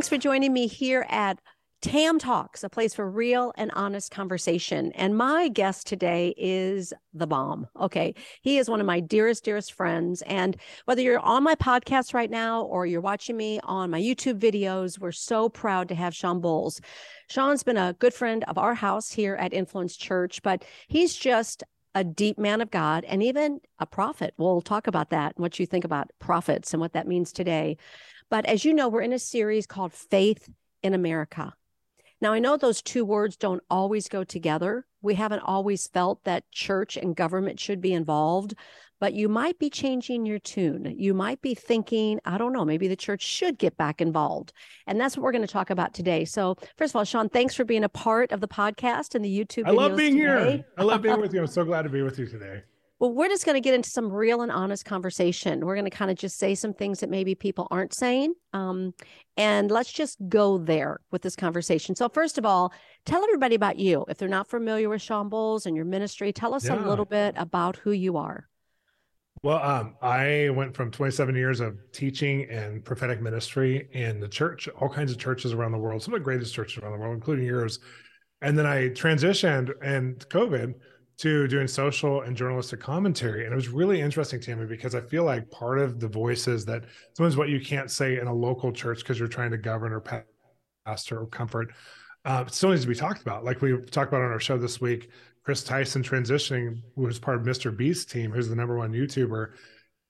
Thanks 0.00 0.08
for 0.08 0.16
joining 0.16 0.54
me 0.54 0.66
here 0.66 1.04
at 1.10 1.38
Tam 1.82 2.18
Talks, 2.18 2.64
a 2.64 2.70
place 2.70 2.94
for 2.94 3.10
real 3.10 3.52
and 3.58 3.70
honest 3.74 4.10
conversation. 4.10 4.92
And 4.92 5.14
my 5.14 5.48
guest 5.48 5.86
today 5.86 6.32
is 6.38 6.94
the 7.12 7.26
bomb. 7.26 7.66
Okay. 7.78 8.14
He 8.40 8.56
is 8.56 8.70
one 8.70 8.80
of 8.80 8.86
my 8.86 9.00
dearest, 9.00 9.44
dearest 9.44 9.74
friends. 9.74 10.22
And 10.22 10.56
whether 10.86 11.02
you're 11.02 11.18
on 11.18 11.42
my 11.42 11.54
podcast 11.54 12.14
right 12.14 12.30
now 12.30 12.62
or 12.62 12.86
you're 12.86 13.02
watching 13.02 13.36
me 13.36 13.60
on 13.62 13.90
my 13.90 14.00
YouTube 14.00 14.38
videos, 14.38 14.98
we're 14.98 15.12
so 15.12 15.50
proud 15.50 15.88
to 15.88 15.94
have 15.94 16.16
Shawn 16.16 16.40
Bolz. 16.40 16.80
Shawn's 17.28 17.62
been 17.62 17.76
a 17.76 17.92
good 17.98 18.14
friend 18.14 18.42
of 18.48 18.56
our 18.56 18.72
house 18.72 19.12
here 19.12 19.34
at 19.34 19.52
Influence 19.52 19.98
Church, 19.98 20.40
but 20.42 20.64
he's 20.88 21.14
just 21.14 21.62
a 21.94 22.04
deep 22.04 22.38
man 22.38 22.62
of 22.62 22.70
God 22.70 23.04
and 23.04 23.22
even 23.22 23.60
a 23.78 23.84
prophet. 23.84 24.32
We'll 24.38 24.62
talk 24.62 24.86
about 24.86 25.10
that 25.10 25.36
and 25.36 25.42
what 25.42 25.58
you 25.58 25.66
think 25.66 25.84
about 25.84 26.10
prophets 26.20 26.72
and 26.72 26.80
what 26.80 26.94
that 26.94 27.06
means 27.06 27.32
today. 27.32 27.76
But 28.30 28.46
as 28.46 28.64
you 28.64 28.72
know, 28.72 28.88
we're 28.88 29.02
in 29.02 29.12
a 29.12 29.18
series 29.18 29.66
called 29.66 29.92
Faith 29.92 30.48
in 30.82 30.94
America. 30.94 31.54
Now, 32.20 32.32
I 32.32 32.38
know 32.38 32.56
those 32.56 32.82
two 32.82 33.04
words 33.04 33.36
don't 33.36 33.62
always 33.70 34.08
go 34.08 34.24
together. 34.24 34.86
We 35.02 35.14
haven't 35.14 35.40
always 35.40 35.86
felt 35.88 36.22
that 36.24 36.50
church 36.52 36.96
and 36.96 37.16
government 37.16 37.58
should 37.58 37.80
be 37.80 37.94
involved, 37.94 38.54
but 39.00 39.14
you 39.14 39.28
might 39.28 39.58
be 39.58 39.70
changing 39.70 40.26
your 40.26 40.38
tune. 40.38 40.94
You 40.98 41.14
might 41.14 41.40
be 41.40 41.54
thinking, 41.54 42.20
I 42.26 42.36
don't 42.36 42.52
know, 42.52 42.66
maybe 42.66 42.86
the 42.86 42.96
church 42.96 43.22
should 43.22 43.58
get 43.58 43.78
back 43.78 44.02
involved. 44.02 44.52
And 44.86 45.00
that's 45.00 45.16
what 45.16 45.24
we're 45.24 45.32
going 45.32 45.46
to 45.46 45.52
talk 45.52 45.70
about 45.70 45.94
today. 45.94 46.26
So, 46.26 46.56
first 46.76 46.92
of 46.92 46.96
all, 46.96 47.04
Shawn, 47.04 47.30
thanks 47.30 47.54
for 47.54 47.64
being 47.64 47.84
a 47.84 47.88
part 47.88 48.32
of 48.32 48.40
the 48.42 48.48
podcast 48.48 49.14
and 49.14 49.24
the 49.24 49.44
YouTube. 49.44 49.66
I 49.66 49.70
love 49.70 49.96
being 49.96 50.18
today. 50.18 50.50
here. 50.56 50.64
I 50.76 50.82
love 50.82 51.00
being 51.00 51.20
with 51.22 51.32
you. 51.32 51.40
I'm 51.40 51.46
so 51.46 51.64
glad 51.64 51.82
to 51.82 51.88
be 51.88 52.02
with 52.02 52.18
you 52.18 52.26
today. 52.26 52.62
Well, 53.00 53.14
we're 53.14 53.28
just 53.28 53.46
going 53.46 53.54
to 53.54 53.62
get 53.62 53.72
into 53.72 53.88
some 53.88 54.12
real 54.12 54.42
and 54.42 54.52
honest 54.52 54.84
conversation. 54.84 55.64
We're 55.64 55.74
going 55.74 55.86
to 55.86 55.90
kind 55.90 56.10
of 56.10 56.18
just 56.18 56.38
say 56.38 56.54
some 56.54 56.74
things 56.74 57.00
that 57.00 57.08
maybe 57.08 57.34
people 57.34 57.66
aren't 57.70 57.94
saying. 57.94 58.34
Um, 58.52 58.92
and 59.38 59.70
let's 59.70 59.90
just 59.90 60.18
go 60.28 60.58
there 60.58 61.00
with 61.10 61.22
this 61.22 61.34
conversation. 61.34 61.96
So, 61.96 62.10
first 62.10 62.36
of 62.36 62.44
all, 62.44 62.74
tell 63.06 63.24
everybody 63.24 63.54
about 63.54 63.78
you. 63.78 64.04
If 64.08 64.18
they're 64.18 64.28
not 64.28 64.50
familiar 64.50 64.90
with 64.90 65.00
Shawn 65.00 65.30
Bolz 65.30 65.64
and 65.64 65.74
your 65.74 65.86
ministry, 65.86 66.30
tell 66.30 66.54
us 66.54 66.66
yeah. 66.66 66.74
a 66.74 66.84
little 66.86 67.06
bit 67.06 67.34
about 67.38 67.76
who 67.76 67.92
you 67.92 68.18
are. 68.18 68.46
Well, 69.42 69.62
um, 69.62 69.94
I 70.02 70.50
went 70.50 70.76
from 70.76 70.90
27 70.90 71.34
years 71.34 71.60
of 71.60 71.78
teaching 71.92 72.50
and 72.50 72.84
prophetic 72.84 73.22
ministry 73.22 73.88
in 73.92 74.20
the 74.20 74.28
church, 74.28 74.68
all 74.78 74.90
kinds 74.90 75.10
of 75.10 75.16
churches 75.16 75.54
around 75.54 75.72
the 75.72 75.78
world, 75.78 76.02
some 76.02 76.12
of 76.12 76.20
the 76.20 76.24
greatest 76.24 76.54
churches 76.54 76.82
around 76.82 76.92
the 76.92 76.98
world, 76.98 77.14
including 77.14 77.46
yours. 77.46 77.78
And 78.42 78.58
then 78.58 78.66
I 78.66 78.90
transitioned 78.90 79.70
and 79.80 80.18
COVID 80.28 80.74
to 81.20 81.46
doing 81.48 81.68
social 81.68 82.22
and 82.22 82.34
journalistic 82.34 82.80
commentary. 82.80 83.44
And 83.44 83.52
it 83.52 83.56
was 83.56 83.68
really 83.68 84.00
interesting, 84.00 84.40
Tammy, 84.40 84.64
because 84.64 84.94
I 84.94 85.02
feel 85.02 85.24
like 85.24 85.50
part 85.50 85.78
of 85.78 86.00
the 86.00 86.08
voices 86.08 86.64
that 86.64 86.84
sometimes 87.12 87.36
what 87.36 87.50
you 87.50 87.60
can't 87.60 87.90
say 87.90 88.18
in 88.18 88.26
a 88.26 88.32
local 88.32 88.72
church 88.72 89.00
because 89.00 89.18
you're 89.18 89.28
trying 89.28 89.50
to 89.50 89.58
govern 89.58 89.92
or 89.92 90.02
pastor 90.86 91.20
or 91.20 91.26
comfort 91.26 91.72
uh, 92.24 92.46
still 92.46 92.70
needs 92.70 92.82
to 92.82 92.88
be 92.88 92.94
talked 92.94 93.20
about. 93.20 93.44
Like 93.44 93.60
we 93.60 93.78
talked 93.82 94.10
about 94.10 94.22
on 94.22 94.30
our 94.30 94.40
show 94.40 94.56
this 94.56 94.80
week, 94.80 95.10
Chris 95.44 95.62
Tyson 95.62 96.02
transitioning 96.02 96.80
was 96.96 97.18
part 97.18 97.36
of 97.36 97.42
Mr. 97.42 97.74
Beast's 97.74 98.10
team, 98.10 98.30
who's 98.30 98.48
the 98.48 98.56
number 98.56 98.78
one 98.78 98.92
YouTuber. 98.92 99.50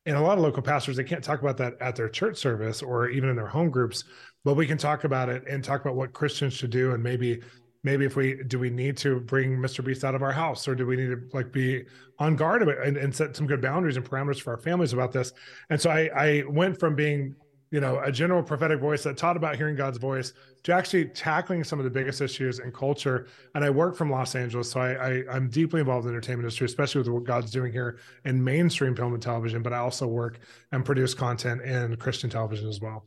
And 0.06 0.16
a 0.16 0.20
lot 0.20 0.38
of 0.38 0.44
local 0.44 0.62
pastors, 0.62 0.96
they 0.96 1.04
can't 1.04 1.24
talk 1.24 1.42
about 1.42 1.56
that 1.56 1.74
at 1.80 1.96
their 1.96 2.08
church 2.08 2.36
service 2.36 2.82
or 2.82 3.08
even 3.08 3.28
in 3.28 3.36
their 3.36 3.46
home 3.46 3.70
groups, 3.70 4.04
but 4.44 4.54
we 4.54 4.66
can 4.66 4.78
talk 4.78 5.02
about 5.02 5.28
it 5.28 5.42
and 5.48 5.62
talk 5.62 5.80
about 5.80 5.96
what 5.96 6.12
Christians 6.12 6.54
should 6.54 6.70
do 6.70 6.92
and 6.92 7.02
maybe 7.02 7.40
maybe 7.82 8.04
if 8.04 8.16
we 8.16 8.42
do 8.46 8.58
we 8.58 8.70
need 8.70 8.96
to 8.98 9.20
bring 9.20 9.56
Mr. 9.56 9.84
Beast 9.84 10.04
out 10.04 10.14
of 10.14 10.22
our 10.22 10.32
house 10.32 10.68
or 10.68 10.74
do 10.74 10.86
we 10.86 10.96
need 10.96 11.08
to 11.08 11.20
like 11.32 11.52
be 11.52 11.84
on 12.18 12.36
guard 12.36 12.62
and, 12.62 12.96
and 12.96 13.14
set 13.14 13.36
some 13.36 13.46
good 13.46 13.62
boundaries 13.62 13.96
and 13.96 14.08
parameters 14.08 14.40
for 14.40 14.52
our 14.52 14.58
families 14.58 14.92
about 14.92 15.12
this? 15.12 15.32
And 15.70 15.80
so 15.80 15.90
I 15.90 16.10
I 16.14 16.44
went 16.48 16.78
from 16.78 16.94
being 16.94 17.34
you 17.70 17.80
know 17.80 18.00
a 18.00 18.10
general 18.10 18.42
prophetic 18.42 18.80
voice 18.80 19.02
that 19.04 19.16
taught 19.16 19.36
about 19.36 19.56
hearing 19.56 19.76
God's 19.76 19.98
voice 19.98 20.32
to 20.64 20.72
actually 20.72 21.06
tackling 21.06 21.64
some 21.64 21.78
of 21.78 21.84
the 21.84 21.90
biggest 21.90 22.20
issues 22.20 22.58
in 22.58 22.70
culture. 22.72 23.28
And 23.54 23.64
I 23.64 23.70
work 23.70 23.96
from 23.96 24.10
Los 24.10 24.34
Angeles, 24.34 24.70
so 24.70 24.80
I, 24.80 25.22
I 25.30 25.36
am 25.36 25.48
deeply 25.48 25.80
involved 25.80 26.04
in 26.04 26.12
the 26.12 26.16
entertainment 26.16 26.44
industry, 26.44 26.66
especially 26.66 27.00
with 27.00 27.08
what 27.08 27.24
God's 27.24 27.50
doing 27.50 27.72
here 27.72 27.98
in 28.24 28.42
mainstream 28.42 28.94
film 28.94 29.14
and 29.14 29.22
television. 29.22 29.62
But 29.62 29.72
I 29.72 29.78
also 29.78 30.06
work 30.06 30.40
and 30.72 30.84
produce 30.84 31.14
content 31.14 31.62
in 31.62 31.96
Christian 31.96 32.28
television 32.28 32.68
as 32.68 32.80
well. 32.80 33.06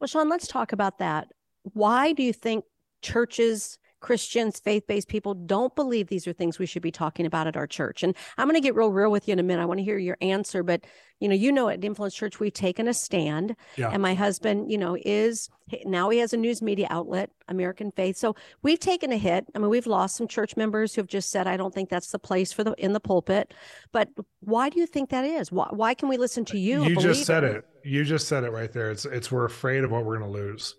Well, 0.00 0.08
Shawn, 0.08 0.30
let's 0.30 0.46
talk 0.46 0.72
about 0.72 0.98
that. 1.00 1.28
Why 1.74 2.14
do 2.14 2.22
you 2.22 2.32
think 2.32 2.64
churches 3.02 3.78
Christians, 4.00 4.58
faith 4.58 4.86
based 4.86 5.08
people 5.08 5.34
don't 5.34 5.74
believe 5.76 6.08
these 6.08 6.26
are 6.26 6.32
things 6.32 6.58
we 6.58 6.66
should 6.66 6.82
be 6.82 6.90
talking 6.90 7.26
about 7.26 7.46
at 7.46 7.56
our 7.56 7.66
church. 7.66 8.02
And 8.02 8.16
I'm 8.38 8.46
going 8.46 8.54
to 8.54 8.60
get 8.60 8.74
real 8.74 8.90
real 8.90 9.10
with 9.10 9.28
you 9.28 9.32
in 9.32 9.38
a 9.38 9.42
minute. 9.42 9.62
I 9.62 9.66
want 9.66 9.78
to 9.78 9.84
hear 9.84 9.98
your 9.98 10.16
answer. 10.20 10.62
But, 10.62 10.84
you 11.20 11.28
know, 11.28 11.34
you 11.34 11.52
know, 11.52 11.68
at 11.68 11.84
Influence 11.84 12.14
Church, 12.14 12.40
we've 12.40 12.52
taken 12.52 12.88
a 12.88 12.94
stand. 12.94 13.54
Yeah. 13.76 13.90
And 13.90 14.02
my 14.02 14.14
husband, 14.14 14.70
you 14.70 14.78
know, 14.78 14.96
is 15.04 15.50
now 15.84 16.08
he 16.08 16.18
has 16.18 16.32
a 16.32 16.36
news 16.36 16.62
media 16.62 16.86
outlet, 16.90 17.30
American 17.48 17.92
Faith. 17.92 18.16
So 18.16 18.34
we've 18.62 18.80
taken 18.80 19.12
a 19.12 19.18
hit. 19.18 19.46
I 19.54 19.58
mean, 19.58 19.68
we've 19.68 19.86
lost 19.86 20.16
some 20.16 20.26
church 20.26 20.56
members 20.56 20.94
who 20.94 21.02
have 21.02 21.08
just 21.08 21.30
said, 21.30 21.46
I 21.46 21.56
don't 21.56 21.74
think 21.74 21.90
that's 21.90 22.10
the 22.10 22.18
place 22.18 22.52
for 22.52 22.64
the 22.64 22.72
in 22.72 22.92
the 22.92 23.00
pulpit. 23.00 23.52
But 23.92 24.08
why 24.40 24.70
do 24.70 24.80
you 24.80 24.86
think 24.86 25.10
that 25.10 25.24
is? 25.24 25.52
Why, 25.52 25.68
why 25.70 25.94
can 25.94 26.08
we 26.08 26.16
listen 26.16 26.44
to 26.46 26.58
you? 26.58 26.84
You 26.84 26.96
just 26.96 27.26
said 27.26 27.44
it? 27.44 27.56
it. 27.56 27.64
You 27.84 28.04
just 28.04 28.28
said 28.28 28.44
it 28.44 28.50
right 28.50 28.72
there. 28.72 28.90
It's 28.90 29.04
it's 29.04 29.30
we're 29.30 29.44
afraid 29.44 29.84
of 29.84 29.90
what 29.90 30.04
we're 30.04 30.18
going 30.18 30.32
to 30.32 30.38
lose 30.38 30.74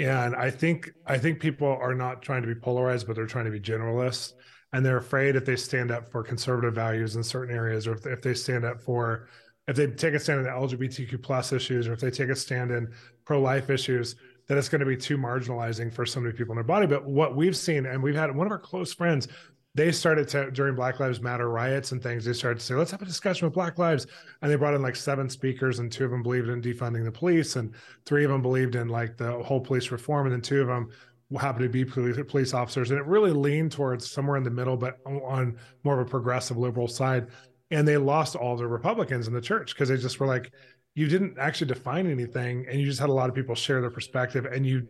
and 0.00 0.34
i 0.36 0.50
think 0.50 0.90
i 1.06 1.18
think 1.18 1.40
people 1.40 1.68
are 1.68 1.94
not 1.94 2.22
trying 2.22 2.42
to 2.42 2.48
be 2.48 2.54
polarized 2.54 3.06
but 3.06 3.14
they're 3.16 3.26
trying 3.26 3.44
to 3.44 3.50
be 3.50 3.60
generalists. 3.60 4.32
And 4.72 4.86
they're 4.86 4.98
afraid 4.98 5.34
if 5.34 5.44
they 5.44 5.56
stand 5.56 5.90
up 5.90 6.08
for 6.12 6.22
conservative 6.22 6.76
values 6.76 7.16
in 7.16 7.24
certain 7.24 7.52
areas 7.52 7.88
or 7.88 7.94
if, 7.94 8.06
if 8.06 8.22
they 8.22 8.34
stand 8.34 8.64
up 8.64 8.80
for 8.80 9.28
if 9.66 9.74
they 9.74 9.88
take 9.88 10.14
a 10.14 10.20
stand 10.20 10.38
in 10.38 10.44
the 10.44 10.50
lgbtq 10.50 11.20
plus 11.22 11.52
issues 11.52 11.88
or 11.88 11.92
if 11.92 12.00
they 12.00 12.10
take 12.10 12.28
a 12.28 12.36
stand 12.36 12.70
in 12.70 12.88
pro-life 13.24 13.68
issues 13.68 14.14
that 14.46 14.58
it's 14.58 14.68
going 14.68 14.80
to 14.80 14.86
be 14.86 14.96
too 14.96 15.16
marginalizing 15.16 15.92
for 15.92 16.04
so 16.04 16.18
many 16.20 16.32
people 16.32 16.52
in 16.52 16.56
their 16.56 16.64
body. 16.64 16.84
But 16.84 17.06
what 17.06 17.36
we've 17.36 17.56
seen 17.56 17.86
and 17.86 18.02
we've 18.02 18.16
had 18.16 18.34
one 18.34 18.48
of 18.48 18.52
our 18.52 18.58
close 18.58 18.92
friends 18.92 19.28
they 19.74 19.92
started 19.92 20.26
to 20.28 20.50
during 20.50 20.74
Black 20.74 20.98
Lives 20.98 21.20
Matter 21.20 21.48
riots 21.48 21.92
and 21.92 22.02
things. 22.02 22.24
They 22.24 22.32
started 22.32 22.58
to 22.58 22.64
say, 22.64 22.74
"Let's 22.74 22.90
have 22.90 23.02
a 23.02 23.06
discussion 23.06 23.46
with 23.46 23.54
Black 23.54 23.78
Lives," 23.78 24.06
and 24.42 24.50
they 24.50 24.56
brought 24.56 24.74
in 24.74 24.82
like 24.82 24.96
seven 24.96 25.28
speakers, 25.28 25.78
and 25.78 25.90
two 25.92 26.04
of 26.04 26.10
them 26.10 26.22
believed 26.22 26.48
in 26.48 26.60
defunding 26.60 27.04
the 27.04 27.12
police, 27.12 27.56
and 27.56 27.72
three 28.04 28.24
of 28.24 28.30
them 28.30 28.42
believed 28.42 28.74
in 28.74 28.88
like 28.88 29.16
the 29.16 29.32
whole 29.42 29.60
police 29.60 29.90
reform, 29.90 30.26
and 30.26 30.32
then 30.32 30.40
two 30.40 30.60
of 30.60 30.66
them 30.66 30.90
happened 31.38 31.62
to 31.62 31.68
be 31.68 31.84
police, 31.84 32.16
police 32.26 32.52
officers, 32.52 32.90
and 32.90 32.98
it 32.98 33.06
really 33.06 33.30
leaned 33.30 33.70
towards 33.70 34.10
somewhere 34.10 34.36
in 34.36 34.42
the 34.42 34.50
middle, 34.50 34.76
but 34.76 34.98
on 35.06 35.56
more 35.84 36.00
of 36.00 36.06
a 36.06 36.10
progressive 36.10 36.56
liberal 36.56 36.88
side. 36.88 37.28
And 37.70 37.86
they 37.86 37.96
lost 37.96 38.34
all 38.34 38.56
the 38.56 38.66
Republicans 38.66 39.28
in 39.28 39.34
the 39.34 39.40
church 39.40 39.72
because 39.72 39.88
they 39.88 39.96
just 39.96 40.18
were 40.18 40.26
like, 40.26 40.50
you 40.96 41.06
didn't 41.06 41.38
actually 41.38 41.68
define 41.68 42.10
anything, 42.10 42.66
and 42.68 42.80
you 42.80 42.86
just 42.86 42.98
had 42.98 43.10
a 43.10 43.12
lot 43.12 43.28
of 43.28 43.36
people 43.36 43.54
share 43.54 43.80
their 43.80 43.90
perspective, 43.90 44.44
and 44.44 44.66
you 44.66 44.88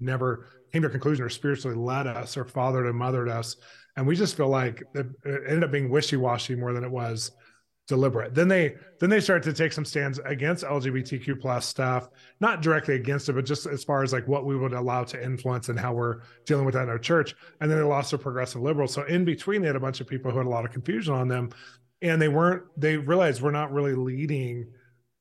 never 0.00 0.48
came 0.72 0.82
to 0.82 0.88
a 0.88 0.90
conclusion 0.90 1.24
or 1.24 1.28
spiritually 1.28 1.76
led 1.76 2.08
us 2.08 2.36
or 2.36 2.44
fathered 2.44 2.86
and 2.86 2.96
mothered 2.96 3.28
us 3.28 3.56
and 3.96 4.06
we 4.06 4.16
just 4.16 4.36
feel 4.36 4.48
like 4.48 4.82
it 4.94 5.06
ended 5.24 5.64
up 5.64 5.72
being 5.72 5.88
wishy-washy 5.88 6.54
more 6.54 6.72
than 6.72 6.84
it 6.84 6.90
was 6.90 7.32
deliberate. 7.88 8.34
Then 8.34 8.48
they 8.48 8.74
then 8.98 9.10
they 9.10 9.20
started 9.20 9.44
to 9.44 9.52
take 9.52 9.72
some 9.72 9.84
stands 9.84 10.18
against 10.24 10.64
lgbtq 10.64 11.40
plus 11.40 11.66
stuff 11.66 12.08
not 12.40 12.60
directly 12.60 12.94
against 12.94 13.28
it 13.28 13.34
but 13.34 13.44
just 13.44 13.66
as 13.66 13.84
far 13.84 14.02
as 14.02 14.12
like 14.12 14.26
what 14.26 14.44
we 14.44 14.56
would 14.56 14.72
allow 14.72 15.04
to 15.04 15.22
influence 15.22 15.68
and 15.68 15.78
how 15.78 15.92
we're 15.92 16.20
dealing 16.46 16.64
with 16.64 16.74
that 16.74 16.84
in 16.84 16.88
our 16.88 16.98
church. 16.98 17.34
And 17.60 17.70
then 17.70 17.78
they 17.78 17.84
lost 17.84 18.10
their 18.10 18.18
progressive 18.18 18.60
liberals. 18.60 18.92
So 18.92 19.04
in 19.04 19.24
between 19.24 19.60
they 19.60 19.68
had 19.68 19.76
a 19.76 19.80
bunch 19.80 20.00
of 20.00 20.08
people 20.08 20.30
who 20.30 20.38
had 20.38 20.46
a 20.46 20.50
lot 20.50 20.64
of 20.64 20.72
confusion 20.72 21.14
on 21.14 21.28
them. 21.28 21.50
And 22.02 22.20
they 22.20 22.28
weren't 22.28 22.64
they 22.76 22.96
realized 22.96 23.40
we're 23.40 23.52
not 23.52 23.72
really 23.72 23.94
leading 23.94 24.66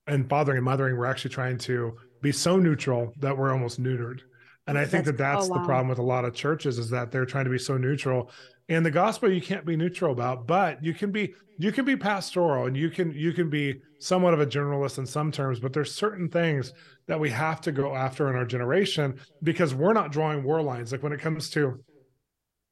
and 0.08 0.28
fathering 0.28 0.58
and 0.58 0.66
mothering. 0.66 0.98
We're 0.98 1.06
actually 1.06 1.32
trying 1.32 1.60
to 1.60 1.96
be 2.22 2.32
so 2.32 2.58
neutral 2.58 3.14
that 3.20 3.38
we're 3.38 3.52
almost 3.52 3.82
neutered. 3.82 4.22
And 4.68 4.80
i 4.80 4.82
think 4.82 5.06
that's, 5.06 5.18
that 5.18 5.18
that's 5.18 5.46
oh, 5.46 5.50
wow. 5.50 5.60
the 5.60 5.66
problem 5.66 5.88
with 5.88 6.00
a 6.00 6.04
lot 6.04 6.26
of 6.26 6.34
churches 6.34 6.80
is 6.80 6.90
that 6.90 7.12
they're 7.12 7.26
trying 7.26 7.46
to 7.46 7.52
be 7.52 7.60
so 7.60 7.78
neutral 7.78 8.32
and 8.70 8.86
the 8.86 8.92
gospel 8.92 9.32
you 9.32 9.42
can't 9.42 9.66
be 9.66 9.76
neutral 9.76 10.12
about 10.12 10.48
but 10.48 10.84
you 10.84 10.94
can 10.94 11.12
be 11.12 11.34
you 11.58 11.72
can 11.72 11.86
be 11.86 11.96
pastoral 11.96 12.66
and 12.66 12.76
you 12.76 12.90
can 12.90 13.12
you 13.14 13.32
can 13.32 13.50
be 13.50 13.82
somewhat 14.00 14.34
of 14.34 14.40
a 14.40 14.46
journalist 14.46 14.98
in 14.98 15.06
some 15.06 15.32
terms 15.32 15.60
but 15.60 15.74
there's 15.74 15.94
certain 15.94 16.30
things 16.30 16.74
that 17.08 17.20
we 17.20 17.30
have 17.30 17.62
to 17.62 17.72
go 17.72 17.96
after 17.96 18.30
in 18.30 18.36
our 18.36 18.46
generation 18.46 19.20
because 19.44 19.76
we're 19.76 19.94
not 19.94 20.12
drawing 20.12 20.44
war 20.44 20.62
lines. 20.62 20.92
Like 20.92 21.04
when 21.04 21.14
it 21.14 21.22
comes 21.22 21.50
to 21.52 21.80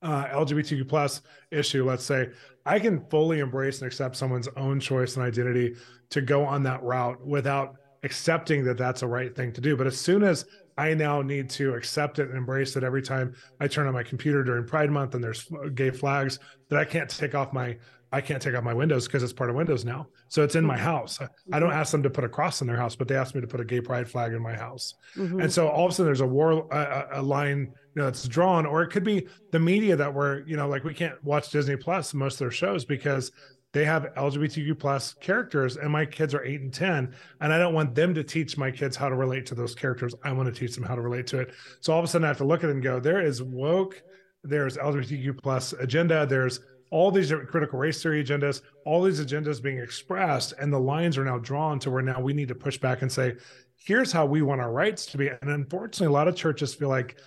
uh, 0.01 0.25
lgbtq 0.25 0.85
plus 0.89 1.21
issue 1.49 1.85
let's 1.85 2.03
say 2.03 2.27
i 2.65 2.77
can 2.77 3.05
fully 3.09 3.39
embrace 3.39 3.79
and 3.79 3.87
accept 3.87 4.17
someone's 4.17 4.49
own 4.57 4.77
choice 4.77 5.15
and 5.15 5.25
identity 5.25 5.75
to 6.09 6.19
go 6.19 6.43
on 6.43 6.61
that 6.63 6.83
route 6.83 7.25
without 7.25 7.75
accepting 8.03 8.65
that 8.65 8.77
that's 8.77 9.01
a 9.01 9.07
right 9.07 9.35
thing 9.35 9.51
to 9.53 9.61
do. 9.61 9.75
But 9.75 9.87
as 9.87 9.97
soon 9.97 10.23
as 10.23 10.45
I 10.77 10.93
now 10.93 11.21
need 11.21 11.49
to 11.51 11.73
accept 11.73 12.19
it 12.19 12.29
and 12.29 12.37
embrace 12.37 12.75
it 12.75 12.83
every 12.83 13.01
time 13.01 13.35
I 13.59 13.67
turn 13.67 13.87
on 13.87 13.93
my 13.93 14.03
computer 14.03 14.43
during 14.43 14.65
Pride 14.65 14.91
Month 14.91 15.15
and 15.15 15.23
there's 15.23 15.47
gay 15.75 15.91
flags 15.91 16.39
that 16.69 16.79
I 16.79 16.85
can't 16.85 17.09
take 17.09 17.35
off 17.35 17.53
my 17.53 17.77
I 18.13 18.21
can't 18.21 18.39
take 18.39 18.53
off 18.53 18.63
my 18.63 18.75
windows 18.75 19.07
because 19.07 19.23
it's 19.23 19.33
part 19.33 19.49
of 19.49 19.55
Windows 19.55 19.83
now. 19.83 20.05
So 20.27 20.43
it's 20.43 20.53
in 20.53 20.63
my 20.63 20.75
mm-hmm. 20.75 20.83
house. 20.83 21.19
I 21.51 21.59
don't 21.59 21.71
ask 21.71 21.91
them 21.91 22.03
to 22.03 22.11
put 22.11 22.23
a 22.23 22.29
cross 22.29 22.61
in 22.61 22.67
their 22.67 22.77
house, 22.77 22.95
but 22.95 23.07
they 23.07 23.15
ask 23.15 23.33
me 23.33 23.41
to 23.41 23.47
put 23.47 23.59
a 23.59 23.65
gay 23.65 23.81
pride 23.81 24.07
flag 24.07 24.33
in 24.33 24.41
my 24.41 24.53
house. 24.53 24.93
Mm-hmm. 25.17 25.41
And 25.41 25.51
so 25.51 25.67
all 25.67 25.87
of 25.87 25.91
a 25.91 25.95
sudden 25.95 26.05
there's 26.05 26.21
a 26.21 26.27
war 26.27 26.67
a, 26.71 27.07
a 27.13 27.21
line 27.23 27.73
you 27.95 28.01
know 28.01 28.05
that's 28.05 28.27
drawn, 28.27 28.67
or 28.67 28.83
it 28.83 28.89
could 28.89 29.03
be 29.03 29.27
the 29.51 29.59
media 29.59 29.95
that 29.95 30.13
we're 30.13 30.45
you 30.45 30.55
know 30.55 30.67
like 30.67 30.83
we 30.83 30.93
can't 30.93 31.21
watch 31.23 31.49
Disney 31.49 31.75
Plus 31.75 32.13
most 32.13 32.35
of 32.35 32.39
their 32.39 32.51
shows 32.51 32.85
because 32.85 33.31
they 33.73 33.85
have 33.85 34.13
LGBTQ 34.15 34.77
plus 34.77 35.13
characters, 35.15 35.77
and 35.77 35.91
my 35.91 36.05
kids 36.05 36.35
are 36.35 36.43
eight 36.45 36.61
and 36.61 36.71
10. 36.71 37.13
And 37.41 37.51
I 37.51 37.57
don't 37.57 37.73
want 37.73 37.95
them 37.95 38.13
to 38.13 38.23
teach 38.23 38.55
my 38.55 38.69
kids 38.69 38.95
how 38.95 39.09
to 39.09 39.15
relate 39.15 39.47
to 39.47 39.55
those 39.55 39.73
characters. 39.73 40.13
I 40.23 40.31
want 40.31 40.53
to 40.53 40.57
teach 40.57 40.75
them 40.75 40.83
how 40.83 40.95
to 40.95 41.01
relate 41.01 41.25
to 41.27 41.39
it. 41.39 41.53
So 41.81 41.91
all 41.91 41.99
of 41.99 42.05
a 42.05 42.07
sudden 42.07 42.25
I 42.25 42.27
have 42.27 42.37
to 42.37 42.45
look 42.45 42.63
at 42.63 42.69
it 42.69 42.73
and 42.73 42.83
go, 42.83 42.99
there 42.99 43.21
is 43.21 43.41
woke, 43.41 44.01
there's 44.43 44.77
LGBTQ 44.77 45.41
plus 45.41 45.73
agenda, 45.73 46.25
there's 46.27 46.59
all 46.91 47.09
these 47.09 47.33
critical 47.49 47.79
race 47.79 48.03
theory 48.03 48.23
agendas, 48.23 48.61
all 48.85 49.01
these 49.01 49.19
agendas 49.19 49.59
being 49.59 49.79
expressed, 49.79 50.53
and 50.59 50.71
the 50.71 50.79
lines 50.79 51.17
are 51.17 51.25
now 51.25 51.39
drawn 51.39 51.79
to 51.79 51.89
where 51.89 52.03
now 52.03 52.21
we 52.21 52.33
need 52.33 52.49
to 52.49 52.55
push 52.55 52.77
back 52.77 53.01
and 53.01 53.11
say, 53.11 53.33
here's 53.75 54.11
how 54.11 54.27
we 54.27 54.43
want 54.43 54.61
our 54.61 54.71
rights 54.71 55.07
to 55.07 55.17
be. 55.17 55.29
And 55.29 55.49
unfortunately, 55.49 56.07
a 56.07 56.11
lot 56.11 56.27
of 56.27 56.35
churches 56.35 56.75
feel 56.75 56.89
like 56.89 57.17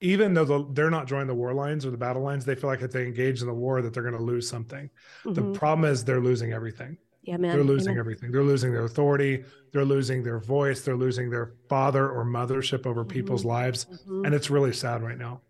even 0.00 0.34
though 0.34 0.44
the, 0.44 0.66
they're 0.72 0.90
not 0.90 1.06
drawing 1.06 1.26
the 1.26 1.34
war 1.34 1.54
lines 1.54 1.86
or 1.86 1.90
the 1.90 1.96
battle 1.96 2.22
lines, 2.22 2.44
they 2.44 2.54
feel 2.54 2.68
like 2.68 2.82
if 2.82 2.92
they 2.92 3.06
engage 3.06 3.40
in 3.40 3.46
the 3.46 3.54
war 3.54 3.82
that 3.82 3.94
they're 3.94 4.02
going 4.02 4.16
to 4.16 4.22
lose 4.22 4.48
something. 4.48 4.90
Mm-hmm. 5.24 5.34
The 5.34 5.58
problem 5.58 5.90
is 5.90 6.04
they're 6.04 6.20
losing 6.20 6.52
everything. 6.52 6.98
Yeah, 7.22 7.38
man. 7.38 7.56
They're 7.56 7.64
losing 7.64 7.92
Amen. 7.92 8.00
everything. 8.00 8.30
They're 8.30 8.44
losing 8.44 8.72
their 8.72 8.84
authority. 8.84 9.44
They're 9.72 9.84
losing 9.84 10.22
their 10.22 10.38
voice. 10.38 10.82
They're 10.82 10.96
losing 10.96 11.28
their 11.28 11.54
father 11.68 12.08
or 12.08 12.24
mothership 12.24 12.86
over 12.86 13.02
mm-hmm. 13.02 13.10
people's 13.10 13.44
lives, 13.44 13.86
mm-hmm. 13.86 14.24
and 14.24 14.34
it's 14.34 14.48
really 14.48 14.72
sad 14.72 15.02
right 15.02 15.18
now. 15.18 15.40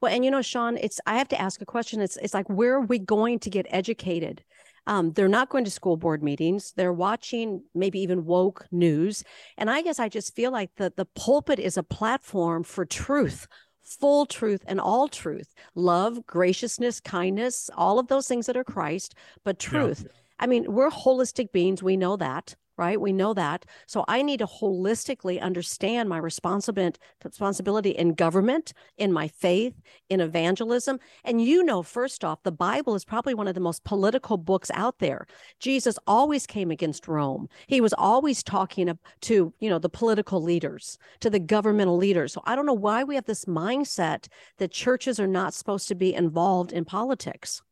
Well, 0.00 0.12
and 0.12 0.24
you 0.24 0.30
know, 0.30 0.42
Shawn, 0.42 0.76
it's 0.76 1.00
I 1.04 1.18
have 1.18 1.28
to 1.28 1.40
ask 1.40 1.60
a 1.60 1.66
question. 1.66 2.00
It's 2.00 2.16
it's 2.18 2.32
like 2.32 2.48
where 2.48 2.74
are 2.74 2.82
we 2.82 3.00
going 3.00 3.40
to 3.40 3.50
get 3.50 3.66
educated? 3.70 4.44
Um, 4.86 5.12
they're 5.12 5.28
not 5.28 5.48
going 5.48 5.64
to 5.64 5.70
school 5.70 5.96
board 5.96 6.22
meetings. 6.22 6.72
They're 6.76 6.92
watching 6.92 7.64
maybe 7.74 7.98
even 8.00 8.24
woke 8.24 8.66
news. 8.70 9.24
And 9.58 9.68
I 9.68 9.82
guess 9.82 9.98
I 9.98 10.08
just 10.08 10.34
feel 10.34 10.52
like 10.52 10.70
the, 10.76 10.92
the 10.96 11.06
pulpit 11.06 11.58
is 11.58 11.76
a 11.76 11.82
platform 11.82 12.62
for 12.62 12.84
truth, 12.84 13.48
full 13.86 14.26
truth 14.26 14.62
and 14.66 14.80
all 14.80 15.08
truth, 15.08 15.54
love, 15.74 16.26
graciousness, 16.26 17.00
kindness, 17.00 17.70
all 17.76 17.98
of 17.98 18.08
those 18.08 18.26
things 18.26 18.46
that 18.46 18.56
are 18.56 18.64
Christ, 18.64 19.14
but 19.44 19.58
truth. 19.58 20.02
Yeah. 20.04 20.12
I 20.38 20.46
mean, 20.46 20.72
we're 20.72 20.90
holistic 20.90 21.52
beings. 21.52 21.82
We 21.82 21.96
know 21.96 22.16
that 22.16 22.56
right? 22.76 23.00
We 23.00 23.12
know 23.12 23.34
that. 23.34 23.64
So 23.86 24.04
I 24.08 24.22
need 24.22 24.38
to 24.38 24.46
holistically 24.46 25.40
understand 25.40 26.08
my 26.08 26.18
responsibility 26.18 27.90
in 27.90 28.14
government, 28.14 28.72
in 28.98 29.12
my 29.12 29.28
faith, 29.28 29.74
in 30.08 30.20
evangelism. 30.20 30.98
And 31.24 31.42
you 31.42 31.62
know, 31.62 31.82
first 31.82 32.24
off, 32.24 32.42
the 32.42 32.52
Bible 32.52 32.94
is 32.94 33.04
probably 33.04 33.34
one 33.34 33.48
of 33.48 33.54
the 33.54 33.60
most 33.60 33.84
political 33.84 34.36
books 34.36 34.70
out 34.74 34.98
there. 34.98 35.26
Jesus 35.58 35.98
always 36.06 36.46
came 36.46 36.70
against 36.70 37.08
Rome. 37.08 37.48
He 37.66 37.80
was 37.80 37.94
always 37.96 38.42
talking 38.42 38.98
to, 39.22 39.52
you 39.58 39.70
know, 39.70 39.78
the 39.78 39.88
political 39.88 40.42
leaders, 40.42 40.98
to 41.20 41.30
the 41.30 41.38
governmental 41.38 41.96
leaders. 41.96 42.32
So 42.32 42.42
I 42.44 42.56
don't 42.56 42.66
know 42.66 42.72
why 42.74 43.04
we 43.04 43.14
have 43.14 43.24
this 43.24 43.46
mindset 43.46 44.28
that 44.58 44.70
churches 44.70 45.18
are 45.18 45.26
not 45.26 45.54
supposed 45.54 45.88
to 45.88 45.94
be 45.94 46.14
involved 46.14 46.72
in 46.72 46.84
politics. 46.84 47.62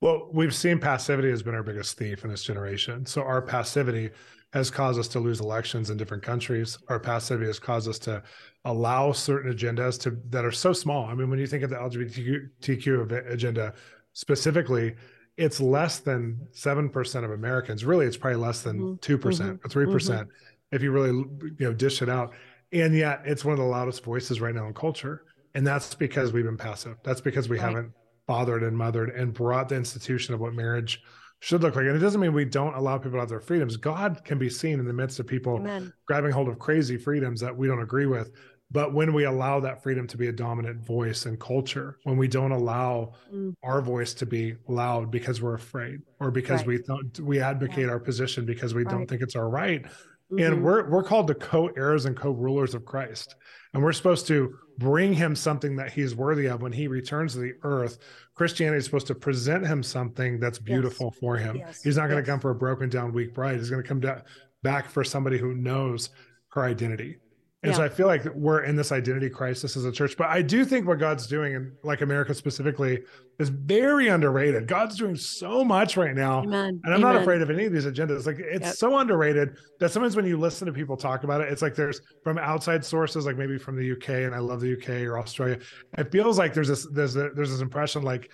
Well, 0.00 0.28
we've 0.32 0.54
seen 0.54 0.78
passivity 0.78 1.28
has 1.30 1.42
been 1.42 1.54
our 1.54 1.62
biggest 1.62 1.98
thief 1.98 2.24
in 2.24 2.30
this 2.30 2.42
generation. 2.42 3.04
So 3.04 3.22
our 3.22 3.42
passivity 3.42 4.10
has 4.52 4.70
caused 4.70 4.98
us 4.98 5.08
to 5.08 5.20
lose 5.20 5.40
elections 5.40 5.90
in 5.90 5.96
different 5.96 6.22
countries. 6.22 6.78
Our 6.88 6.98
passivity 6.98 7.46
has 7.46 7.58
caused 7.58 7.88
us 7.88 7.98
to 8.00 8.22
allow 8.64 9.12
certain 9.12 9.52
agendas 9.52 10.00
to 10.02 10.18
that 10.30 10.44
are 10.44 10.52
so 10.52 10.72
small. 10.72 11.06
I 11.06 11.14
mean, 11.14 11.30
when 11.30 11.38
you 11.38 11.46
think 11.46 11.62
of 11.62 11.70
the 11.70 11.76
LGBTQ 11.76 13.30
agenda 13.30 13.74
specifically, 14.14 14.94
it's 15.36 15.60
less 15.60 15.98
than 15.98 16.48
seven 16.52 16.88
percent 16.88 17.24
of 17.24 17.30
Americans. 17.30 17.84
Really, 17.84 18.06
it's 18.06 18.16
probably 18.16 18.40
less 18.40 18.62
than 18.62 18.78
mm-hmm. 18.78 18.96
2 18.96 19.18
percent 19.18 19.50
mm-hmm. 19.58 19.66
or 19.66 19.68
3 19.68 19.86
percent 19.86 20.28
mm-hmm. 20.28 20.76
if 20.76 20.82
you 20.82 20.90
really 20.90 21.10
you 21.10 21.56
know 21.60 21.72
dish 21.72 22.02
it 22.02 22.08
out. 22.08 22.32
And 22.72 22.94
yet, 22.94 23.22
it's 23.24 23.44
one 23.44 23.52
of 23.52 23.58
the 23.58 23.64
loudest 23.64 24.02
voices 24.02 24.40
right 24.40 24.54
now 24.54 24.66
in 24.66 24.74
culture, 24.74 25.24
and 25.54 25.66
that's 25.66 25.94
because 25.94 26.32
we've 26.32 26.44
been 26.44 26.56
passive. 26.56 26.96
That's 27.04 27.20
because 27.20 27.48
we 27.48 27.58
right. 27.58 27.68
haven't 27.68 27.92
fathered 28.30 28.62
and 28.62 28.78
mothered 28.78 29.10
and 29.10 29.34
brought 29.34 29.68
the 29.68 29.74
institution 29.74 30.34
of 30.34 30.40
what 30.40 30.54
marriage 30.54 31.02
should 31.40 31.62
look 31.62 31.74
like. 31.74 31.86
And 31.86 31.96
it 31.96 31.98
doesn't 31.98 32.20
mean 32.20 32.32
we 32.32 32.44
don't 32.44 32.74
allow 32.74 32.96
people 32.96 33.12
to 33.12 33.18
have 33.18 33.28
their 33.28 33.40
freedoms. 33.40 33.76
God 33.76 34.22
can 34.24 34.38
be 34.38 34.48
seen 34.48 34.78
in 34.78 34.86
the 34.86 34.92
midst 34.92 35.18
of 35.18 35.26
people 35.26 35.56
Amen. 35.56 35.92
grabbing 36.06 36.30
hold 36.30 36.48
of 36.48 36.60
crazy 36.60 36.96
freedoms 36.96 37.40
that 37.40 37.56
we 37.56 37.66
don't 37.66 37.82
agree 37.82 38.06
with. 38.06 38.30
But 38.70 38.94
when 38.94 39.12
we 39.12 39.24
allow 39.24 39.58
that 39.58 39.82
freedom 39.82 40.06
to 40.06 40.16
be 40.16 40.28
a 40.28 40.32
dominant 40.32 40.86
voice 40.86 41.26
in 41.26 41.38
culture, 41.38 41.98
when 42.04 42.16
we 42.16 42.28
don't 42.28 42.52
allow 42.52 43.14
mm. 43.34 43.52
our 43.64 43.82
voice 43.82 44.14
to 44.14 44.26
be 44.26 44.54
loud 44.68 45.10
because 45.10 45.42
we're 45.42 45.54
afraid 45.54 46.02
or 46.20 46.30
because 46.30 46.60
right. 46.60 46.68
we 46.68 46.78
th- 46.78 47.18
we 47.20 47.40
advocate 47.40 47.86
yeah. 47.86 47.90
our 47.90 47.98
position 47.98 48.46
because 48.46 48.74
we 48.74 48.84
right. 48.84 48.92
don't 48.92 49.08
think 49.08 49.22
it's 49.22 49.34
our 49.34 49.48
right, 49.48 49.84
mm-hmm. 50.30 50.38
and 50.38 50.62
we're 50.64 50.88
we're 50.88 51.02
called 51.02 51.26
the 51.26 51.34
co-heirs 51.34 52.04
and 52.06 52.16
co-rulers 52.16 52.74
of 52.74 52.84
Christ, 52.84 53.36
and 53.74 53.82
we're 53.82 53.92
supposed 53.92 54.26
to 54.28 54.56
bring 54.78 55.12
him 55.12 55.36
something 55.36 55.76
that 55.76 55.92
he's 55.92 56.14
worthy 56.14 56.46
of 56.46 56.62
when 56.62 56.72
he 56.72 56.88
returns 56.88 57.34
to 57.34 57.40
the 57.40 57.52
earth. 57.62 57.98
Christianity 58.34 58.78
is 58.78 58.86
supposed 58.86 59.06
to 59.08 59.14
present 59.14 59.66
him 59.66 59.82
something 59.82 60.40
that's 60.40 60.58
beautiful 60.58 61.10
yes. 61.12 61.20
for 61.20 61.36
him. 61.36 61.56
Yes. 61.56 61.82
He's 61.82 61.96
not 61.96 62.08
going 62.08 62.22
to 62.22 62.26
yes. 62.26 62.32
come 62.32 62.40
for 62.40 62.50
a 62.50 62.54
broken 62.54 62.88
down, 62.88 63.12
weak 63.12 63.34
bride. 63.34 63.58
He's 63.58 63.70
going 63.70 63.82
to 63.82 63.88
come 63.88 64.00
down, 64.00 64.22
back 64.62 64.88
for 64.88 65.04
somebody 65.04 65.38
who 65.38 65.54
knows 65.54 66.10
her 66.48 66.62
identity. 66.62 67.18
And 67.62 67.72
yeah. 67.72 67.76
so 67.76 67.84
I 67.84 67.90
feel 67.90 68.06
like 68.06 68.24
we're 68.34 68.62
in 68.62 68.74
this 68.74 68.90
identity 68.90 69.28
crisis 69.28 69.76
as 69.76 69.84
a 69.84 69.92
church. 69.92 70.16
But 70.16 70.28
I 70.28 70.40
do 70.40 70.64
think 70.64 70.86
what 70.86 70.98
God's 70.98 71.26
doing, 71.26 71.54
and 71.54 71.72
like 71.82 72.00
America 72.00 72.32
specifically, 72.32 73.00
is 73.38 73.50
very 73.50 74.08
underrated. 74.08 74.66
God's 74.66 74.96
doing 74.96 75.14
so 75.14 75.62
much 75.62 75.98
right 75.98 76.14
now. 76.14 76.42
Amen. 76.42 76.80
And 76.84 76.94
I'm 76.94 77.04
Amen. 77.04 77.14
not 77.14 77.20
afraid 77.20 77.42
of 77.42 77.50
any 77.50 77.66
of 77.66 77.72
these 77.72 77.84
agendas. 77.84 78.24
Like 78.26 78.38
it's 78.38 78.64
yep. 78.64 78.74
so 78.76 78.98
underrated 78.98 79.58
that 79.78 79.90
sometimes 79.90 80.16
when 80.16 80.24
you 80.24 80.38
listen 80.38 80.64
to 80.68 80.72
people 80.72 80.96
talk 80.96 81.24
about 81.24 81.42
it, 81.42 81.52
it's 81.52 81.60
like 81.60 81.74
there's 81.74 82.00
from 82.24 82.38
outside 82.38 82.82
sources, 82.82 83.26
like 83.26 83.36
maybe 83.36 83.58
from 83.58 83.76
the 83.76 83.92
UK, 83.92 84.08
and 84.08 84.34
I 84.34 84.38
love 84.38 84.62
the 84.62 84.72
UK 84.72 85.02
or 85.02 85.18
Australia. 85.18 85.58
It 85.98 86.10
feels 86.10 86.38
like 86.38 86.54
there's 86.54 86.68
this 86.68 86.86
there's 86.90 87.16
a, 87.16 87.28
there's 87.34 87.50
this 87.50 87.60
impression 87.60 88.02
like 88.02 88.30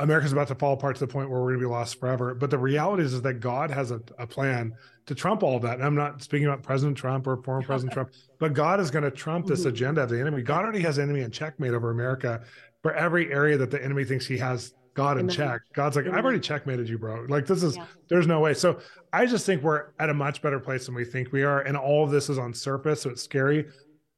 America's 0.00 0.32
about 0.32 0.48
to 0.48 0.54
fall 0.54 0.72
apart 0.72 0.96
to 0.96 1.06
the 1.06 1.12
point 1.12 1.30
where 1.30 1.40
we're 1.40 1.50
going 1.50 1.60
to 1.60 1.66
be 1.66 1.70
lost 1.70 2.00
forever. 2.00 2.34
But 2.34 2.50
the 2.50 2.58
reality 2.58 3.02
is, 3.02 3.12
is 3.12 3.22
that 3.22 3.34
God 3.34 3.70
has 3.70 3.90
a, 3.90 4.00
a 4.18 4.26
plan 4.26 4.74
to 5.06 5.14
trump 5.14 5.42
all 5.42 5.60
that. 5.60 5.74
And 5.74 5.84
I'm 5.84 5.94
not 5.94 6.22
speaking 6.22 6.46
about 6.46 6.62
President 6.62 6.96
Trump 6.96 7.26
or 7.26 7.36
former 7.42 7.62
President 7.62 7.92
Trump, 7.92 8.10
but 8.38 8.54
God 8.54 8.80
is 8.80 8.90
going 8.90 9.04
to 9.04 9.10
trump 9.10 9.46
this 9.46 9.60
mm-hmm. 9.60 9.68
agenda 9.70 10.02
of 10.02 10.08
the 10.08 10.20
enemy. 10.20 10.42
God 10.42 10.64
already 10.64 10.80
has 10.80 10.98
enemy 10.98 11.20
in 11.20 11.30
checkmate 11.30 11.72
over 11.72 11.90
America 11.90 12.42
for 12.82 12.94
every 12.94 13.32
area 13.32 13.56
that 13.58 13.70
the 13.70 13.82
enemy 13.82 14.04
thinks 14.04 14.26
he 14.26 14.38
has 14.38 14.74
God 14.94 15.18
in 15.18 15.24
Amen. 15.24 15.34
check. 15.36 15.60
God's 15.72 15.96
like, 15.96 16.06
Amen. 16.06 16.18
I've 16.18 16.24
already 16.24 16.40
checkmated 16.40 16.88
you, 16.88 16.98
bro. 16.98 17.26
Like 17.28 17.46
this 17.46 17.62
is 17.62 17.76
yeah. 17.76 17.86
there's 18.08 18.26
no 18.26 18.40
way. 18.40 18.54
So 18.54 18.80
I 19.12 19.26
just 19.26 19.46
think 19.46 19.62
we're 19.62 19.86
at 19.98 20.10
a 20.10 20.14
much 20.14 20.42
better 20.42 20.58
place 20.58 20.86
than 20.86 20.94
we 20.94 21.04
think 21.04 21.32
we 21.32 21.42
are. 21.42 21.60
And 21.60 21.76
all 21.76 22.04
of 22.04 22.10
this 22.10 22.28
is 22.28 22.38
on 22.38 22.52
surface. 22.54 23.02
So 23.02 23.10
it's 23.10 23.22
scary 23.22 23.66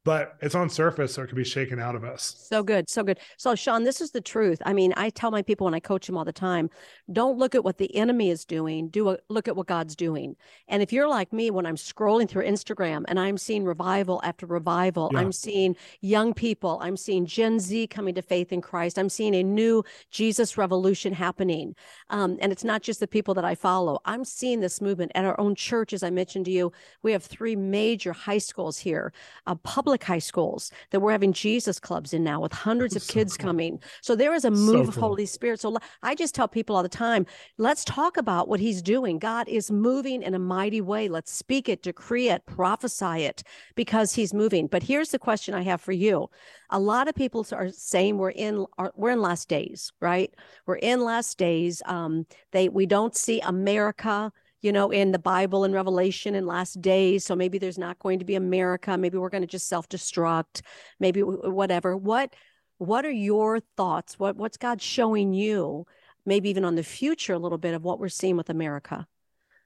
but 0.05 0.35
it's 0.41 0.55
on 0.55 0.69
surface 0.69 1.13
so 1.13 1.21
it 1.21 1.27
can 1.27 1.37
be 1.37 1.43
shaken 1.43 1.79
out 1.79 1.95
of 1.95 2.03
us. 2.03 2.35
So 2.37 2.63
good 2.63 2.89
so 2.89 3.03
good. 3.03 3.19
So 3.37 3.55
shawn 3.55 3.83
this 3.83 4.01
is 4.01 4.11
the 4.11 4.21
truth. 4.21 4.61
I 4.65 4.73
mean 4.73 4.93
i 4.97 5.09
tell 5.09 5.31
my 5.31 5.41
people 5.41 5.65
when 5.65 5.73
i 5.73 5.79
coach 5.79 6.07
them 6.07 6.17
all 6.17 6.25
the 6.25 6.33
time 6.33 6.69
don't 7.11 7.37
look 7.37 7.55
at 7.55 7.63
what 7.63 7.77
the 7.77 7.93
enemy 7.95 8.29
is 8.29 8.45
doing 8.45 8.89
do 8.89 9.09
a, 9.09 9.17
look 9.29 9.47
at 9.47 9.55
what 9.55 9.67
god's 9.67 9.95
doing. 9.95 10.35
And 10.67 10.81
if 10.81 10.91
you're 10.91 11.07
like 11.07 11.31
me 11.31 11.51
when 11.51 11.65
i'm 11.65 11.75
scrolling 11.75 12.27
through 12.27 12.45
instagram 12.45 13.03
and 13.07 13.19
i'm 13.19 13.37
seeing 13.37 13.63
revival 13.63 14.21
after 14.23 14.45
revival 14.45 15.09
yeah. 15.13 15.19
i'm 15.19 15.31
seeing 15.31 15.75
young 16.01 16.33
people 16.33 16.79
i'm 16.81 16.97
seeing 16.97 17.25
gen 17.25 17.59
z 17.59 17.87
coming 17.87 18.15
to 18.15 18.21
faith 18.21 18.51
in 18.51 18.61
christ 18.61 18.97
i'm 18.97 19.09
seeing 19.09 19.35
a 19.35 19.43
new 19.43 19.83
jesus 20.09 20.57
revolution 20.57 21.13
happening. 21.13 21.75
Um, 22.09 22.37
and 22.41 22.51
it's 22.51 22.63
not 22.63 22.81
just 22.81 22.99
the 22.99 23.07
people 23.07 23.33
that 23.35 23.45
i 23.45 23.55
follow. 23.55 23.99
I'm 24.05 24.25
seeing 24.25 24.59
this 24.59 24.81
movement 24.81 25.11
at 25.15 25.25
our 25.25 25.39
own 25.39 25.55
church 25.55 25.93
as 25.93 26.03
i 26.03 26.09
mentioned 26.09 26.45
to 26.45 26.51
you. 26.51 26.71
We 27.01 27.11
have 27.11 27.23
three 27.23 27.55
major 27.55 28.13
high 28.13 28.37
schools 28.39 28.77
here 28.77 29.13
a 29.47 29.55
public 29.55 29.92
public 29.93 30.03
high 30.05 30.17
schools 30.17 30.71
that 30.89 30.99
we're 30.99 31.11
having 31.11 31.33
Jesus 31.33 31.79
clubs 31.79 32.13
in 32.13 32.23
now 32.23 32.41
with 32.41 32.51
hundreds 32.51 32.95
of 32.95 33.03
so 33.03 33.13
kids 33.13 33.37
cool. 33.37 33.45
coming. 33.45 33.79
So 34.01 34.15
there 34.15 34.33
is 34.33 34.43
a 34.43 34.49
move 34.49 34.85
so 34.85 34.89
of 34.89 34.95
Holy 34.95 35.27
Spirit. 35.27 35.59
So 35.59 35.77
I 36.01 36.15
just 36.15 36.33
tell 36.33 36.47
people 36.47 36.75
all 36.75 36.81
the 36.81 36.89
time, 36.89 37.27
let's 37.59 37.85
talk 37.85 38.17
about 38.17 38.47
what 38.47 38.59
he's 38.59 38.81
doing. 38.81 39.19
God 39.19 39.47
is 39.47 39.69
moving 39.69 40.23
in 40.23 40.33
a 40.33 40.39
mighty 40.39 40.81
way. 40.81 41.09
Let's 41.09 41.31
speak 41.31 41.69
it, 41.69 41.83
decree 41.83 42.29
it, 42.29 42.43
prophesy 42.47 43.25
it 43.25 43.43
because 43.75 44.15
he's 44.15 44.33
moving. 44.33 44.65
But 44.65 44.81
here's 44.81 45.09
the 45.09 45.19
question 45.19 45.53
I 45.53 45.61
have 45.61 45.79
for 45.79 45.91
you. 45.91 46.27
A 46.71 46.79
lot 46.79 47.07
of 47.07 47.13
people 47.13 47.45
are 47.51 47.69
saying 47.69 48.17
we're 48.17 48.31
in 48.31 48.65
we're 48.95 49.11
in 49.11 49.21
last 49.21 49.47
days, 49.47 49.91
right? 50.01 50.33
We're 50.65 50.77
in 50.77 51.03
last 51.03 51.37
days. 51.37 51.83
Um, 51.85 52.25
they 52.51 52.67
we 52.67 52.87
don't 52.87 53.15
see 53.15 53.41
America 53.41 54.31
you 54.63 54.71
know, 54.71 54.89
in 54.89 55.11
the 55.11 55.19
Bible 55.19 55.65
and 55.65 55.73
Revelation 55.73 56.33
in 56.33 56.47
last 56.47 56.81
days. 56.81 57.25
So 57.25 57.35
maybe 57.35 57.59
there's 57.59 57.77
not 57.77 57.99
going 57.99 58.17
to 58.19 58.25
be 58.25 58.35
America. 58.35 58.97
Maybe 58.97 59.17
we're 59.19 59.29
going 59.29 59.43
to 59.43 59.47
just 59.47 59.67
self-destruct. 59.67 60.61
Maybe 60.99 61.21
whatever. 61.21 61.95
What 61.95 62.33
what 62.77 63.05
are 63.05 63.11
your 63.11 63.59
thoughts? 63.77 64.17
What 64.17 64.37
what's 64.37 64.57
God 64.57 64.81
showing 64.81 65.33
you? 65.33 65.85
Maybe 66.25 66.49
even 66.49 66.65
on 66.65 66.75
the 66.75 66.83
future 66.83 67.33
a 67.33 67.39
little 67.39 67.57
bit 67.57 67.75
of 67.75 67.83
what 67.83 67.99
we're 67.99 68.09
seeing 68.09 68.37
with 68.37 68.49
America. 68.49 69.05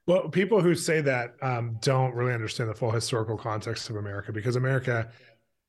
Well, 0.07 0.29
people 0.29 0.61
who 0.61 0.73
say 0.73 1.01
that 1.01 1.35
um, 1.41 1.77
don't 1.81 2.13
really 2.15 2.33
understand 2.33 2.69
the 2.69 2.73
full 2.73 2.91
historical 2.91 3.37
context 3.37 3.89
of 3.89 3.97
America 3.97 4.31
because 4.31 4.55
America 4.55 5.09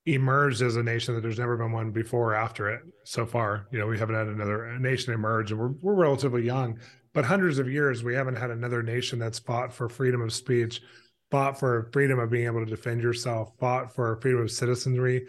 emerged 0.06 0.62
as 0.62 0.76
a 0.76 0.82
nation 0.82 1.14
that 1.14 1.20
there's 1.20 1.38
never 1.38 1.56
been 1.56 1.72
one 1.72 1.90
before 1.90 2.32
or 2.32 2.34
after 2.34 2.70
it 2.70 2.80
so 3.04 3.26
far. 3.26 3.66
You 3.70 3.78
know, 3.78 3.86
we 3.86 3.98
haven't 3.98 4.14
had 4.14 4.28
another 4.28 4.78
nation 4.78 5.12
emerge, 5.12 5.50
and 5.50 5.60
we're 5.60 5.72
we're 5.82 5.94
relatively 5.94 6.44
young 6.44 6.78
but 7.12 7.24
hundreds 7.24 7.58
of 7.58 7.68
years 7.68 8.04
we 8.04 8.14
haven't 8.14 8.36
had 8.36 8.50
another 8.50 8.82
nation 8.82 9.18
that's 9.18 9.38
fought 9.38 9.72
for 9.72 9.88
freedom 9.88 10.20
of 10.20 10.32
speech 10.32 10.82
fought 11.30 11.58
for 11.58 11.90
freedom 11.92 12.18
of 12.18 12.30
being 12.30 12.46
able 12.46 12.64
to 12.64 12.70
defend 12.70 13.02
yourself 13.02 13.52
fought 13.58 13.94
for 13.94 14.18
freedom 14.20 14.42
of 14.42 14.50
citizenry. 14.50 15.26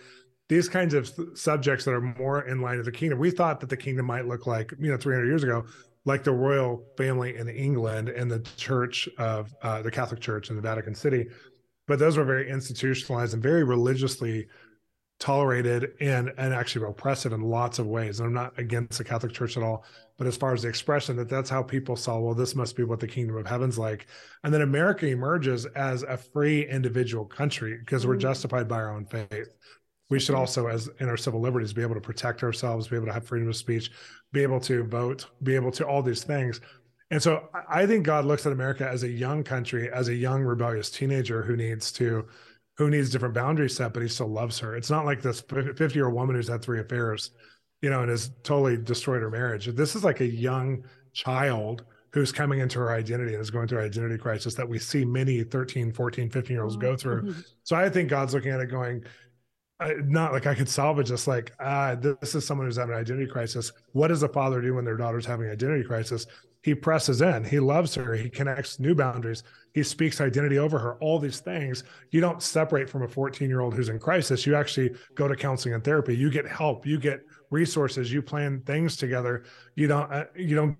These 0.47 0.69
kinds 0.69 0.93
of 0.93 1.11
subjects 1.35 1.85
that 1.85 1.91
are 1.91 2.01
more 2.01 2.47
in 2.47 2.61
line 2.61 2.77
with 2.77 2.85
the 2.85 2.91
kingdom 2.91 3.19
we 3.19 3.31
thought 3.31 3.59
that 3.59 3.69
the 3.69 3.77
kingdom 3.77 4.05
might 4.05 4.27
look 4.27 4.47
like 4.47 4.73
you 4.79 4.91
know 4.91 4.97
300 4.97 5.25
years 5.25 5.43
ago 5.43 5.65
like 6.05 6.23
the 6.23 6.31
royal 6.31 6.83
family 6.97 7.35
in 7.35 7.49
England 7.49 8.09
and 8.09 8.31
the 8.31 8.39
Church 8.57 9.07
of 9.17 9.53
uh, 9.61 9.81
the 9.81 9.91
Catholic 9.91 10.21
Church 10.21 10.49
in 10.49 10.55
the 10.55 10.61
Vatican 10.61 10.95
City, 10.95 11.27
but 11.87 11.99
those 11.99 12.17
were 12.17 12.23
very 12.23 12.49
institutionalized 12.49 13.33
and 13.33 13.43
very 13.43 13.63
religiously 13.63 14.47
tolerated 15.19 15.91
and 15.99 16.31
and 16.37 16.53
actually 16.53 16.85
oppressive 16.87 17.33
in 17.33 17.41
lots 17.41 17.77
of 17.77 17.85
ways. 17.87 18.19
And 18.19 18.27
I'm 18.27 18.33
not 18.33 18.57
against 18.57 18.97
the 18.97 19.03
Catholic 19.03 19.33
Church 19.33 19.57
at 19.57 19.63
all, 19.63 19.83
but 20.17 20.27
as 20.27 20.37
far 20.37 20.53
as 20.53 20.61
the 20.61 20.69
expression 20.69 21.15
that 21.17 21.29
that's 21.29 21.49
how 21.49 21.61
people 21.61 21.95
saw, 21.95 22.19
well, 22.19 22.33
this 22.33 22.55
must 22.55 22.75
be 22.75 22.83
what 22.83 22.99
the 22.99 23.07
kingdom 23.07 23.35
of 23.35 23.45
heaven's 23.45 23.77
like. 23.77 24.07
And 24.43 24.53
then 24.53 24.61
America 24.61 25.05
emerges 25.07 25.65
as 25.65 26.03
a 26.03 26.17
free 26.17 26.67
individual 26.67 27.25
country 27.25 27.77
because 27.77 28.07
we're 28.07 28.15
mm. 28.15 28.21
justified 28.21 28.67
by 28.67 28.77
our 28.77 28.95
own 28.95 29.05
faith. 29.05 29.53
We 30.09 30.19
should 30.19 30.35
also, 30.35 30.67
as 30.67 30.89
in 30.99 31.07
our 31.07 31.17
civil 31.17 31.39
liberties, 31.39 31.73
be 31.73 31.83
able 31.83 31.93
to 31.93 32.01
protect 32.01 32.41
ourselves, 32.41 32.87
be 32.87 32.95
able 32.95 33.05
to 33.07 33.13
have 33.13 33.27
freedom 33.27 33.47
of 33.47 33.55
speech, 33.55 33.91
be 34.31 34.41
able 34.41 34.59
to 34.61 34.83
vote, 34.83 35.27
be 35.43 35.53
able 35.53 35.71
to 35.73 35.85
all 35.85 36.01
these 36.01 36.23
things. 36.23 36.61
And 37.11 37.21
so 37.21 37.49
I 37.67 37.85
think 37.85 38.05
God 38.05 38.25
looks 38.25 38.45
at 38.45 38.51
America 38.51 38.87
as 38.87 39.03
a 39.03 39.07
young 39.07 39.43
country, 39.43 39.91
as 39.91 40.07
a 40.07 40.15
young 40.15 40.43
rebellious 40.43 40.89
teenager 40.89 41.43
who 41.43 41.55
needs 41.55 41.91
to 41.93 42.27
who 42.79 42.89
needs 42.89 43.09
different 43.09 43.35
boundaries 43.35 43.75
set, 43.75 43.93
but 43.93 44.01
he 44.01 44.07
still 44.07 44.29
loves 44.29 44.57
her. 44.57 44.73
It's 44.77 44.89
not 44.89 45.05
like 45.05 45.21
this 45.21 45.41
50 45.41 45.93
year 45.93 46.05
old 46.05 46.15
woman 46.15 46.37
who's 46.37 46.47
had 46.47 46.61
three 46.61 46.79
affairs, 46.79 47.31
you 47.81 47.89
know, 47.89 47.99
and 47.99 48.09
has 48.09 48.31
totally 48.41 48.77
destroyed 48.77 49.21
her 49.21 49.29
marriage. 49.29 49.65
This 49.67 49.97
is 49.97 50.05
like 50.05 50.21
a 50.21 50.25
young 50.25 50.85
child 51.11 51.83
who's 52.13 52.31
coming 52.31 52.59
into 52.59 52.79
her 52.79 52.93
identity 52.93 53.33
and 53.33 53.41
is 53.41 53.51
going 53.51 53.67
through 53.67 53.79
an 53.79 53.85
identity 53.85 54.17
crisis 54.17 54.55
that 54.55 54.67
we 54.67 54.79
see 54.79 55.03
many 55.03 55.43
13, 55.43 55.91
14, 55.91 56.29
15 56.29 56.55
year 56.55 56.63
olds 56.63 56.77
go 56.77 56.95
through. 56.95 57.23
Mm-hmm. 57.23 57.41
So 57.63 57.75
I 57.75 57.89
think 57.89 58.09
God's 58.09 58.33
looking 58.33 58.51
at 58.51 58.61
it 58.61 58.67
going, 58.67 59.03
not 60.05 60.31
like 60.31 60.47
I 60.47 60.55
could 60.55 60.69
salvage 60.69 61.09
this. 61.09 61.27
Like, 61.27 61.51
ah, 61.59 61.95
this 61.95 62.33
is 62.33 62.47
someone 62.47 62.65
who's 62.65 62.77
having 62.77 62.95
an 62.95 63.01
identity 63.01 63.29
crisis. 63.29 63.73
What 63.91 64.07
does 64.07 64.23
a 64.23 64.29
father 64.29 64.61
do 64.61 64.75
when 64.75 64.85
their 64.85 64.97
daughter's 64.97 65.25
having 65.25 65.47
an 65.47 65.51
identity 65.51 65.83
crisis? 65.83 66.27
He 66.61 66.75
presses 66.75 67.21
in. 67.21 67.45
He 67.45 67.59
loves 67.59 67.95
her. 67.95 68.15
He 68.15 68.29
connects 68.29 68.79
new 68.79 68.93
boundaries. 68.93 69.43
He 69.73 69.81
speaks 69.81 70.19
identity 70.19 70.59
over 70.59 70.77
her. 70.77 70.95
All 70.95 71.17
these 71.17 71.39
things. 71.39 71.83
You 72.11 72.19
don't 72.19 72.43
separate 72.43 72.89
from 72.89 73.03
a 73.03 73.07
14 73.07 73.47
year 73.47 73.61
old 73.61 73.73
who's 73.73 73.89
in 73.89 73.99
crisis. 73.99 74.45
You 74.45 74.55
actually 74.55 74.91
go 75.15 75.27
to 75.27 75.35
counseling 75.35 75.75
and 75.75 75.83
therapy. 75.83 76.15
You 76.15 76.29
get 76.29 76.45
help. 76.47 76.85
You 76.85 76.99
get 76.99 77.21
resources. 77.49 78.11
You 78.11 78.21
plan 78.21 78.61
things 78.65 78.97
together. 78.97 79.45
You 79.75 79.87
don't. 79.87 80.11
Uh, 80.11 80.25
you 80.35 80.55
don't 80.55 80.77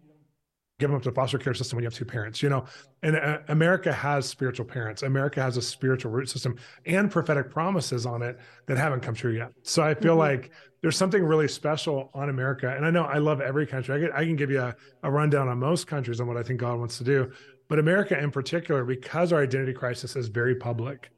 give 0.80 0.90
them 0.90 0.96
up 0.96 1.04
to 1.04 1.10
the 1.10 1.16
foster 1.16 1.38
care 1.38 1.54
system 1.54 1.76
when 1.76 1.84
you 1.84 1.88
have 1.88 1.94
two 1.94 2.06
parents 2.06 2.42
you 2.42 2.50
know? 2.50 2.66
And 3.04 3.16
uh, 3.16 3.40
america 3.50 3.94
has 3.94 4.28
spiritual 4.28 4.66
parents. 4.66 5.04
America 5.04 5.42
has 5.42 5.58
a 5.58 5.62
spiritual 5.62 6.12
root 6.12 6.30
system 6.30 6.58
and 6.86 7.12
prophetic 7.12 7.52
promises 7.52 8.06
on 8.06 8.22
it 8.22 8.40
that 8.66 8.78
haven't 8.78 9.02
come 9.02 9.14
true 9.14 9.34
yet. 9.34 9.52
So 9.64 9.84
i 9.84 9.94
feel 9.94 10.14
mm-hmm. 10.14 10.20
like 10.20 10.52
there's 10.82 10.98
something 10.98 11.24
really 11.24 11.48
special 11.48 12.10
on 12.14 12.30
america. 12.30 12.74
And 12.76 12.86
i 12.86 12.90
know 12.90 13.04
i 13.04 13.18
love 13.18 13.42
every 13.42 13.68
country. 13.68 13.96
I 13.96 14.00
can, 14.08 14.18
I 14.18 14.26
can 14.26 14.36
give 14.36 14.50
you 14.50 14.62
a, 14.62 14.76
a 15.04 15.12
rundown 15.12 15.48
on 15.48 15.60
most 15.60 15.88
countries 15.88 16.20
on 16.20 16.28
what 16.28 16.38
i 16.38 16.44
think 16.44 16.60
god 16.60 16.80
wants 16.80 16.98
to 16.98 17.04
do. 17.04 17.32
But 17.68 17.80
america 17.80 18.18
in 18.18 18.32
particular 18.32 18.84
because 18.84 19.32
our 19.32 19.44
identity 19.44 19.74
crisis 19.74 20.16
is 20.16 20.28
very 20.28 20.56
public 20.56 21.12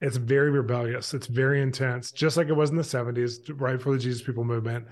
it's 0.00 0.16
very 0.16 0.50
rebellious 0.50 1.14
it's 1.14 1.28
very 1.28 1.62
intense 1.62 2.10
just 2.10 2.36
like 2.36 2.48
it 2.48 2.52
was 2.52 2.70
in 2.70 2.76
the 2.76 2.82
70s 2.82 3.50
right 3.60 3.76
before 3.78 3.92
the 3.92 3.98
jesus 3.98 4.22
people 4.22 4.44
movement. 4.44 4.86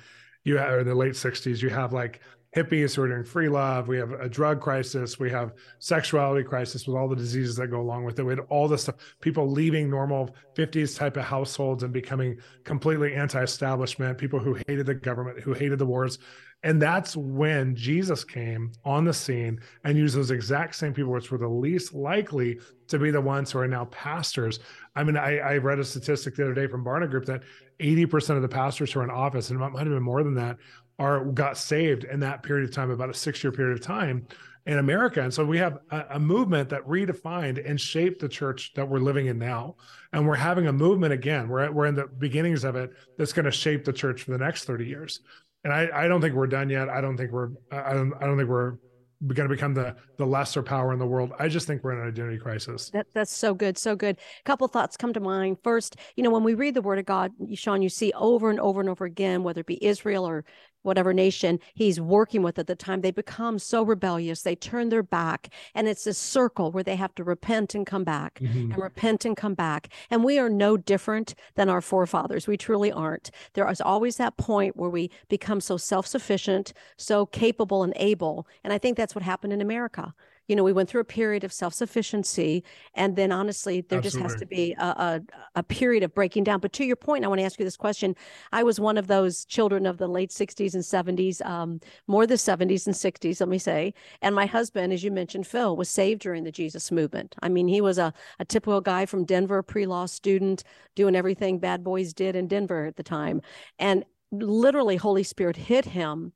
You 0.45 0.57
have 0.59 0.81
in 0.81 0.87
the 0.87 0.95
late 0.95 1.13
60s 1.13 1.63
you 1.63 1.71
have 1.71 1.93
like 1.93 2.21
hippies 2.55 2.95
who 2.95 3.03
are 3.03 3.09
doing 3.09 3.25
free 3.25 3.49
love. 3.49 3.89
We 3.89 3.97
have 3.99 4.13
a 4.13 4.29
drug 4.29 4.61
crisis. 4.61 5.19
We 5.19 5.31
have 5.31 5.53
sexuality 5.79 6.45
crisis 6.45 6.87
with 6.87 6.97
all 6.97 7.09
the 7.09 7.17
diseases 7.17 7.57
that 7.57 7.69
go 7.69 7.81
along 7.81 8.05
with 8.05 8.19
it. 8.19 8.25
We 8.25 8.33
had 8.33 8.41
all 8.51 8.69
this 8.69 8.83
stuff, 8.83 8.97
people 9.21 9.51
leaving 9.51 9.89
normal 9.89 10.35
50s 10.55 10.97
type 10.97 11.17
of 11.17 11.25
households 11.25 11.83
and 11.83 11.93
becoming 11.93 12.39
completely 12.65 13.15
anti-establishment, 13.15 14.19
people 14.19 14.39
who 14.39 14.55
hated 14.67 14.87
the 14.87 14.95
government, 14.95 15.41
who 15.41 15.55
hated 15.55 15.79
the 15.79 15.87
wars. 15.87 16.19
And 16.65 16.81
that's 16.81 17.17
when 17.17 17.75
Jesus 17.75 18.23
came 18.23 18.71
on 18.85 19.05
the 19.05 19.13
scene 19.13 19.61
and 19.85 19.99
used 19.99 20.15
those 20.15 20.31
exact 20.31 20.77
same 20.77 20.95
people, 20.95 21.11
which 21.11 21.31
were 21.31 21.39
the 21.39 21.49
least 21.49 21.93
likely 21.93 22.61
to 22.87 22.99
be 22.99 23.11
the 23.11 23.21
ones 23.21 23.51
who 23.51 23.59
are 23.59 23.67
now 23.67 23.87
pastors. 23.87 24.61
I 24.95 25.03
mean, 25.03 25.17
I, 25.17 25.39
I 25.39 25.57
read 25.57 25.81
a 25.81 25.85
statistic 25.85 26.37
the 26.37 26.45
other 26.45 26.55
day 26.55 26.69
from 26.69 26.85
Barna 26.85 27.11
Group 27.11 27.25
that 27.25 27.43
80% 27.81 28.37
of 28.37 28.43
the 28.43 28.49
pastors 28.49 28.93
who 28.93 29.01
are 29.01 29.05
in 29.05 29.11
office, 29.11 29.51
and 29.51 29.61
it 29.61 29.71
might 29.71 29.79
have 29.81 29.89
been 29.89 30.03
more 30.03 30.23
than 30.23 30.35
that, 30.35 30.57
are 30.99 31.25
got 31.25 31.57
saved 31.57 32.05
in 32.05 32.21
that 32.21 32.43
period 32.43 32.69
of 32.69 32.75
time, 32.75 32.91
about 32.91 33.11
a 33.11 33.15
six 33.15 33.43
year 33.43 33.53
period 33.53 33.79
of 33.79 33.85
time 33.85 34.27
in 34.67 34.79
America. 34.79 35.21
And 35.21 35.33
so 35.35 35.45
we 35.45 35.59
have 35.59 35.79
a, 35.91 36.05
a, 36.11 36.21
movement 36.21 36.69
that 36.69 36.87
redefined 36.87 37.69
and 37.69 37.81
shaped 37.81 38.21
the 38.21 38.29
church 38.29 38.73
that 38.75 38.89
we're 38.89 39.01
living 39.01 39.27
in 39.27 39.39
now. 39.39 39.75
And 40.13 40.27
we're 40.27 40.37
having 40.37 40.69
a 40.69 40.73
movement 40.73 41.13
again. 41.13 41.49
We're, 41.49 41.61
at, 41.61 41.75
we're 41.75 41.87
in 41.87 41.97
the 41.97 42.07
beginnings 42.07 42.63
of 42.63 42.77
it 42.77 42.93
that's 43.19 43.33
going 43.33 43.47
to 43.47 43.51
shape 43.51 43.85
the 43.85 43.93
church 43.93 44.23
for 44.23 44.31
the 44.31 44.39
next 44.39 44.65
30 44.65 44.87
years. 44.87 45.21
And 45.65 45.73
I, 45.73 45.89
I 45.93 46.09
don't 46.09 46.21
think 46.21 46.35
we're 46.35 46.47
done 46.47 46.71
yet. 46.71 46.89
I 46.89 47.01
don't 47.01 47.17
think 47.17 47.33
we're, 47.33 47.51
I 47.73 47.93
don't, 47.93 48.15
I 48.21 48.27
don't 48.27 48.37
think 48.37 48.49
we're 48.49 48.77
going 49.27 49.49
to 49.49 49.55
become 49.55 49.73
the 49.73 49.95
the 50.17 50.27
lesser 50.27 50.63
power 50.63 50.93
in 50.93 50.99
the 50.99 51.07
world. 51.07 51.33
I 51.39 51.49
just 51.49 51.67
think 51.67 51.85
we're 51.85 51.93
in 51.93 52.01
an 52.01 52.09
identity 52.09 52.39
crisis. 52.39 52.91
That, 52.91 53.07
that's 53.15 53.35
so 53.35 53.55
good, 53.55 53.79
so 53.79 53.95
good. 53.95 54.17
A 54.17 54.43
couple 54.45 54.67
thoughts 54.69 54.97
come 54.97 55.13
to 55.13 55.21
mind. 55.21 55.59
First, 55.63 55.97
you 56.17 56.23
know, 56.25 56.31
when 56.31 56.43
we 56.43 56.55
read 56.55 56.75
the 56.75 56.83
Word 56.83 56.99
of 56.99 57.07
God, 57.07 57.31
Shawn, 57.55 57.83
you 57.83 57.89
see 57.89 58.13
over 58.15 58.51
and 58.51 58.59
over 58.59 58.81
and 58.81 58.91
over 58.91 59.05
again, 59.05 59.43
whether 59.45 59.61
it 59.61 59.67
be 59.67 59.85
Israel 59.85 60.27
or 60.27 60.45
whatever 60.83 61.13
nation 61.13 61.59
he's 61.75 62.01
working 62.01 62.43
with 62.43 62.59
at 62.59 62.67
the 62.67 62.75
time, 62.75 63.01
they 63.01 63.11
become 63.11 63.59
so 63.59 63.83
rebellious. 63.83 64.43
They 64.43 64.55
turn 64.55 64.89
their 64.89 65.03
back. 65.03 65.49
And 65.75 65.89
it's 65.89 66.07
a 66.07 66.15
circle 66.15 66.71
where 66.73 66.83
they 66.83 66.97
have 66.97 67.15
to 67.17 67.25
repent 67.25 67.75
and 67.75 67.87
come 67.87 68.05
back 68.05 68.39
mm-hmm. 68.41 68.73
and 68.73 68.83
repent 68.83 69.25
and 69.25 69.37
come 69.37 69.55
back. 69.55 69.89
And 70.11 70.25
we 70.25 70.39
are 70.39 70.51
no 70.51 70.77
different 70.77 71.35
than 71.55 71.69
our 71.69 71.81
forefathers. 71.81 72.47
We 72.47 72.57
truly 72.57 72.93
aren't. 72.93 73.31
There 73.55 73.69
is 73.71 73.81
always 73.81 74.17
that 74.17 74.37
point 74.37 74.77
where 74.77 74.91
we 74.91 75.11
become 75.29 75.61
so 75.61 75.77
self 75.77 76.07
sufficient, 76.07 76.73
so 76.97 77.27
capable 77.27 77.83
and 77.83 77.93
able. 77.97 78.47
And 78.65 78.73
I 78.73 78.79
think 78.79 78.97
that's 78.97 79.15
what 79.15 79.23
happened 79.23 79.53
in 79.53 79.61
America 79.61 80.15
you 80.49 80.57
know, 80.57 80.65
we 80.65 80.73
went 80.73 80.89
through 80.89 81.01
a 81.01 81.05
period 81.05 81.45
of 81.45 81.53
self 81.53 81.75
sufficiency, 81.75 82.65
and 82.95 83.17
then 83.17 83.33
honestly, 83.33 83.81
there 83.83 83.99
Absolutely. 83.99 84.29
just 84.29 84.33
has 84.33 84.41
to 84.41 84.47
be 84.47 84.75
a, 84.79 84.85
a, 84.85 85.21
a 85.57 85.63
period 85.63 86.03
of 86.03 86.15
breaking 86.15 86.45
down. 86.45 86.61
But 86.61 86.73
to 86.75 86.85
your 86.85 86.97
point, 86.97 87.25
I 87.25 87.29
want 87.29 87.41
to 87.41 87.45
ask 87.45 87.59
you 87.59 87.65
this 87.65 87.77
question. 87.77 88.17
I 88.53 88.63
was 88.63 88.81
one 88.81 88.99
of 88.99 89.07
those 89.07 89.45
children 89.45 89.87
of 89.87 89.99
the 89.99 90.09
late 90.09 90.31
60s 90.31 90.75
and 90.75 90.83
70s, 90.83 91.45
um, 91.47 91.81
more 92.07 92.27
the 92.27 92.35
70s 92.35 92.87
and 92.87 92.95
60s, 92.95 93.41
let 93.41 93.49
me 93.49 93.59
say. 93.59 93.95
And 94.21 94.35
my 94.35 94.47
husband, 94.47 94.93
as 94.93 95.05
you 95.05 95.11
mentioned, 95.11 95.47
Phil, 95.47 95.77
was 95.77 95.89
saved 95.89 96.23
during 96.23 96.45
the 96.45 96.53
Jesus 96.53 96.91
movement. 96.91 97.35
I 97.43 97.49
mean, 97.49 97.69
he 97.69 97.81
was 97.81 97.99
a, 97.99 98.13
a 98.39 98.45
typical 98.45 98.81
guy 98.81 99.07
from 99.07 99.25
Denver, 99.25 99.63
pre 99.63 99.87
law 99.87 100.07
student, 100.07 100.65
doing 100.95 101.17
everything 101.17 101.59
bad 101.59 101.85
boys 101.85 102.13
did 102.13 102.37
in 102.37 102.49
Denver 102.49 102.87
at 102.87 102.97
the 102.97 103.03
time. 103.03 103.41
And 103.79 104.05
literally, 104.31 104.97
Holy 104.97 105.23
Spirit 105.23 105.57
hit 105.57 105.85
him 105.85 106.33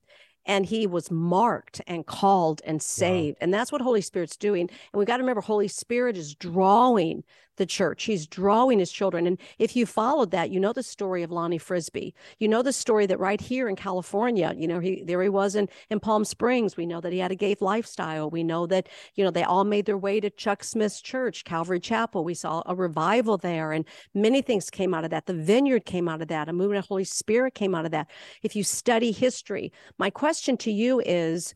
and 0.47 0.67
he 0.67 0.87
was 0.87 1.11
marked 1.11 1.81
and 1.87 2.07
called 2.07 2.62
and 2.65 2.81
saved. 2.81 3.37
Wow. 3.37 3.45
And 3.45 3.55
that's 3.55 3.73
what 3.73 3.81
Holy 3.81 4.00
Spirit's 4.00 4.37
doing. 4.37 4.62
And 4.62 4.99
we 4.99 5.05
got 5.05 5.19
to 5.19 5.23
remember, 5.23 5.41
Holy 5.41 5.69
Spirit 5.69 6.17
is 6.17 6.35
drawing 6.35 7.25
the 7.57 7.67
church. 7.67 8.05
He's 8.05 8.27
drawing 8.27 8.79
his 8.79 8.93
children. 8.93 9.27
And 9.27 9.39
if 9.59 9.77
you 9.77 9.87
followed 9.87 10.31
that, 10.31 10.51
you 10.51 10.61
know 10.61 10.73
the 10.73 10.83
story 10.83 11.23
of 11.23 11.31
Lonnie 11.31 11.59
Frisbee. 11.59 12.15
You 12.39 12.49
know 12.49 12.63
the 12.63 12.73
story 12.73 13.07
that 13.07 13.19
right 13.19 13.41
here 13.41 13.69
in 13.69 13.77
California, 13.77 14.55
you 14.57 14.69
know, 14.69 14.81
he 14.81 15.03
there 15.05 15.23
he 15.23 15.29
was 15.29 15.55
in, 15.55 15.69
in 15.91 16.01
Palm 16.01 16.25
Springs. 16.25 16.77
We 16.77 16.87
know 16.87 17.01
that 17.01 17.13
he 17.13 17.19
had 17.19 17.33
a 17.33 17.37
gay 17.37 17.57
lifestyle. 17.61 18.31
We 18.31 18.45
know 18.45 18.67
that, 18.67 18.89
you 19.15 19.25
know, 19.25 19.31
they 19.31 19.43
all 19.43 19.65
made 19.65 19.87
their 19.87 19.99
way 19.99 20.21
to 20.21 20.31
Chuck 20.31 20.65
Smith's 20.65 21.01
church, 21.01 21.45
Calvary 21.45 21.81
Chapel. 21.81 22.25
We 22.25 22.35
saw 22.35 22.63
a 22.67 22.75
revival 22.75 23.37
there 23.37 23.73
and 23.73 23.85
many 24.15 24.43
things 24.43 24.71
came 24.71 24.95
out 24.95 25.05
of 25.05 25.11
that. 25.11 25.27
The 25.27 25.35
vineyard 25.35 25.85
came 25.85 26.09
out 26.09 26.23
of 26.23 26.29
that. 26.29 26.49
A 26.49 26.53
movement 26.53 26.79
of 26.79 26.85
the 26.85 26.89
Holy 26.89 27.05
Spirit 27.05 27.55
came 27.55 27.75
out 27.75 27.85
of 27.85 27.91
that. 27.93 28.11
If 28.43 28.57
you 28.57 28.65
study 28.65 29.13
history, 29.13 29.73
my 29.99 30.11
question 30.11 30.57
to 30.59 30.73
you 30.73 31.01
is, 31.05 31.55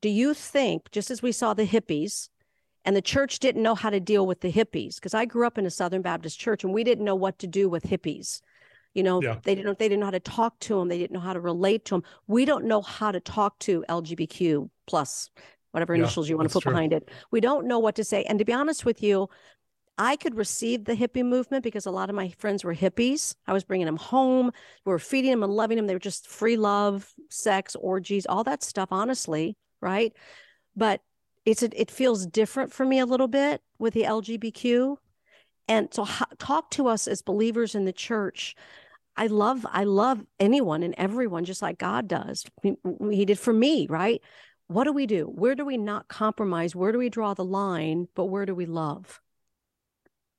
do 0.00 0.08
you 0.08 0.34
think, 0.34 0.90
just 0.90 1.10
as 1.10 1.22
we 1.22 1.32
saw 1.32 1.54
the 1.54 1.66
hippies, 1.66 2.28
and 2.88 2.96
the 2.96 3.02
church 3.02 3.38
didn't 3.38 3.62
know 3.62 3.74
how 3.74 3.90
to 3.90 4.00
deal 4.00 4.26
with 4.26 4.40
the 4.40 4.50
hippies 4.50 4.94
because 4.94 5.12
I 5.12 5.26
grew 5.26 5.46
up 5.46 5.58
in 5.58 5.66
a 5.66 5.70
Southern 5.70 6.00
Baptist 6.00 6.40
church 6.40 6.64
and 6.64 6.72
we 6.72 6.84
didn't 6.84 7.04
know 7.04 7.14
what 7.14 7.38
to 7.40 7.46
do 7.46 7.68
with 7.68 7.82
hippies. 7.84 8.40
You 8.94 9.02
know, 9.02 9.20
yeah. 9.20 9.36
they 9.42 9.54
didn't 9.54 9.78
they 9.78 9.90
didn't 9.90 10.00
know 10.00 10.06
how 10.06 10.12
to 10.12 10.20
talk 10.20 10.58
to 10.60 10.78
them. 10.78 10.88
They 10.88 10.96
didn't 10.96 11.12
know 11.12 11.20
how 11.20 11.34
to 11.34 11.40
relate 11.40 11.84
to 11.84 11.96
them. 11.96 12.04
We 12.28 12.46
don't 12.46 12.64
know 12.64 12.80
how 12.80 13.12
to 13.12 13.20
talk 13.20 13.58
to 13.58 13.84
LGBTQ 13.90 14.70
plus 14.86 15.28
whatever 15.72 15.94
yeah, 15.94 16.04
initials 16.04 16.30
you 16.30 16.38
want 16.38 16.48
to 16.48 16.52
put 16.54 16.62
true. 16.62 16.72
behind 16.72 16.94
it. 16.94 17.10
We 17.30 17.42
don't 17.42 17.66
know 17.66 17.78
what 17.78 17.94
to 17.96 18.04
say. 18.04 18.22
And 18.24 18.38
to 18.38 18.46
be 18.46 18.54
honest 18.54 18.86
with 18.86 19.02
you, 19.02 19.28
I 19.98 20.16
could 20.16 20.34
receive 20.34 20.86
the 20.86 20.94
hippie 20.94 21.26
movement 21.26 21.64
because 21.64 21.84
a 21.84 21.90
lot 21.90 22.08
of 22.08 22.16
my 22.16 22.30
friends 22.38 22.64
were 22.64 22.74
hippies. 22.74 23.34
I 23.46 23.52
was 23.52 23.64
bringing 23.64 23.84
them 23.84 23.98
home. 23.98 24.50
We 24.86 24.92
were 24.92 24.98
feeding 24.98 25.32
them 25.32 25.42
and 25.42 25.52
loving 25.52 25.76
them. 25.76 25.88
They 25.88 25.94
were 25.94 25.98
just 25.98 26.26
free 26.26 26.56
love, 26.56 27.12
sex, 27.28 27.76
orgies, 27.78 28.24
all 28.24 28.44
that 28.44 28.62
stuff, 28.62 28.88
honestly, 28.92 29.58
right? 29.82 30.14
But 30.74 31.02
it's 31.50 31.62
a, 31.62 31.80
it 31.80 31.90
feels 31.90 32.26
different 32.26 32.72
for 32.72 32.84
me 32.84 32.98
a 32.98 33.06
little 33.06 33.26
bit 33.26 33.62
with 33.78 33.94
the 33.94 34.02
LGBTQ. 34.02 34.96
And 35.66 35.92
so 35.92 36.06
talk 36.38 36.70
to 36.72 36.88
us 36.88 37.08
as 37.08 37.22
believers 37.22 37.74
in 37.74 37.84
the 37.86 37.92
church. 37.92 38.54
I 39.16 39.26
love 39.26 39.66
I 39.70 39.84
love 39.84 40.24
anyone 40.38 40.82
and 40.82 40.94
everyone 40.96 41.44
just 41.44 41.62
like 41.62 41.78
God 41.78 42.06
does. 42.06 42.44
He, 42.62 42.74
he 43.10 43.24
did 43.24 43.38
for 43.38 43.52
me, 43.52 43.86
right? 43.88 44.20
What 44.68 44.84
do 44.84 44.92
we 44.92 45.06
do? 45.06 45.24
Where 45.24 45.54
do 45.54 45.64
we 45.64 45.78
not 45.78 46.08
compromise? 46.08 46.76
Where 46.76 46.92
do 46.92 46.98
we 46.98 47.08
draw 47.08 47.32
the 47.32 47.44
line? 47.44 48.08
But 48.14 48.26
where 48.26 48.44
do 48.44 48.54
we 48.54 48.66
love? 48.66 49.20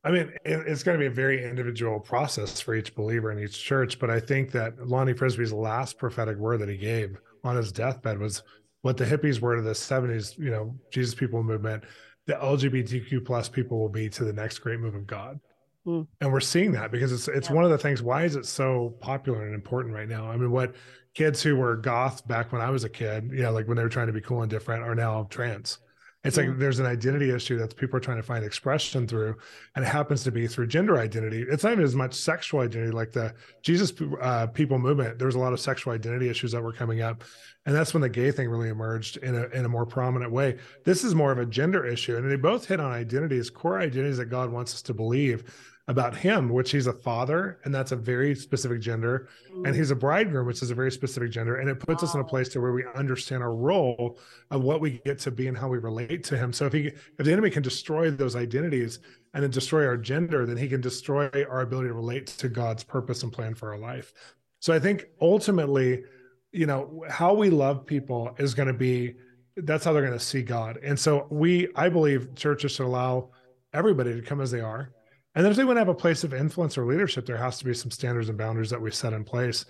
I 0.03 0.11
mean, 0.11 0.31
it's 0.45 0.83
going 0.83 0.97
to 0.97 1.01
be 1.01 1.07
a 1.07 1.11
very 1.11 1.43
individual 1.43 1.99
process 1.99 2.61
for 2.61 2.73
each 2.73 2.95
believer 2.95 3.31
in 3.31 3.39
each 3.39 3.61
church. 3.61 3.99
But 3.99 4.09
I 4.09 4.19
think 4.19 4.51
that 4.51 4.87
Lonnie 4.87 5.13
Frisbee's 5.13 5.51
last 5.51 5.97
prophetic 5.97 6.37
word 6.37 6.59
that 6.59 6.69
he 6.69 6.77
gave 6.77 7.17
on 7.43 7.55
his 7.55 7.71
deathbed 7.71 8.19
was 8.19 8.43
what 8.81 8.97
the 8.97 9.05
hippies 9.05 9.39
were 9.39 9.55
to 9.55 9.61
the 9.61 9.71
70s, 9.71 10.37
you 10.37 10.49
know, 10.49 10.75
Jesus 10.91 11.13
people 11.13 11.43
movement, 11.43 11.83
the 12.27 12.33
LGBTQ 12.33 13.25
plus 13.25 13.49
people 13.49 13.79
will 13.79 13.89
be 13.89 14.09
to 14.09 14.23
the 14.23 14.33
next 14.33 14.59
great 14.59 14.79
move 14.79 14.95
of 14.95 15.07
God. 15.07 15.39
Mm. 15.85 16.07
And 16.21 16.31
we're 16.31 16.39
seeing 16.39 16.71
that 16.73 16.91
because 16.91 17.11
it's 17.11 17.27
it's 17.27 17.49
yeah. 17.49 17.55
one 17.55 17.63
of 17.63 17.71
the 17.71 17.77
things. 17.77 18.01
Why 18.01 18.23
is 18.23 18.35
it 18.35 18.45
so 18.45 18.95
popular 18.99 19.45
and 19.45 19.55
important 19.55 19.93
right 19.93 20.07
now? 20.07 20.29
I 20.29 20.37
mean, 20.37 20.51
what 20.51 20.75
kids 21.13 21.41
who 21.41 21.55
were 21.55 21.75
goth 21.75 22.27
back 22.27 22.51
when 22.51 22.61
I 22.61 22.69
was 22.69 22.83
a 22.83 22.89
kid, 22.89 23.31
you 23.33 23.41
know, 23.41 23.51
like 23.51 23.67
when 23.67 23.77
they 23.77 23.83
were 23.83 23.89
trying 23.89 24.07
to 24.07 24.13
be 24.13 24.21
cool 24.21 24.41
and 24.41 24.49
different, 24.49 24.83
are 24.83 24.95
now 24.95 25.27
trans. 25.29 25.79
It's 26.25 26.35
like 26.35 26.57
there's 26.57 26.79
an 26.79 26.85
identity 26.85 27.31
issue 27.31 27.57
that 27.59 27.77
people 27.77 27.95
are 27.95 28.01
trying 28.01 28.17
to 28.17 28.23
find 28.23 28.43
expression 28.43 29.07
through, 29.07 29.37
and 29.75 29.85
it 29.85 29.87
happens 29.87 30.21
to 30.23 30.31
be 30.31 30.47
through 30.47 30.67
gender 30.67 30.97
identity. 30.99 31.45
It's 31.49 31.63
not 31.63 31.71
even 31.71 31.83
as 31.85 31.95
much 31.95 32.13
sexual 32.13 32.59
identity, 32.59 32.91
like 32.91 33.13
the 33.13 33.33
Jesus 33.61 33.93
uh, 34.19 34.47
people 34.47 34.79
movement. 34.79 35.17
There's 35.17 35.35
a 35.35 35.39
lot 35.39 35.53
of 35.53 35.61
sexual 35.61 35.93
identity 35.93 36.27
issues 36.27 36.51
that 36.51 36.61
were 36.61 36.73
coming 36.73 37.01
up, 37.01 37.23
and 37.65 37.73
that's 37.73 37.93
when 37.93 38.01
the 38.01 38.09
gay 38.09 38.31
thing 38.31 38.49
really 38.49 38.67
emerged 38.67 39.15
in 39.17 39.33
a 39.33 39.45
in 39.57 39.63
a 39.63 39.69
more 39.69 39.85
prominent 39.85 40.29
way. 40.29 40.57
This 40.83 41.05
is 41.05 41.15
more 41.15 41.31
of 41.31 41.37
a 41.37 41.45
gender 41.45 41.85
issue, 41.85 42.17
and 42.17 42.29
they 42.29 42.35
both 42.35 42.65
hit 42.65 42.81
on 42.81 42.91
identities, 42.91 43.49
core 43.49 43.79
identities 43.79 44.17
that 44.17 44.25
God 44.25 44.51
wants 44.51 44.73
us 44.73 44.81
to 44.83 44.93
believe 44.93 45.45
about 45.89 46.15
him, 46.15 46.49
which 46.49 46.69
he's 46.69 46.85
a 46.85 46.93
father, 46.93 47.59
and 47.63 47.73
that's 47.73 47.91
a 47.91 47.95
very 47.95 48.35
specific 48.35 48.79
gender, 48.79 49.27
and 49.49 49.65
mm. 49.65 49.75
he's 49.75 49.89
a 49.89 49.95
bridegroom, 49.95 50.45
which 50.45 50.61
is 50.61 50.69
a 50.69 50.75
very 50.75 50.91
specific 50.91 51.31
gender, 51.31 51.55
and 51.55 51.67
it 51.67 51.79
puts 51.79 52.03
wow. 52.03 52.09
us 52.09 52.13
in 52.13 52.21
a 52.21 52.23
place 52.23 52.47
to 52.47 52.61
where 52.61 52.71
we 52.71 52.85
understand 52.93 53.41
our 53.41 53.55
role 53.55 54.19
of 54.51 54.61
what 54.61 54.81
we 54.81 55.01
get 55.03 55.17
to 55.17 55.31
be 55.31 55.47
and 55.47 55.57
how 55.57 55.67
we 55.67 55.79
relate 55.79 56.23
to 56.23 56.37
him. 56.37 56.53
So 56.53 56.67
if 56.67 56.73
he, 56.73 56.91
if 57.17 57.25
the 57.25 57.31
enemy 57.31 57.49
can 57.49 57.63
destroy 57.63 58.11
those 58.11 58.35
identities 58.35 58.99
and 59.33 59.41
then 59.41 59.49
destroy 59.49 59.87
our 59.87 59.97
gender, 59.97 60.45
then 60.45 60.57
he 60.57 60.67
can 60.67 60.79
destroy 60.79 61.27
our 61.49 61.61
ability 61.61 61.87
to 61.87 61.95
relate 61.95 62.27
to 62.27 62.49
God's 62.49 62.83
purpose 62.83 63.23
and 63.23 63.33
plan 63.33 63.55
for 63.55 63.73
our 63.73 63.79
life. 63.79 64.13
So 64.59 64.75
I 64.75 64.77
think 64.77 65.07
ultimately, 65.19 66.03
you 66.51 66.67
know, 66.67 67.03
how 67.09 67.33
we 67.33 67.49
love 67.49 67.87
people 67.87 68.35
is 68.37 68.53
going 68.53 68.67
to 68.67 68.73
be 68.75 69.15
that's 69.57 69.83
how 69.83 69.91
they're 69.91 70.05
going 70.05 70.17
to 70.17 70.23
see 70.23 70.43
God. 70.43 70.77
And 70.83 70.97
so 70.97 71.25
we, 71.31 71.67
I 71.75 71.89
believe, 71.89 72.35
churches 72.35 72.73
should 72.73 72.85
allow 72.85 73.31
everybody 73.73 74.13
to 74.13 74.21
come 74.21 74.39
as 74.39 74.51
they 74.51 74.61
are 74.61 74.93
and 75.39 75.45
then 75.45 75.51
if 75.51 75.55
they 75.55 75.63
want 75.63 75.77
to 75.77 75.79
have 75.79 75.87
a 75.87 75.93
place 75.93 76.25
of 76.25 76.33
influence 76.33 76.77
or 76.77 76.85
leadership, 76.85 77.25
there 77.25 77.37
has 77.37 77.57
to 77.59 77.63
be 77.63 77.73
some 77.73 77.91
standards 77.91 78.27
and 78.27 78.37
boundaries 78.37 78.69
that 78.71 78.81
we 78.81 78.91
set 78.91 79.13
in 79.13 79.23
place. 79.23 79.63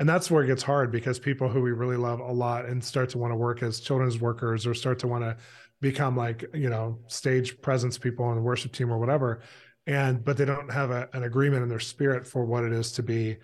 And 0.00 0.08
that's 0.08 0.32
where 0.32 0.42
it 0.42 0.48
gets 0.48 0.64
hard 0.64 0.90
because 0.90 1.20
people 1.20 1.48
who 1.48 1.62
we 1.62 1.70
really 1.70 1.96
love 1.96 2.18
a 2.18 2.32
lot 2.32 2.64
and 2.66 2.82
start 2.82 3.08
to 3.10 3.18
want 3.18 3.30
to 3.30 3.36
work 3.36 3.62
as 3.62 3.78
children's 3.78 4.20
workers 4.20 4.66
or 4.66 4.74
start 4.74 4.98
to 4.98 5.06
want 5.06 5.22
to 5.22 5.36
become 5.80 6.16
like, 6.16 6.44
you 6.52 6.68
know, 6.68 6.98
stage 7.06 7.60
presence 7.60 7.98
people 7.98 8.24
on 8.24 8.34
the 8.34 8.42
worship 8.42 8.72
team 8.72 8.92
or 8.92 8.98
whatever. 8.98 9.42
And, 9.86 10.24
but 10.24 10.36
they 10.36 10.44
don't 10.44 10.72
have 10.72 10.90
a, 10.90 11.08
an 11.12 11.22
agreement 11.22 11.62
in 11.62 11.68
their 11.68 11.78
spirit 11.78 12.26
for 12.26 12.44
what 12.44 12.64
it 12.64 12.72
is 12.72 12.90
to 12.90 13.04
be 13.04 13.36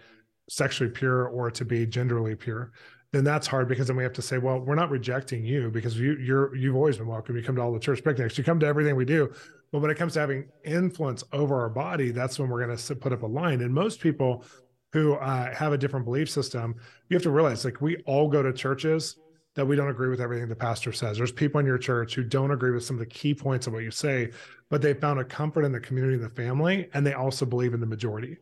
sexually 0.48 0.90
pure 0.90 1.26
or 1.26 1.48
to 1.52 1.64
be 1.64 1.86
genderly 1.86 2.36
pure 2.36 2.72
then 3.12 3.24
that's 3.24 3.46
hard 3.46 3.68
because 3.68 3.86
then 3.86 3.96
we 3.96 4.02
have 4.02 4.12
to 4.14 4.22
say, 4.22 4.38
well, 4.38 4.60
we're 4.60 4.74
not 4.74 4.90
rejecting 4.90 5.44
you 5.44 5.70
because 5.70 5.98
you 5.98 6.16
you're 6.16 6.54
you've 6.54 6.76
always 6.76 6.98
been 6.98 7.06
welcome. 7.06 7.36
You 7.36 7.42
come 7.42 7.56
to 7.56 7.62
all 7.62 7.72
the 7.72 7.80
church 7.80 8.04
picnics, 8.04 8.36
you 8.36 8.44
come 8.44 8.60
to 8.60 8.66
everything 8.66 8.96
we 8.96 9.04
do. 9.04 9.32
But 9.72 9.80
when 9.80 9.90
it 9.90 9.96
comes 9.96 10.14
to 10.14 10.20
having 10.20 10.48
influence 10.64 11.24
over 11.32 11.60
our 11.60 11.68
body, 11.68 12.10
that's 12.10 12.38
when 12.38 12.48
we're 12.48 12.64
going 12.64 12.76
to 12.76 12.94
put 12.96 13.12
up 13.12 13.22
a 13.22 13.26
line. 13.26 13.60
And 13.60 13.72
most 13.72 14.00
people 14.00 14.44
who 14.92 15.14
uh, 15.14 15.54
have 15.54 15.72
a 15.72 15.78
different 15.78 16.06
belief 16.06 16.30
system, 16.30 16.74
you 17.08 17.14
have 17.14 17.22
to 17.22 17.30
realize 17.30 17.64
like 17.64 17.80
we 17.80 17.98
all 18.06 18.28
go 18.28 18.42
to 18.42 18.52
churches 18.52 19.16
that 19.54 19.66
we 19.66 19.76
don't 19.76 19.88
agree 19.88 20.08
with 20.08 20.20
everything 20.20 20.48
the 20.48 20.54
pastor 20.54 20.92
says. 20.92 21.18
There's 21.18 21.32
people 21.32 21.58
in 21.60 21.66
your 21.66 21.78
church 21.78 22.14
who 22.14 22.22
don't 22.22 22.50
agree 22.50 22.70
with 22.70 22.84
some 22.84 22.94
of 22.96 23.00
the 23.00 23.06
key 23.06 23.34
points 23.34 23.66
of 23.66 23.72
what 23.72 23.82
you 23.82 23.90
say, 23.90 24.30
but 24.70 24.80
they 24.80 24.94
found 24.94 25.18
a 25.18 25.24
comfort 25.24 25.64
in 25.64 25.72
the 25.72 25.80
community 25.80 26.14
and 26.14 26.24
the 26.24 26.30
family, 26.30 26.88
and 26.94 27.04
they 27.04 27.14
also 27.14 27.44
believe 27.44 27.74
in 27.74 27.80
the 27.80 27.86
majority. 27.86 28.36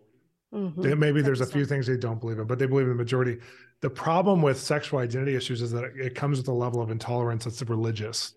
Mm-hmm. 0.55 0.81
They, 0.81 0.95
maybe 0.95 1.23
there's 1.23 1.41
a 1.41 1.47
few 1.47 1.67
things 1.67 1.87
they 1.87 1.97
don't 1.97 2.21
believe 2.21 2.39
in, 2.39 2.47
but 2.47 2.59
they 2.59 2.67
believe 2.67 2.87
in 2.87 2.91
the 2.91 2.97
majority. 2.97 3.39
The 3.81 3.91
problem 3.91 4.43
with 4.43 4.59
sexual 4.59 5.01
identity 5.01 5.37
issues 5.37 5.61
is 5.61 5.71
that 5.73 5.85
it 5.97 6.15
comes 6.15 6.39
with 6.39 6.49
a 6.49 6.53
level 6.53 6.81
of 6.81 6.91
intolerance 6.91 7.45
that's 7.45 7.63
religious. 7.63 8.35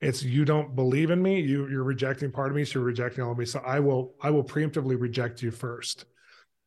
It's 0.00 0.22
you 0.22 0.44
don't 0.44 0.74
believe 0.74 1.10
in 1.10 1.22
me 1.22 1.40
you 1.40 1.68
you're 1.68 1.84
rejecting 1.84 2.32
part 2.32 2.50
of 2.50 2.56
me 2.56 2.64
so 2.64 2.80
you're 2.80 2.86
rejecting 2.86 3.22
all 3.22 3.30
of 3.30 3.38
me 3.38 3.44
so 3.44 3.62
i 3.64 3.78
will 3.78 4.14
i 4.20 4.30
will 4.30 4.42
preemptively 4.42 5.00
reject 5.00 5.42
you 5.42 5.50
first. 5.50 6.06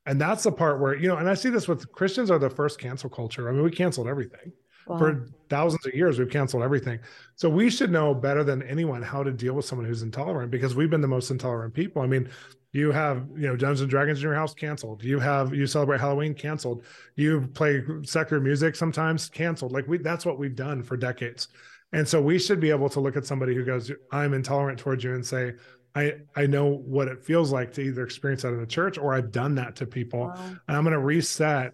And 0.08 0.22
that's 0.22 0.44
the 0.44 0.52
part 0.52 0.80
where 0.80 0.96
you 0.96 1.10
know 1.10 1.18
and 1.18 1.30
i 1.30 1.34
see 1.34 1.50
this 1.50 1.68
with 1.68 1.92
christians 1.92 2.32
are 2.32 2.40
the 2.40 2.50
first 2.50 2.80
cancel 2.80 3.10
culture. 3.10 3.50
I 3.50 3.52
mean 3.52 3.64
we 3.64 3.72
canceled 3.72 4.08
everything. 4.08 4.54
Wow. 4.88 5.00
for 5.00 5.28
thousands 5.50 5.84
of 5.88 5.96
years 5.96 6.20
we've 6.20 6.30
canceled 6.30 6.62
everything. 6.62 7.00
So 7.36 7.50
we 7.50 7.72
should 7.72 7.92
know 7.92 8.14
better 8.14 8.44
than 8.44 8.62
anyone 8.62 9.02
how 9.02 9.24
to 9.24 9.32
deal 9.32 9.56
with 9.56 9.66
someone 9.66 9.88
who's 9.88 10.04
intolerant 10.04 10.52
because 10.52 10.76
we've 10.76 10.92
been 10.92 11.02
the 11.02 11.08
most 11.08 11.32
intolerant 11.32 11.74
people. 11.74 12.04
I 12.04 12.08
mean 12.08 12.30
you 12.76 12.92
have 12.92 13.28
you 13.36 13.48
know 13.48 13.56
dungeons 13.56 13.82
and 13.82 13.90
dragons 13.90 14.20
in 14.20 14.24
your 14.24 14.36
house 14.36 14.54
canceled 14.54 15.04
you 15.04 15.20
have 15.20 15.54
you 15.54 15.66
celebrate 15.66 16.00
halloween 16.00 16.34
canceled 16.34 16.84
you 17.16 17.48
play 17.54 17.82
secular 18.04 18.42
music 18.42 18.76
sometimes 18.76 19.30
canceled 19.30 19.72
like 19.72 19.88
we 19.88 19.98
that's 19.98 20.26
what 20.26 20.38
we've 20.38 20.56
done 20.56 20.84
for 20.84 20.98
decades 20.98 21.48
and 21.96 22.06
so 22.06 22.22
we 22.22 22.40
should 22.40 22.60
be 22.60 22.72
able 22.72 22.90
to 22.90 23.00
look 23.00 23.16
at 23.16 23.26
somebody 23.26 23.56
who 23.56 23.64
goes, 23.64 23.90
I'm 24.12 24.34
intolerant 24.34 24.80
towards 24.80 25.04
you 25.04 25.14
and 25.14 25.26
say, 25.26 25.54
I, 25.96 26.16
I 26.36 26.46
know 26.46 26.66
what 26.66 27.08
it 27.08 27.24
feels 27.24 27.54
like 27.54 27.72
to 27.74 27.82
either 27.82 28.04
experience 28.04 28.42
that 28.42 28.50
in 28.50 28.60
the 28.60 28.66
church 28.66 28.98
or 28.98 29.14
I've 29.14 29.32
done 29.32 29.56
that 29.56 29.78
to 29.78 29.86
people. 29.86 30.26
Wow. 30.26 30.36
And 30.68 30.76
I'm 30.76 30.84
going 30.84 30.92
to 30.92 31.00
reset 31.00 31.74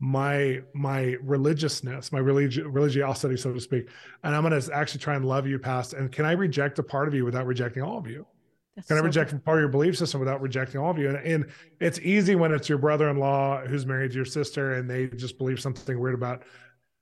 my 0.00 0.60
my 0.74 1.14
religiousness, 1.22 2.10
my 2.10 2.18
religi- 2.18 2.64
religiosity, 2.64 3.36
so 3.36 3.52
to 3.52 3.60
speak. 3.60 3.88
And 4.24 4.34
I'm 4.34 4.42
going 4.42 4.60
to 4.60 4.74
actually 4.74 5.00
try 5.00 5.14
and 5.14 5.24
love 5.24 5.46
you 5.46 5.58
past. 5.58 5.92
And 5.92 6.10
can 6.10 6.24
I 6.24 6.32
reject 6.32 6.80
a 6.80 6.82
part 6.82 7.06
of 7.06 7.14
you 7.14 7.24
without 7.24 7.46
rejecting 7.46 7.82
all 7.82 7.98
of 7.98 8.08
you? 8.08 8.26
That's 8.76 8.88
can 8.88 8.96
so 8.96 9.02
I 9.02 9.04
reject 9.04 9.30
good. 9.30 9.44
part 9.44 9.58
of 9.58 9.62
your 9.62 9.68
belief 9.68 9.96
system 9.96 10.20
without 10.20 10.40
rejecting 10.40 10.80
all 10.80 10.90
of 10.90 10.98
you? 10.98 11.08
And, 11.08 11.18
and 11.18 11.46
it's 11.80 11.98
easy 12.00 12.34
when 12.34 12.52
it's 12.52 12.68
your 12.68 12.78
brother-in-law 12.78 13.66
who's 13.66 13.84
married 13.84 14.12
to 14.12 14.16
your 14.16 14.24
sister 14.24 14.74
and 14.74 14.88
they 14.88 15.08
just 15.08 15.38
believe 15.38 15.60
something 15.60 15.98
weird 15.98 16.14
about 16.14 16.44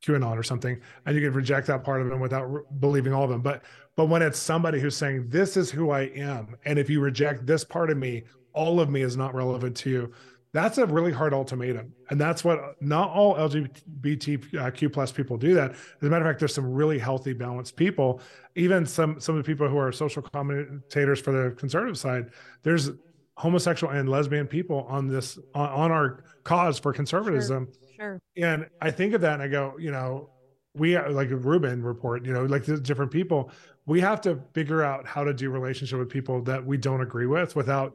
QAnon 0.05 0.37
or 0.39 0.43
something, 0.43 0.81
and 1.07 1.17
you 1.17 1.23
can 1.23 1.33
reject 1.33 1.67
that 1.67 1.83
part 1.83 2.01
of 2.01 2.09
them 2.09 2.21
without 2.21 2.45
re- 2.45 2.63
believing 2.79 3.13
all 3.13 3.25
of 3.25 3.31
them. 3.31 3.43
But 3.43 3.65
but 3.97 4.07
when 4.07 4.23
it's 4.23 4.39
somebody 4.39 4.79
who's 4.79 4.97
saying 4.97 5.29
this 5.29 5.57
is 5.57 5.71
who 5.71 5.91
I 5.91 6.03
am, 6.03 6.55
and 6.65 6.79
if 6.79 6.89
you 6.89 7.01
reject 7.01 7.47
this 7.47 7.65
part 7.65 7.91
of 7.91 7.97
me, 7.97 8.23
all 8.53 8.79
of 8.79 8.91
me 8.91 9.03
is 9.03 9.17
not 9.17 9.35
relevant 9.35 9.77
to 9.79 9.91
you. 9.91 10.13
That's 10.53 10.79
a 10.79 10.87
really 10.87 11.13
hard 11.13 11.35
ultimatum, 11.35 11.93
and 12.09 12.21
that's 12.21 12.43
what 12.43 12.81
not 12.81 13.11
all 13.11 13.35
LGBTQ 13.37 14.93
plus 14.93 15.13
people 15.13 15.37
do. 15.37 15.55
That 15.55 15.73
as 15.73 15.79
a 16.03 16.07
matter 16.07 16.25
of 16.25 16.31
fact, 16.31 16.41
there's 16.41 16.55
some 16.55 16.73
really 16.73 16.99
healthy, 16.99 17.35
balanced 17.35 17.77
people. 17.77 18.21
Even 18.55 18.87
some 18.87 19.21
some 19.21 19.37
of 19.37 19.45
the 19.45 19.47
people 19.47 19.69
who 19.69 19.77
are 19.77 19.93
social 19.93 20.23
commentators 20.23 21.21
for 21.21 21.33
the 21.33 21.55
conservative 21.57 21.99
side, 21.99 22.31
there's 22.63 22.91
homosexual 23.37 23.93
and 23.93 24.09
lesbian 24.09 24.47
people 24.47 24.87
on 24.89 25.07
this 25.07 25.39
on, 25.55 25.69
on 25.69 25.93
our 25.93 26.25
cause 26.45 26.79
for 26.79 26.93
conservatism. 26.93 27.67
Sure 27.67 27.89
Sure. 27.99 28.21
And 28.37 28.67
I 28.81 28.91
think 28.91 29.15
of 29.15 29.21
that 29.23 29.35
and 29.35 29.43
I 29.43 29.49
go, 29.49 29.75
you 29.79 29.91
know, 29.91 30.31
we 30.75 30.97
like 30.97 31.31
a 31.31 31.37
Rubin 31.37 31.83
report, 31.83 32.25
you 32.25 32.33
know, 32.33 32.45
like 32.45 32.65
the 32.65 32.79
different 32.79 33.11
people, 33.11 33.51
we 33.87 34.01
have 34.01 34.21
to 34.21 34.39
figure 34.53 34.83
out 34.83 35.07
how 35.07 35.25
to 35.25 35.35
do 35.35 35.51
relationship 35.51 35.99
with 35.99 36.09
people 36.09 36.41
that 36.43 36.65
we 36.65 36.77
don't 36.77 37.01
agree 37.01 37.27
with 37.27 37.57
without 37.57 37.95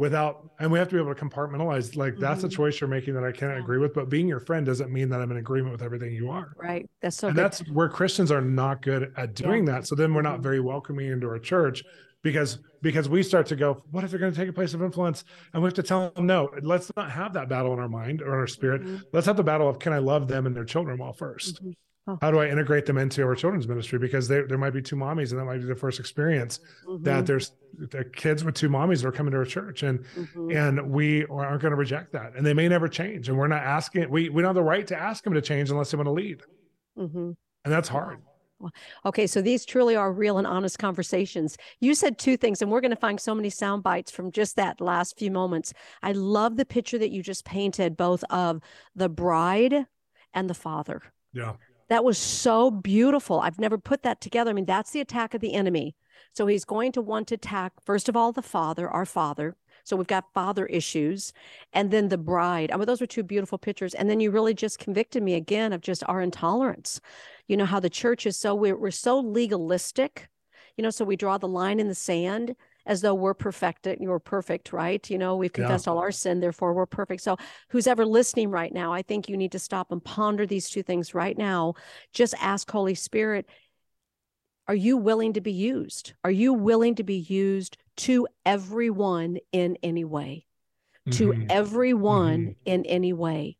without 0.00 0.48
and 0.58 0.72
we 0.72 0.78
have 0.78 0.88
to 0.88 0.94
be 0.94 1.00
able 1.00 1.14
to 1.14 1.24
compartmentalize 1.24 1.94
like 1.94 2.14
mm-hmm. 2.14 2.22
that's 2.22 2.42
a 2.42 2.48
choice 2.48 2.80
you're 2.80 2.88
making 2.88 3.12
that 3.12 3.22
I 3.22 3.32
can't 3.32 3.52
yeah. 3.52 3.58
agree 3.58 3.76
with, 3.76 3.92
but 3.92 4.08
being 4.08 4.26
your 4.26 4.40
friend 4.40 4.64
doesn't 4.64 4.90
mean 4.90 5.10
that 5.10 5.20
I'm 5.20 5.30
in 5.30 5.36
agreement 5.36 5.72
with 5.72 5.82
everything 5.82 6.14
you 6.14 6.30
are. 6.30 6.54
Right. 6.56 6.88
That's 7.02 7.18
so 7.18 7.28
and 7.28 7.36
good. 7.36 7.44
that's 7.44 7.58
where 7.68 7.90
Christians 7.90 8.32
are 8.32 8.40
not 8.40 8.80
good 8.80 9.12
at 9.18 9.34
doing 9.34 9.66
yeah. 9.66 9.74
that. 9.74 9.86
So 9.86 9.94
then 9.94 10.14
we're 10.14 10.22
not 10.22 10.36
mm-hmm. 10.36 10.42
very 10.42 10.60
welcoming 10.60 11.10
into 11.10 11.28
our 11.28 11.38
church 11.38 11.84
because 12.22 12.60
because 12.80 13.10
we 13.10 13.22
start 13.22 13.46
to 13.48 13.56
go 13.56 13.82
what 13.90 14.02
if 14.02 14.10
they're 14.10 14.18
going 14.18 14.32
to 14.32 14.38
take 14.38 14.48
a 14.48 14.54
place 14.54 14.72
of 14.72 14.82
influence 14.82 15.24
and 15.52 15.62
we 15.62 15.66
have 15.66 15.74
to 15.74 15.82
tell 15.82 16.10
them 16.10 16.26
no 16.26 16.50
let's 16.62 16.90
not 16.96 17.10
have 17.10 17.32
that 17.34 17.48
battle 17.48 17.72
in 17.72 17.78
our 17.78 17.88
mind 17.88 18.20
or 18.20 18.28
in 18.28 18.40
our 18.40 18.46
spirit 18.46 18.82
mm-hmm. 18.82 18.96
let's 19.12 19.26
have 19.26 19.38
the 19.38 19.42
battle 19.42 19.66
of 19.66 19.78
can 19.78 19.94
i 19.94 19.98
love 19.98 20.28
them 20.28 20.44
and 20.44 20.54
their 20.54 20.64
children 20.64 20.98
well 20.98 21.14
1st 21.14 21.52
mm-hmm. 21.54 21.70
Oh. 22.06 22.18
how 22.20 22.30
do 22.30 22.38
i 22.38 22.48
integrate 22.48 22.86
them 22.86 22.98
into 22.98 23.22
our 23.22 23.34
children's 23.34 23.68
ministry 23.68 23.98
because 23.98 24.28
there, 24.28 24.46
there 24.46 24.58
might 24.58 24.72
be 24.72 24.82
two 24.82 24.96
mommies 24.96 25.30
and 25.30 25.40
that 25.40 25.44
might 25.44 25.58
be 25.58 25.66
the 25.66 25.74
first 25.74 26.00
experience 26.00 26.60
mm-hmm. 26.86 27.02
that 27.02 27.26
there's 27.26 27.52
the 27.78 28.04
kids 28.04 28.44
with 28.44 28.54
two 28.54 28.68
mommies 28.68 29.02
that 29.02 29.08
are 29.08 29.12
coming 29.12 29.32
to 29.32 29.38
our 29.38 29.44
church 29.44 29.82
and 29.82 30.00
mm-hmm. 30.16 30.50
and 30.50 30.90
we 30.90 31.24
aren't 31.26 31.62
going 31.62 31.72
to 31.72 31.76
reject 31.76 32.12
that 32.12 32.34
and 32.36 32.44
they 32.44 32.54
may 32.54 32.68
never 32.68 32.88
change 32.88 33.28
and 33.28 33.36
we're 33.36 33.48
not 33.48 33.62
asking 33.62 34.08
we 34.10 34.28
we 34.28 34.42
don't 34.42 34.50
have 34.50 34.54
the 34.54 34.62
right 34.62 34.86
to 34.86 34.96
ask 34.96 35.24
them 35.24 35.34
to 35.34 35.42
change 35.42 35.70
unless 35.70 35.90
they 35.90 35.96
want 35.96 36.06
to 36.06 36.12
lead 36.12 36.42
mm-hmm. 36.98 37.30
and 37.64 37.72
that's 37.72 37.88
hard 37.88 38.20
Okay, 39.04 39.26
so 39.26 39.40
these 39.40 39.64
truly 39.64 39.96
are 39.96 40.12
real 40.12 40.38
and 40.38 40.46
honest 40.46 40.78
conversations. 40.78 41.56
You 41.80 41.94
said 41.94 42.18
two 42.18 42.36
things, 42.36 42.60
and 42.60 42.70
we're 42.70 42.80
going 42.80 42.90
to 42.90 42.96
find 42.96 43.20
so 43.20 43.34
many 43.34 43.50
sound 43.50 43.82
bites 43.82 44.10
from 44.10 44.32
just 44.32 44.56
that 44.56 44.80
last 44.80 45.18
few 45.18 45.30
moments. 45.30 45.72
I 46.02 46.12
love 46.12 46.56
the 46.56 46.64
picture 46.64 46.98
that 46.98 47.10
you 47.10 47.22
just 47.22 47.44
painted, 47.44 47.96
both 47.96 48.24
of 48.30 48.60
the 48.94 49.08
bride 49.08 49.86
and 50.34 50.50
the 50.50 50.54
father. 50.54 51.02
Yeah. 51.32 51.54
That 51.90 52.04
was 52.04 52.16
so 52.16 52.70
beautiful. 52.70 53.40
I've 53.40 53.58
never 53.58 53.76
put 53.76 54.02
that 54.04 54.22
together. 54.22 54.50
I 54.50 54.54
mean, 54.54 54.64
that's 54.64 54.92
the 54.92 55.00
attack 55.00 55.34
of 55.34 55.42
the 55.42 55.52
enemy. 55.52 55.94
So 56.32 56.46
he's 56.46 56.64
going 56.64 56.92
to 56.92 57.02
want 57.02 57.28
to 57.28 57.34
attack, 57.34 57.72
first 57.84 58.08
of 58.08 58.16
all, 58.16 58.32
the 58.32 58.42
father, 58.42 58.88
our 58.88 59.04
father. 59.04 59.56
So 59.84 59.96
we've 59.96 60.06
got 60.06 60.32
father 60.32 60.66
issues. 60.66 61.32
And 61.72 61.90
then 61.90 62.08
the 62.08 62.18
bride. 62.18 62.70
I 62.70 62.76
mean, 62.76 62.86
those 62.86 63.00
were 63.00 63.06
two 63.06 63.22
beautiful 63.22 63.58
pictures. 63.58 63.94
And 63.94 64.08
then 64.08 64.20
you 64.20 64.30
really 64.30 64.54
just 64.54 64.78
convicted 64.78 65.22
me 65.22 65.34
again 65.34 65.72
of 65.72 65.82
just 65.82 66.02
our 66.06 66.22
intolerance 66.22 67.00
you 67.50 67.56
know 67.56 67.66
how 67.66 67.80
the 67.80 67.90
church 67.90 68.26
is 68.26 68.36
so 68.36 68.54
we're, 68.54 68.76
we're 68.76 68.92
so 68.92 69.18
legalistic 69.18 70.28
you 70.76 70.82
know 70.82 70.90
so 70.90 71.04
we 71.04 71.16
draw 71.16 71.36
the 71.36 71.48
line 71.48 71.80
in 71.80 71.88
the 71.88 71.94
sand 71.96 72.54
as 72.90 73.02
though 73.02 73.14
we're 73.14 73.34
perfect 73.34 73.86
And 73.86 74.00
you're 74.00 74.18
perfect, 74.18 74.72
right? 74.72 75.08
You 75.08 75.16
know, 75.16 75.36
we've 75.36 75.52
confessed 75.52 75.86
yeah. 75.86 75.92
all 75.92 75.98
our 76.00 76.10
sin, 76.10 76.40
therefore 76.40 76.74
we're 76.74 76.86
perfect. 76.86 77.22
So, 77.22 77.36
who's 77.68 77.86
ever 77.86 78.04
listening 78.04 78.50
right 78.50 78.74
now, 78.74 78.92
I 78.92 79.02
think 79.02 79.28
you 79.28 79.36
need 79.36 79.52
to 79.52 79.60
stop 79.60 79.92
and 79.92 80.04
ponder 80.04 80.44
these 80.44 80.68
two 80.68 80.82
things 80.82 81.14
right 81.14 81.38
now. 81.38 81.74
Just 82.12 82.34
ask 82.40 82.68
Holy 82.68 82.96
Spirit, 82.96 83.46
are 84.66 84.74
you 84.74 84.96
willing 84.96 85.34
to 85.34 85.40
be 85.40 85.52
used? 85.52 86.14
Are 86.24 86.32
you 86.32 86.52
willing 86.52 86.96
to 86.96 87.04
be 87.04 87.18
used 87.18 87.78
to 87.98 88.26
everyone 88.44 89.38
in 89.52 89.78
any 89.84 90.04
way? 90.04 90.46
Mm-hmm. 91.08 91.18
To 91.18 91.46
everyone 91.48 92.40
mm-hmm. 92.40 92.52
in 92.64 92.84
any 92.86 93.12
way. 93.12 93.56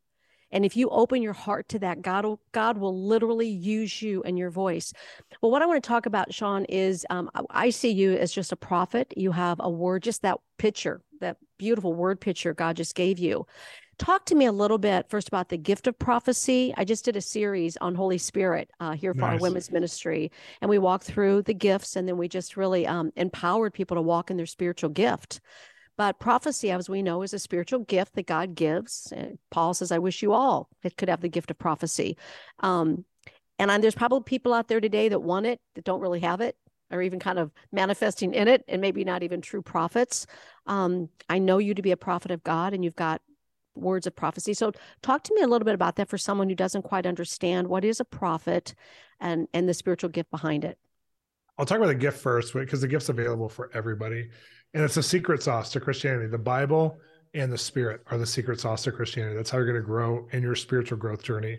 And 0.52 0.64
if 0.64 0.76
you 0.76 0.88
open 0.90 1.22
your 1.22 1.32
heart 1.32 1.68
to 1.70 1.78
that, 1.80 2.02
God 2.02 2.24
will, 2.24 2.40
God 2.52 2.78
will 2.78 2.98
literally 2.98 3.48
use 3.48 4.02
you 4.02 4.22
and 4.22 4.38
your 4.38 4.50
voice. 4.50 4.92
Well, 5.40 5.50
what 5.50 5.62
I 5.62 5.66
want 5.66 5.82
to 5.82 5.88
talk 5.88 6.06
about, 6.06 6.32
Shawn, 6.34 6.64
is 6.66 7.06
um, 7.10 7.30
I 7.50 7.70
see 7.70 7.90
you 7.90 8.12
as 8.14 8.32
just 8.32 8.52
a 8.52 8.56
prophet. 8.56 9.12
You 9.16 9.32
have 9.32 9.60
a 9.60 9.70
word, 9.70 10.02
just 10.02 10.22
that 10.22 10.38
picture, 10.58 11.02
that 11.20 11.36
beautiful 11.58 11.92
word 11.92 12.20
picture 12.20 12.54
God 12.54 12.76
just 12.76 12.94
gave 12.94 13.18
you. 13.18 13.46
Talk 13.98 14.24
to 14.26 14.34
me 14.34 14.46
a 14.46 14.52
little 14.52 14.78
bit 14.78 15.10
first 15.10 15.28
about 15.28 15.50
the 15.50 15.58
gift 15.58 15.86
of 15.86 15.98
prophecy. 15.98 16.72
I 16.78 16.86
just 16.86 17.04
did 17.04 17.16
a 17.16 17.20
series 17.20 17.76
on 17.76 17.94
Holy 17.94 18.16
Spirit 18.16 18.70
uh, 18.80 18.92
here 18.92 19.12
for 19.12 19.20
nice. 19.20 19.32
our 19.32 19.38
women's 19.38 19.70
ministry, 19.70 20.32
and 20.62 20.70
we 20.70 20.78
walked 20.78 21.04
through 21.04 21.42
the 21.42 21.52
gifts, 21.52 21.96
and 21.96 22.08
then 22.08 22.16
we 22.16 22.26
just 22.26 22.56
really 22.56 22.86
um, 22.86 23.12
empowered 23.16 23.74
people 23.74 23.96
to 23.96 24.00
walk 24.00 24.30
in 24.30 24.38
their 24.38 24.46
spiritual 24.46 24.88
gift. 24.88 25.40
But 25.96 26.18
prophecy, 26.18 26.70
as 26.70 26.88
we 26.88 27.02
know, 27.02 27.22
is 27.22 27.34
a 27.34 27.38
spiritual 27.38 27.80
gift 27.80 28.14
that 28.14 28.26
God 28.26 28.54
gives. 28.54 29.12
Paul 29.50 29.74
says, 29.74 29.92
I 29.92 29.98
wish 29.98 30.22
you 30.22 30.32
all 30.32 30.68
that 30.82 30.96
could 30.96 31.08
have 31.08 31.20
the 31.20 31.28
gift 31.28 31.50
of 31.50 31.58
prophecy. 31.58 32.16
Um, 32.60 33.04
and 33.58 33.84
there's 33.84 33.94
probably 33.94 34.22
people 34.22 34.54
out 34.54 34.68
there 34.68 34.80
today 34.80 35.10
that 35.10 35.20
want 35.20 35.44
it, 35.44 35.60
that 35.74 35.84
don't 35.84 36.00
really 36.00 36.20
have 36.20 36.40
it, 36.40 36.56
or 36.90 37.02
even 37.02 37.20
kind 37.20 37.38
of 37.38 37.52
manifesting 37.70 38.32
in 38.32 38.48
it, 38.48 38.64
and 38.66 38.80
maybe 38.80 39.04
not 39.04 39.22
even 39.22 39.42
true 39.42 39.60
prophets. 39.60 40.26
Um, 40.66 41.10
I 41.28 41.38
know 41.38 41.58
you 41.58 41.74
to 41.74 41.82
be 41.82 41.90
a 41.90 41.96
prophet 41.96 42.30
of 42.30 42.42
God, 42.42 42.72
and 42.72 42.82
you've 42.82 42.96
got 42.96 43.20
words 43.74 44.06
of 44.06 44.16
prophecy. 44.16 44.54
So 44.54 44.72
talk 45.02 45.22
to 45.24 45.34
me 45.34 45.42
a 45.42 45.46
little 45.46 45.64
bit 45.64 45.74
about 45.74 45.96
that 45.96 46.08
for 46.08 46.18
someone 46.18 46.48
who 46.48 46.54
doesn't 46.54 46.82
quite 46.82 47.06
understand 47.06 47.68
what 47.68 47.84
is 47.84 48.00
a 48.00 48.04
prophet 48.04 48.74
and 49.20 49.46
and 49.52 49.68
the 49.68 49.74
spiritual 49.74 50.10
gift 50.10 50.30
behind 50.30 50.64
it. 50.64 50.78
I'll 51.58 51.66
talk 51.66 51.78
about 51.78 51.88
the 51.88 51.94
gift 51.94 52.18
first 52.18 52.54
because 52.54 52.80
the 52.80 52.88
gift's 52.88 53.10
available 53.10 53.48
for 53.48 53.70
everybody. 53.74 54.30
And 54.74 54.84
it's 54.84 54.96
a 54.96 55.02
secret 55.02 55.42
sauce 55.42 55.70
to 55.72 55.80
Christianity. 55.80 56.28
The 56.28 56.38
Bible 56.38 56.98
and 57.34 57.52
the 57.52 57.58
Spirit 57.58 58.02
are 58.10 58.18
the 58.18 58.26
secret 58.26 58.60
sauce 58.60 58.82
to 58.84 58.92
Christianity. 58.92 59.36
That's 59.36 59.50
how 59.50 59.58
you're 59.58 59.66
going 59.66 59.80
to 59.80 59.86
grow 59.86 60.26
in 60.32 60.42
your 60.42 60.54
spiritual 60.54 60.98
growth 60.98 61.22
journey. 61.22 61.58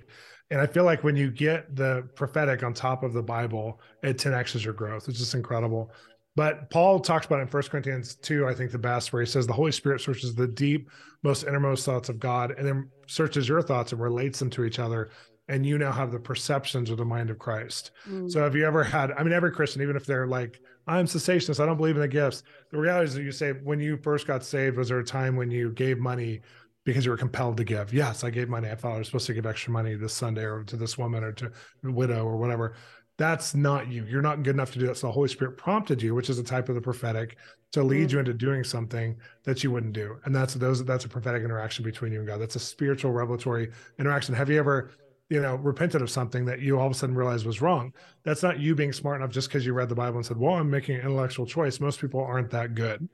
And 0.50 0.60
I 0.60 0.68
feel 0.68 0.84
like 0.84 1.04
when 1.04 1.16
you 1.16 1.32
get 1.32 1.76
the 1.76 2.08
prophetic 2.16 2.62
on 2.64 2.74
top 2.74 3.04
of 3.04 3.14
the 3.14 3.24
Bible, 3.24 3.80
it 4.04 4.18
10x's 4.18 4.66
your 4.66 4.74
growth. 4.74 5.08
It's 5.08 5.20
just 5.20 5.34
incredible. 5.34 5.92
But 6.36 6.70
Paul 6.70 7.00
talks 7.00 7.26
about 7.26 7.42
in 7.42 7.48
1 7.48 7.64
Corinthians 7.64 8.16
2, 8.16 8.48
I 8.48 8.54
think 8.54 8.72
the 8.72 8.78
best, 8.78 9.12
where 9.12 9.22
he 9.22 9.26
says 9.26 9.48
the 9.48 9.54
Holy 9.54 9.72
Spirit 9.72 10.02
searches 10.02 10.34
the 10.34 10.48
deep, 10.48 10.90
most 11.24 11.44
innermost 11.44 11.86
thoughts 11.86 12.10
of 12.10 12.20
God 12.20 12.52
and 12.52 12.66
then 12.66 12.90
searches 13.08 13.48
your 13.48 13.62
thoughts 13.62 13.92
and 13.92 14.02
relates 14.02 14.40
them 14.40 14.50
to 14.52 14.64
each 14.64 14.80
other 14.80 15.10
and 15.52 15.66
you 15.66 15.78
now 15.78 15.92
have 15.92 16.14
the 16.14 16.20
perceptions 16.20 16.90
of 16.90 16.98
the 16.98 17.04
mind 17.04 17.30
of 17.30 17.38
Christ. 17.38 17.92
Mm. 18.08 18.32
So 18.32 18.42
have 18.42 18.56
you 18.56 18.66
ever 18.66 18.86
had, 18.86 19.12
I 19.12 19.22
mean, 19.22 19.34
every 19.34 19.52
Christian, 19.52 19.82
even 19.82 19.98
if 19.98 20.06
they're 20.06 20.26
like, 20.26 20.62
I'm 20.88 21.06
cessationist, 21.06 21.60
I 21.60 21.66
don't 21.66 21.76
believe 21.76 21.96
in 21.96 22.02
the 22.02 22.08
gifts. 22.08 22.44
The 22.72 22.78
reality 22.78 23.10
is 23.10 23.14
that 23.16 23.24
you 23.24 23.34
say, 23.34 23.52
when 23.52 23.82
you 23.82 23.98
first 23.98 24.26
got 24.26 24.46
saved, 24.46 24.78
was 24.78 24.88
there 24.88 25.00
a 25.00 25.04
time 25.04 25.36
when 25.36 25.52
you 25.52 25.72
gave 25.74 26.00
money 26.00 26.40
because 26.86 27.04
you 27.04 27.12
were 27.12 27.18
compelled 27.18 27.58
to 27.58 27.66
give? 27.66 27.94
Yes, 27.94 28.24
I 28.24 28.30
gave 28.30 28.48
money. 28.48 28.70
I 28.70 28.76
thought 28.76 28.94
I 28.94 28.98
was 29.00 29.08
supposed 29.08 29.28
to 29.28 29.34
give 29.34 29.46
extra 29.46 29.74
money 29.74 29.96
this 29.96 30.14
Sunday 30.14 30.46
or 30.46 30.64
to 30.64 30.78
this 30.78 30.98
woman 30.98 31.22
or 31.22 31.34
to 31.34 31.52
a 31.84 31.92
widow 31.92 32.26
or 32.26 32.38
whatever. 32.38 32.76
That's 33.18 33.54
not 33.54 33.90
you. 33.90 34.06
You're 34.06 34.22
not 34.22 34.44
good 34.44 34.56
enough 34.56 34.72
to 34.72 34.80
do 34.80 34.88
that. 34.88 34.98
So 34.98 35.08
the 35.08 35.14
Holy 35.14 35.28
Spirit 35.28 35.58
prompted 35.58 36.02
you, 36.02 36.16
which 36.16 36.30
is 36.30 36.40
a 36.40 36.44
type 36.44 36.70
of 36.70 36.76
the 36.76 36.82
prophetic, 36.82 37.36
to 37.74 37.84
lead 37.84 38.08
mm. 38.08 38.14
you 38.14 38.20
into 38.20 38.34
doing 38.34 38.64
something 38.64 39.18
that 39.44 39.64
you 39.64 39.70
wouldn't 39.70 39.94
do. 39.94 40.18
And 40.24 40.34
that's 40.34 40.54
those 40.54 40.84
that's 40.86 41.06
a 41.06 41.10
prophetic 41.10 41.44
interaction 41.44 41.84
between 41.84 42.14
you 42.14 42.20
and 42.20 42.28
God. 42.28 42.40
That's 42.40 42.56
a 42.56 42.60
spiritual 42.60 43.12
revelatory 43.12 43.70
interaction. 44.00 44.34
Have 44.34 44.50
you 44.50 44.58
ever 44.58 44.92
you 45.32 45.42
know, 45.42 45.56
repented 45.56 46.02
of 46.02 46.10
something 46.10 46.44
that 46.44 46.60
you 46.60 46.78
all 46.78 46.88
of 46.88 46.92
a 46.92 46.94
sudden 46.94 47.16
realized 47.16 47.46
was 47.46 47.62
wrong. 47.62 47.94
That's 48.24 48.44
not 48.44 48.60
you 48.60 48.76
being 48.76 48.92
smart 48.92 49.22
enough 49.22 49.32
just 49.32 49.48
because 49.48 49.66
you 49.66 49.72
read 49.72 49.88
the 49.88 49.96
Bible 49.96 50.18
and 50.18 50.26
said, 50.26 50.36
well, 50.36 50.56
I'm 50.56 50.70
making 50.70 50.96
an 50.96 51.02
intellectual 51.02 51.46
choice. 51.46 51.80
Most 51.80 52.02
people 52.02 52.20
aren't 52.22 52.50
that 52.50 52.76
good. 52.76 53.08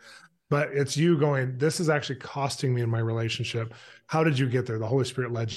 But 0.50 0.70
it's 0.74 0.98
you 0.98 1.16
going, 1.20 1.60
this 1.60 1.80
is 1.80 1.90
actually 1.90 2.16
costing 2.16 2.74
me 2.74 2.82
in 2.82 2.90
my 2.90 2.98
relationship. 2.98 3.72
How 4.08 4.24
did 4.24 4.40
you 4.40 4.50
get 4.50 4.66
there? 4.66 4.80
The 4.80 4.88
Holy 4.88 5.06
Spirit 5.06 5.32
led 5.32 5.54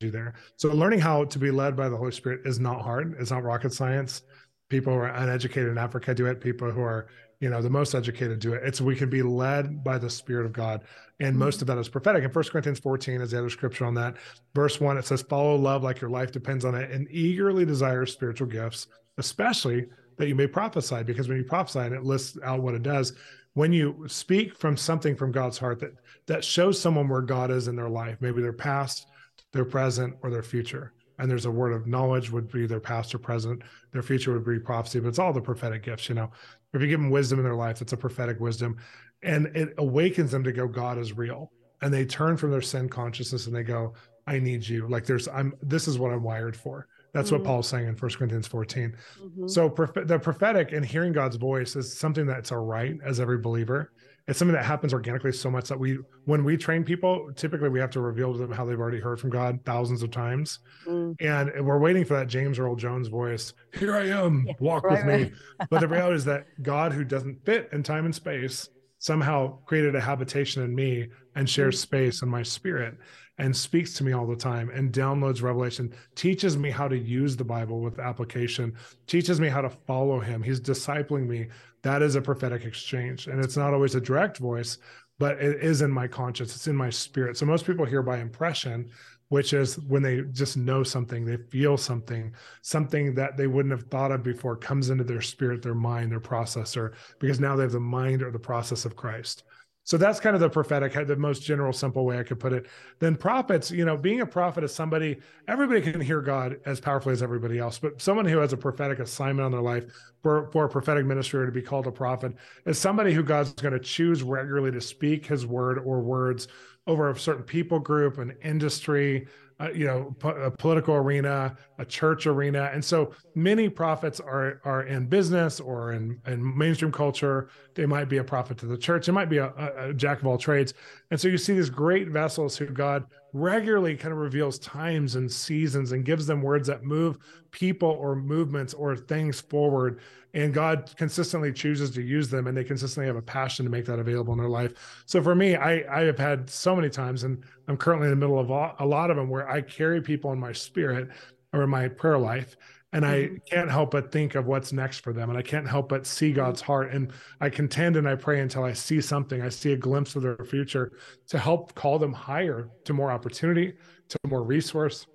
you 0.00 0.10
there. 0.10 0.34
So 0.56 0.72
learning 0.72 0.98
how 0.98 1.26
to 1.26 1.38
be 1.38 1.52
led 1.52 1.76
by 1.76 1.88
the 1.88 1.96
Holy 1.96 2.10
Spirit 2.10 2.40
is 2.44 2.58
not 2.58 2.82
hard. 2.82 3.14
It's 3.20 3.30
not 3.30 3.44
rocket 3.44 3.72
science. 3.72 4.22
People 4.68 4.92
who 4.92 4.98
are 4.98 5.14
uneducated 5.14 5.70
in 5.70 5.78
Africa 5.78 6.12
do 6.12 6.26
it. 6.26 6.40
People 6.40 6.72
who 6.72 6.80
are 6.80 7.06
you 7.40 7.48
know 7.48 7.62
the 7.62 7.70
most 7.70 7.94
educated 7.94 8.38
do 8.38 8.52
it. 8.52 8.62
It's 8.64 8.80
we 8.80 8.94
can 8.94 9.10
be 9.10 9.22
led 9.22 9.82
by 9.82 9.98
the 9.98 10.10
spirit 10.10 10.46
of 10.46 10.52
god. 10.52 10.82
And 11.20 11.36
most 11.36 11.56
mm-hmm. 11.56 11.62
of 11.62 11.66
that 11.68 11.78
is 11.78 11.88
prophetic. 11.88 12.24
In 12.24 12.30
1 12.30 12.44
corinthians 12.44 12.78
14 12.78 13.20
is 13.20 13.30
the 13.32 13.38
other 13.38 13.50
scripture 13.50 13.84
on 13.84 13.94
that. 13.94 14.16
Verse 14.54 14.80
1 14.80 14.98
it 14.98 15.06
says 15.06 15.22
follow 15.22 15.56
love 15.56 15.82
like 15.82 16.00
your 16.00 16.10
life 16.10 16.32
depends 16.32 16.64
on 16.64 16.74
it 16.74 16.90
and 16.90 17.08
eagerly 17.10 17.64
desire 17.64 18.06
spiritual 18.06 18.46
gifts 18.46 18.86
especially 19.18 19.86
that 20.16 20.28
you 20.28 20.34
may 20.34 20.46
prophesy. 20.46 21.02
Because 21.02 21.28
when 21.28 21.38
you 21.38 21.44
prophesy 21.44 21.80
and 21.80 21.94
it 21.94 22.04
lists 22.04 22.38
out 22.44 22.62
what 22.62 22.74
it 22.74 22.82
does 22.82 23.14
when 23.54 23.72
you 23.72 24.04
speak 24.06 24.56
from 24.56 24.76
something 24.76 25.16
from 25.16 25.32
god's 25.32 25.58
heart 25.58 25.80
that 25.80 25.92
that 26.26 26.44
shows 26.44 26.80
someone 26.80 27.08
where 27.08 27.22
god 27.22 27.50
is 27.50 27.68
in 27.68 27.76
their 27.76 27.88
life 27.88 28.16
maybe 28.20 28.40
their 28.40 28.52
past 28.52 29.06
their 29.52 29.64
present 29.64 30.14
or 30.22 30.30
their 30.30 30.42
future 30.42 30.92
and 31.20 31.30
there's 31.30 31.46
a 31.46 31.50
word 31.50 31.72
of 31.72 31.86
knowledge 31.86 32.30
would 32.30 32.50
be 32.50 32.66
their 32.66 32.80
past 32.80 33.14
or 33.14 33.18
present 33.18 33.62
their 33.92 34.02
future 34.02 34.32
would 34.32 34.44
be 34.44 34.58
prophecy 34.58 34.98
but 34.98 35.08
it's 35.08 35.18
all 35.18 35.32
the 35.32 35.40
prophetic 35.40 35.82
gifts 35.82 36.08
you 36.08 36.14
know 36.14 36.30
if 36.72 36.80
you 36.80 36.88
give 36.88 37.00
them 37.00 37.10
wisdom 37.10 37.38
in 37.38 37.44
their 37.44 37.54
life, 37.54 37.80
it's 37.80 37.92
a 37.92 37.96
prophetic 37.96 38.38
wisdom. 38.40 38.76
And 39.22 39.46
it 39.56 39.74
awakens 39.78 40.30
them 40.30 40.44
to 40.44 40.52
go, 40.52 40.66
God 40.66 40.98
is 40.98 41.16
real. 41.16 41.50
And 41.82 41.92
they 41.92 42.04
turn 42.04 42.36
from 42.36 42.50
their 42.50 42.62
sin 42.62 42.88
consciousness 42.88 43.46
and 43.46 43.54
they 43.54 43.62
go, 43.62 43.94
I 44.26 44.38
need 44.38 44.66
you. 44.66 44.86
Like 44.86 45.04
there's, 45.04 45.28
I'm, 45.28 45.54
this 45.62 45.88
is 45.88 45.98
what 45.98 46.12
I'm 46.12 46.22
wired 46.22 46.56
for. 46.56 46.86
That's 47.12 47.30
mm-hmm. 47.30 47.38
what 47.38 47.46
Paul's 47.46 47.68
saying 47.68 47.88
in 47.88 47.96
First 47.96 48.18
Corinthians 48.18 48.46
14. 48.46 48.94
Mm-hmm. 49.22 49.48
So 49.48 49.68
the 50.04 50.18
prophetic 50.18 50.72
and 50.72 50.84
hearing 50.84 51.12
God's 51.12 51.36
voice 51.36 51.74
is 51.74 51.98
something 51.98 52.26
that's 52.26 52.50
a 52.50 52.58
right 52.58 52.96
as 53.04 53.18
every 53.18 53.38
believer 53.38 53.92
it's 54.30 54.38
something 54.38 54.54
that 54.54 54.64
happens 54.64 54.94
organically 54.94 55.32
so 55.32 55.50
much 55.50 55.68
that 55.68 55.78
we 55.78 55.98
when 56.24 56.44
we 56.44 56.56
train 56.56 56.84
people 56.84 57.32
typically 57.34 57.68
we 57.68 57.80
have 57.80 57.90
to 57.90 58.00
reveal 58.00 58.32
to 58.32 58.38
them 58.38 58.52
how 58.52 58.64
they've 58.64 58.78
already 58.78 59.00
heard 59.00 59.18
from 59.18 59.28
god 59.28 59.58
thousands 59.64 60.04
of 60.04 60.10
times 60.12 60.60
mm. 60.86 61.14
and 61.20 61.66
we're 61.66 61.80
waiting 61.80 62.04
for 62.04 62.14
that 62.14 62.28
james 62.28 62.58
earl 62.60 62.76
jones 62.76 63.08
voice 63.08 63.52
here 63.74 63.94
i 63.96 64.06
am 64.06 64.46
walk 64.60 64.84
right, 64.84 65.04
with 65.04 65.06
right. 65.06 65.32
me 65.32 65.32
but 65.68 65.80
the 65.80 65.88
reality 65.96 66.14
is 66.14 66.24
that 66.24 66.46
god 66.62 66.92
who 66.92 67.02
doesn't 67.02 67.44
fit 67.44 67.68
in 67.72 67.82
time 67.82 68.04
and 68.04 68.14
space 68.14 68.68
somehow 69.00 69.58
created 69.64 69.96
a 69.96 70.00
habitation 70.00 70.62
in 70.62 70.72
me 70.72 71.08
and 71.34 71.50
shares 71.50 71.76
mm. 71.76 71.82
space 71.82 72.22
in 72.22 72.28
my 72.28 72.42
spirit 72.42 72.96
and 73.38 73.56
speaks 73.56 73.94
to 73.94 74.04
me 74.04 74.12
all 74.12 74.26
the 74.26 74.36
time 74.36 74.70
and 74.70 74.92
downloads 74.92 75.42
revelation 75.42 75.92
teaches 76.14 76.56
me 76.56 76.70
how 76.70 76.86
to 76.86 76.96
use 76.96 77.36
the 77.36 77.44
bible 77.44 77.80
with 77.80 77.98
application 77.98 78.72
teaches 79.08 79.40
me 79.40 79.48
how 79.48 79.60
to 79.60 79.70
follow 79.70 80.20
him 80.20 80.40
he's 80.40 80.60
discipling 80.60 81.26
me 81.26 81.48
that 81.82 82.02
is 82.02 82.14
a 82.14 82.20
prophetic 82.20 82.64
exchange 82.64 83.26
and 83.26 83.42
it's 83.44 83.56
not 83.56 83.74
always 83.74 83.94
a 83.94 84.00
direct 84.00 84.38
voice 84.38 84.78
but 85.18 85.36
it 85.38 85.62
is 85.62 85.82
in 85.82 85.90
my 85.90 86.08
conscience. 86.08 86.56
It's 86.56 86.66
in 86.66 86.74
my 86.74 86.88
spirit. 86.88 87.36
So 87.36 87.44
most 87.44 87.66
people 87.66 87.84
hear 87.84 88.02
by 88.02 88.20
impression 88.20 88.90
which 89.30 89.52
is 89.52 89.78
when 89.78 90.02
they 90.02 90.22
just 90.32 90.56
know 90.56 90.82
something 90.82 91.24
they 91.24 91.36
feel 91.36 91.76
something 91.76 92.34
something 92.62 93.14
that 93.14 93.36
they 93.36 93.46
wouldn't 93.46 93.70
have 93.70 93.88
thought 93.88 94.12
of 94.12 94.22
before 94.22 94.56
comes 94.56 94.90
into 94.90 95.04
their 95.04 95.20
spirit 95.20 95.62
their 95.62 95.74
mind 95.74 96.12
their 96.12 96.20
processor 96.20 96.92
because 97.18 97.40
now 97.40 97.56
they 97.56 97.62
have 97.62 97.72
the 97.72 97.80
mind 97.80 98.22
or 98.22 98.30
the 98.30 98.38
process 98.38 98.84
of 98.84 98.96
christ 98.96 99.44
so 99.90 99.96
that's 99.96 100.20
kind 100.20 100.36
of 100.36 100.40
the 100.40 100.48
prophetic, 100.48 100.92
the 101.08 101.16
most 101.16 101.42
general, 101.42 101.72
simple 101.72 102.04
way 102.04 102.16
I 102.16 102.22
could 102.22 102.38
put 102.38 102.52
it. 102.52 102.66
Then 103.00 103.16
prophets, 103.16 103.72
you 103.72 103.84
know, 103.84 103.96
being 103.96 104.20
a 104.20 104.26
prophet 104.26 104.62
is 104.62 104.72
somebody, 104.72 105.18
everybody 105.48 105.80
can 105.80 106.00
hear 106.00 106.20
God 106.20 106.60
as 106.64 106.78
powerfully 106.78 107.12
as 107.12 107.24
everybody 107.24 107.58
else, 107.58 107.80
but 107.80 108.00
someone 108.00 108.24
who 108.24 108.38
has 108.38 108.52
a 108.52 108.56
prophetic 108.56 109.00
assignment 109.00 109.44
on 109.44 109.50
their 109.50 109.60
life 109.60 109.86
for, 110.22 110.48
for 110.52 110.66
a 110.66 110.68
prophetic 110.68 111.06
ministry 111.06 111.40
or 111.40 111.46
to 111.46 111.50
be 111.50 111.60
called 111.60 111.88
a 111.88 111.90
prophet 111.90 112.34
is 112.66 112.78
somebody 112.78 113.12
who 113.12 113.24
God's 113.24 113.50
going 113.54 113.72
to 113.72 113.80
choose 113.80 114.22
regularly 114.22 114.70
to 114.70 114.80
speak 114.80 115.26
his 115.26 115.44
word 115.44 115.80
or 115.80 115.98
words 115.98 116.46
over 116.86 117.10
a 117.10 117.18
certain 117.18 117.42
people 117.42 117.80
group, 117.80 118.18
an 118.18 118.36
industry, 118.44 119.26
uh, 119.60 119.70
you 119.74 119.86
know, 119.86 120.16
a 120.24 120.50
political 120.50 120.94
arena, 120.94 121.54
a 121.78 121.84
church 121.84 122.26
arena, 122.26 122.70
and 122.72 122.82
so 122.82 123.12
many 123.34 123.68
prophets 123.68 124.18
are 124.18 124.60
are 124.64 124.84
in 124.84 125.06
business 125.06 125.60
or 125.60 125.92
in, 125.92 126.18
in 126.26 126.56
mainstream 126.56 126.90
culture. 126.90 127.50
They 127.74 127.84
might 127.84 128.08
be 128.08 128.16
a 128.16 128.24
prophet 128.24 128.56
to 128.58 128.66
the 128.66 128.78
church. 128.78 129.08
It 129.08 129.12
might 129.12 129.28
be 129.28 129.36
a, 129.36 129.52
a, 129.76 129.92
jack 129.92 130.20
of 130.20 130.26
all 130.26 130.38
trades, 130.38 130.72
and 131.10 131.20
so 131.20 131.28
you 131.28 131.38
see 131.38 131.54
these 131.54 131.70
great 131.70 132.08
vessels 132.08 132.56
who 132.56 132.66
God 132.66 133.04
regularly 133.32 133.96
kind 133.96 134.12
of 134.12 134.18
reveals 134.18 134.58
times 134.58 135.14
and 135.14 135.30
seasons 135.30 135.92
and 135.92 136.04
gives 136.04 136.26
them 136.26 136.42
words 136.42 136.66
that 136.68 136.84
move 136.84 137.18
people 137.50 137.90
or 137.90 138.14
movements 138.16 138.74
or 138.74 138.96
things 138.96 139.40
forward 139.40 140.00
and 140.34 140.54
God 140.54 140.92
consistently 140.96 141.52
chooses 141.52 141.90
to 141.92 142.02
use 142.02 142.28
them 142.28 142.46
and 142.46 142.56
they 142.56 142.64
consistently 142.64 143.06
have 143.06 143.16
a 143.16 143.22
passion 143.22 143.64
to 143.64 143.70
make 143.70 143.84
that 143.86 143.98
available 143.98 144.32
in 144.32 144.38
their 144.38 144.48
life. 144.48 145.02
So 145.06 145.22
for 145.22 145.34
me, 145.34 145.56
I, 145.56 145.84
I 145.90 146.04
have 146.04 146.18
had 146.18 146.48
so 146.48 146.76
many 146.76 146.88
times, 146.88 147.24
and 147.24 147.42
I'm 147.68 147.76
currently 147.76 148.06
in 148.06 148.10
the 148.10 148.16
middle 148.16 148.38
of 148.38 148.50
a 148.78 148.86
lot 148.86 149.10
of 149.10 149.16
them 149.16 149.28
where 149.28 149.48
I 149.48 149.60
carry 149.60 150.00
people 150.00 150.32
in 150.32 150.38
my 150.38 150.52
spirit 150.52 151.08
or 151.52 151.64
in 151.64 151.70
my 151.70 151.88
prayer 151.88 152.18
life 152.18 152.56
and 152.92 153.04
mm-hmm. 153.04 153.36
I 153.36 153.38
can't 153.48 153.70
help 153.70 153.92
but 153.92 154.10
think 154.10 154.34
of 154.34 154.46
what's 154.46 154.72
next 154.72 154.98
for 154.98 155.12
them. 155.12 155.28
And 155.28 155.38
I 155.38 155.42
can't 155.42 155.68
help 155.68 155.88
but 155.88 156.06
see 156.06 156.28
mm-hmm. 156.28 156.36
God's 156.36 156.60
heart. 156.60 156.92
And 156.92 157.12
I 157.40 157.48
contend 157.48 157.96
and 157.96 158.08
I 158.08 158.16
pray 158.16 158.40
until 158.40 158.64
I 158.64 158.72
see 158.72 159.00
something, 159.00 159.40
I 159.40 159.48
see 159.48 159.72
a 159.72 159.76
glimpse 159.76 160.16
of 160.16 160.22
their 160.22 160.36
future 160.44 160.92
to 161.28 161.38
help 161.38 161.74
call 161.74 161.98
them 161.98 162.12
higher 162.12 162.68
to 162.84 162.92
more 162.92 163.10
opportunity, 163.10 163.74
to 164.08 164.18
more 164.26 164.42
resource, 164.42 165.06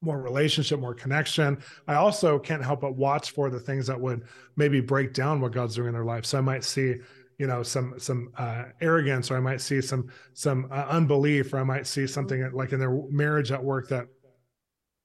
more 0.00 0.20
relationship, 0.22 0.80
more 0.80 0.94
connection. 0.94 1.58
I 1.86 1.94
also 1.94 2.38
can't 2.38 2.64
help 2.64 2.80
but 2.80 2.96
watch 2.96 3.32
for 3.32 3.50
the 3.50 3.60
things 3.60 3.86
that 3.88 4.00
would 4.00 4.24
maybe 4.56 4.80
break 4.80 5.12
down 5.12 5.40
what 5.40 5.52
God's 5.52 5.74
doing 5.74 5.88
in 5.88 5.94
their 5.94 6.04
life. 6.04 6.24
So 6.24 6.38
I 6.38 6.42
might 6.42 6.64
see 6.64 6.94
you 7.38 7.46
know 7.46 7.62
some 7.62 7.94
some 7.98 8.32
uh, 8.36 8.64
arrogance 8.80 9.30
or 9.30 9.36
i 9.36 9.40
might 9.40 9.60
see 9.60 9.80
some 9.80 10.08
some 10.34 10.66
uh, 10.72 10.86
unbelief 10.88 11.52
or 11.52 11.58
i 11.60 11.62
might 11.62 11.86
see 11.86 12.04
something 12.04 12.50
like 12.52 12.72
in 12.72 12.80
their 12.80 12.90
marriage 13.10 13.52
at 13.52 13.62
work 13.62 13.88
that 13.88 14.08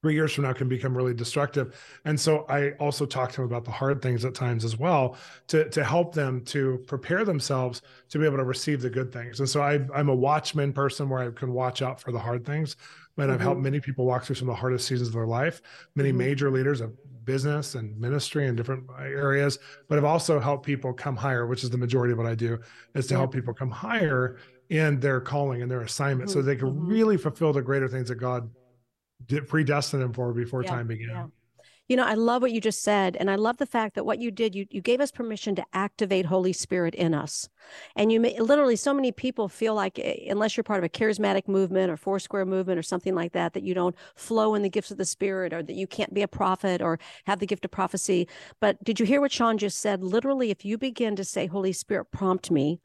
three 0.04 0.12
years 0.12 0.34
from 0.34 0.44
now 0.44 0.52
can 0.52 0.68
become 0.68 0.94
really 0.94 1.14
destructive. 1.14 1.80
And 2.04 2.20
so 2.20 2.44
I 2.50 2.72
also 2.72 3.06
talk 3.06 3.32
to 3.32 3.36
them 3.36 3.46
about 3.46 3.64
the 3.64 3.70
hard 3.70 4.02
things 4.02 4.26
at 4.26 4.34
times 4.34 4.62
as 4.62 4.78
well 4.78 5.16
to, 5.46 5.66
to 5.70 5.82
help 5.82 6.14
them 6.14 6.44
to 6.44 6.84
prepare 6.86 7.24
themselves 7.24 7.80
to 8.10 8.18
be 8.18 8.26
able 8.26 8.36
to 8.36 8.44
receive 8.44 8.82
the 8.82 8.90
good 8.90 9.10
things. 9.10 9.40
And 9.40 9.48
so 9.48 9.62
I, 9.62 9.80
I'm 9.94 10.10
a 10.10 10.14
watchman 10.14 10.74
person 10.74 11.08
where 11.08 11.22
I 11.22 11.30
can 11.30 11.54
watch 11.54 11.80
out 11.80 12.02
for 12.02 12.12
the 12.12 12.18
hard 12.18 12.44
things. 12.44 12.76
And 13.16 13.32
I've 13.32 13.40
helped 13.40 13.56
mm-hmm. 13.56 13.64
many 13.64 13.80
people 13.80 14.04
walk 14.04 14.24
through 14.24 14.36
some 14.36 14.50
of 14.50 14.56
the 14.56 14.60
hardest 14.60 14.86
seasons 14.86 15.08
of 15.08 15.14
their 15.14 15.26
life, 15.26 15.62
many 15.94 16.10
mm-hmm. 16.10 16.18
major 16.18 16.50
leaders 16.50 16.82
of 16.82 16.92
business 17.24 17.76
and 17.76 17.98
ministry 17.98 18.46
in 18.46 18.56
different 18.56 18.84
areas, 19.00 19.58
but 19.88 19.96
I've 19.96 20.04
also 20.04 20.38
helped 20.38 20.66
people 20.66 20.92
come 20.92 21.16
higher, 21.16 21.46
which 21.46 21.64
is 21.64 21.70
the 21.70 21.78
majority 21.78 22.12
of 22.12 22.18
what 22.18 22.26
I 22.26 22.34
do, 22.34 22.58
is 22.94 23.06
to 23.06 23.14
yeah. 23.14 23.20
help 23.20 23.32
people 23.32 23.54
come 23.54 23.70
higher 23.70 24.36
in 24.68 25.00
their 25.00 25.22
calling 25.22 25.62
and 25.62 25.70
their 25.70 25.80
assignment 25.80 26.28
mm-hmm. 26.28 26.38
so 26.38 26.42
they 26.42 26.56
can 26.56 26.68
mm-hmm. 26.68 26.86
really 26.86 27.16
fulfill 27.16 27.54
the 27.54 27.62
greater 27.62 27.88
things 27.88 28.08
that 28.08 28.16
God 28.16 28.50
predestined 29.46 30.02
him 30.02 30.12
for 30.12 30.32
before 30.32 30.62
yeah, 30.62 30.70
time 30.70 30.86
began. 30.86 31.08
Yeah. 31.08 31.26
You 31.86 31.96
know, 31.96 32.04
I 32.04 32.14
love 32.14 32.40
what 32.40 32.52
you 32.52 32.62
just 32.62 32.82
said. 32.82 33.14
And 33.20 33.30
I 33.30 33.34
love 33.34 33.58
the 33.58 33.66
fact 33.66 33.94
that 33.94 34.06
what 34.06 34.18
you 34.18 34.30
did, 34.30 34.54
you, 34.54 34.64
you 34.70 34.80
gave 34.80 35.02
us 35.02 35.10
permission 35.10 35.54
to 35.56 35.64
activate 35.74 36.24
Holy 36.24 36.54
Spirit 36.54 36.94
in 36.94 37.12
us. 37.12 37.46
And 37.94 38.10
you 38.10 38.20
may, 38.20 38.40
literally, 38.40 38.76
so 38.76 38.94
many 38.94 39.12
people 39.12 39.50
feel 39.50 39.74
like, 39.74 39.98
eh, 39.98 40.30
unless 40.30 40.56
you're 40.56 40.64
part 40.64 40.78
of 40.78 40.84
a 40.84 40.88
charismatic 40.88 41.46
movement 41.46 41.90
or 41.90 41.98
Foursquare 41.98 42.46
movement 42.46 42.78
or 42.78 42.82
something 42.82 43.14
like 43.14 43.32
that, 43.32 43.52
that 43.52 43.64
you 43.64 43.74
don't 43.74 43.94
flow 44.14 44.54
in 44.54 44.62
the 44.62 44.70
gifts 44.70 44.92
of 44.92 44.96
the 44.96 45.04
Spirit 45.04 45.52
or 45.52 45.62
that 45.62 45.76
you 45.76 45.86
can't 45.86 46.14
be 46.14 46.22
a 46.22 46.28
prophet 46.28 46.80
or 46.80 46.98
have 47.26 47.38
the 47.38 47.46
gift 47.46 47.66
of 47.66 47.70
prophecy. 47.70 48.28
But 48.60 48.82
did 48.82 48.98
you 48.98 49.04
hear 49.04 49.20
what 49.20 49.32
Shawn 49.32 49.58
just 49.58 49.78
said? 49.78 50.02
Literally, 50.02 50.50
if 50.50 50.64
you 50.64 50.78
begin 50.78 51.16
to 51.16 51.24
say, 51.24 51.46
Holy 51.46 51.72
Spirit, 51.72 52.06
prompt 52.10 52.50
me, 52.50 52.80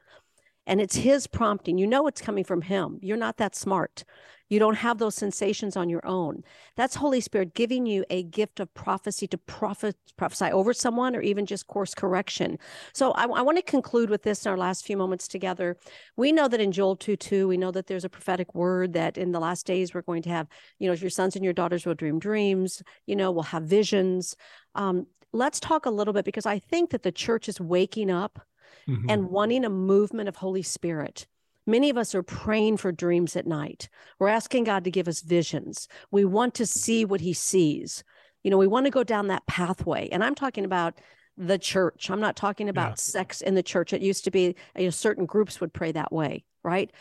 and 0.67 0.81
it's 0.81 0.97
his 0.97 1.25
prompting, 1.25 1.77
you 1.77 1.87
know 1.87 2.05
it's 2.05 2.21
coming 2.21 2.43
from 2.43 2.61
him. 2.61 2.99
You're 3.01 3.17
not 3.17 3.37
that 3.37 3.55
smart. 3.55 4.03
You 4.49 4.59
don't 4.59 4.75
have 4.75 4.97
those 4.97 5.15
sensations 5.15 5.77
on 5.77 5.89
your 5.89 6.05
own. 6.05 6.43
That's 6.75 6.95
Holy 6.95 7.21
Spirit 7.21 7.53
giving 7.53 7.85
you 7.85 8.03
a 8.09 8.23
gift 8.23 8.59
of 8.59 8.73
prophecy 8.73 9.27
to 9.27 9.37
prophet, 9.37 9.95
prophesy 10.17 10.51
over 10.51 10.73
someone 10.73 11.15
or 11.15 11.21
even 11.21 11.45
just 11.45 11.67
course 11.67 11.93
correction. 11.93 12.57
So 12.93 13.11
I, 13.11 13.23
I 13.23 13.41
want 13.41 13.57
to 13.57 13.63
conclude 13.63 14.09
with 14.09 14.23
this 14.23 14.45
in 14.45 14.51
our 14.51 14.57
last 14.57 14.85
few 14.85 14.97
moments 14.97 15.27
together. 15.27 15.77
We 16.17 16.31
know 16.31 16.47
that 16.47 16.59
in 16.59 16.71
Joel 16.71 16.95
2 16.95 17.15
2, 17.15 17.47
we 17.47 17.57
know 17.57 17.71
that 17.71 17.87
there's 17.87 18.05
a 18.05 18.09
prophetic 18.09 18.55
word 18.55 18.93
that 18.93 19.17
in 19.17 19.31
the 19.31 19.39
last 19.39 19.65
days 19.65 19.93
we're 19.93 20.01
going 20.01 20.23
to 20.23 20.29
have, 20.29 20.47
you 20.79 20.87
know, 20.87 20.93
your 20.93 21.09
sons 21.09 21.35
and 21.35 21.43
your 21.43 21.53
daughters 21.53 21.85
will 21.85 21.95
dream 21.95 22.19
dreams, 22.19 22.81
you 23.05 23.15
know, 23.15 23.31
we'll 23.31 23.43
have 23.43 23.63
visions. 23.63 24.35
Um, 24.75 25.07
let's 25.31 25.59
talk 25.59 25.85
a 25.85 25.91
little 25.91 26.13
bit 26.13 26.25
because 26.25 26.45
I 26.45 26.59
think 26.59 26.89
that 26.89 27.03
the 27.03 27.11
church 27.11 27.47
is 27.47 27.61
waking 27.61 28.09
up 28.09 28.39
mm-hmm. 28.87 29.09
and 29.09 29.29
wanting 29.29 29.65
a 29.65 29.69
movement 29.69 30.29
of 30.29 30.35
Holy 30.37 30.63
Spirit. 30.63 31.27
Many 31.69 31.89
of 31.89 31.97
us 31.97 32.15
are 32.15 32.23
praying 32.23 32.77
for 32.77 32.91
dreams 32.91 33.35
at 33.35 33.45
night. 33.45 33.89
We're 34.17 34.29
asking 34.29 34.63
God 34.63 34.83
to 34.85 34.91
give 34.91 35.07
us 35.07 35.21
visions. 35.21 35.87
We 36.11 36.25
want 36.25 36.55
to 36.55 36.65
see 36.65 37.05
what 37.05 37.21
He 37.21 37.33
sees. 37.33 38.03
You 38.43 38.51
know, 38.51 38.57
we 38.57 38.67
want 38.67 38.85
to 38.85 38.91
go 38.91 39.03
down 39.03 39.27
that 39.27 39.45
pathway. 39.45 40.09
And 40.09 40.23
I'm 40.23 40.35
talking 40.35 40.65
about 40.65 40.99
the 41.37 41.59
church. 41.59 42.09
I'm 42.09 42.19
not 42.19 42.35
talking 42.35 42.69
about 42.69 42.91
yeah. 42.91 42.95
sects 42.95 43.41
in 43.41 43.55
the 43.55 43.63
church. 43.63 43.93
It 43.93 44.01
used 44.01 44.23
to 44.25 44.31
be 44.31 44.55
you 44.75 44.85
know, 44.85 44.89
certain 44.89 45.25
groups 45.25 45.61
would 45.61 45.73
pray 45.73 45.91
that 45.91 46.11
way, 46.11 46.43
right? 46.63 46.91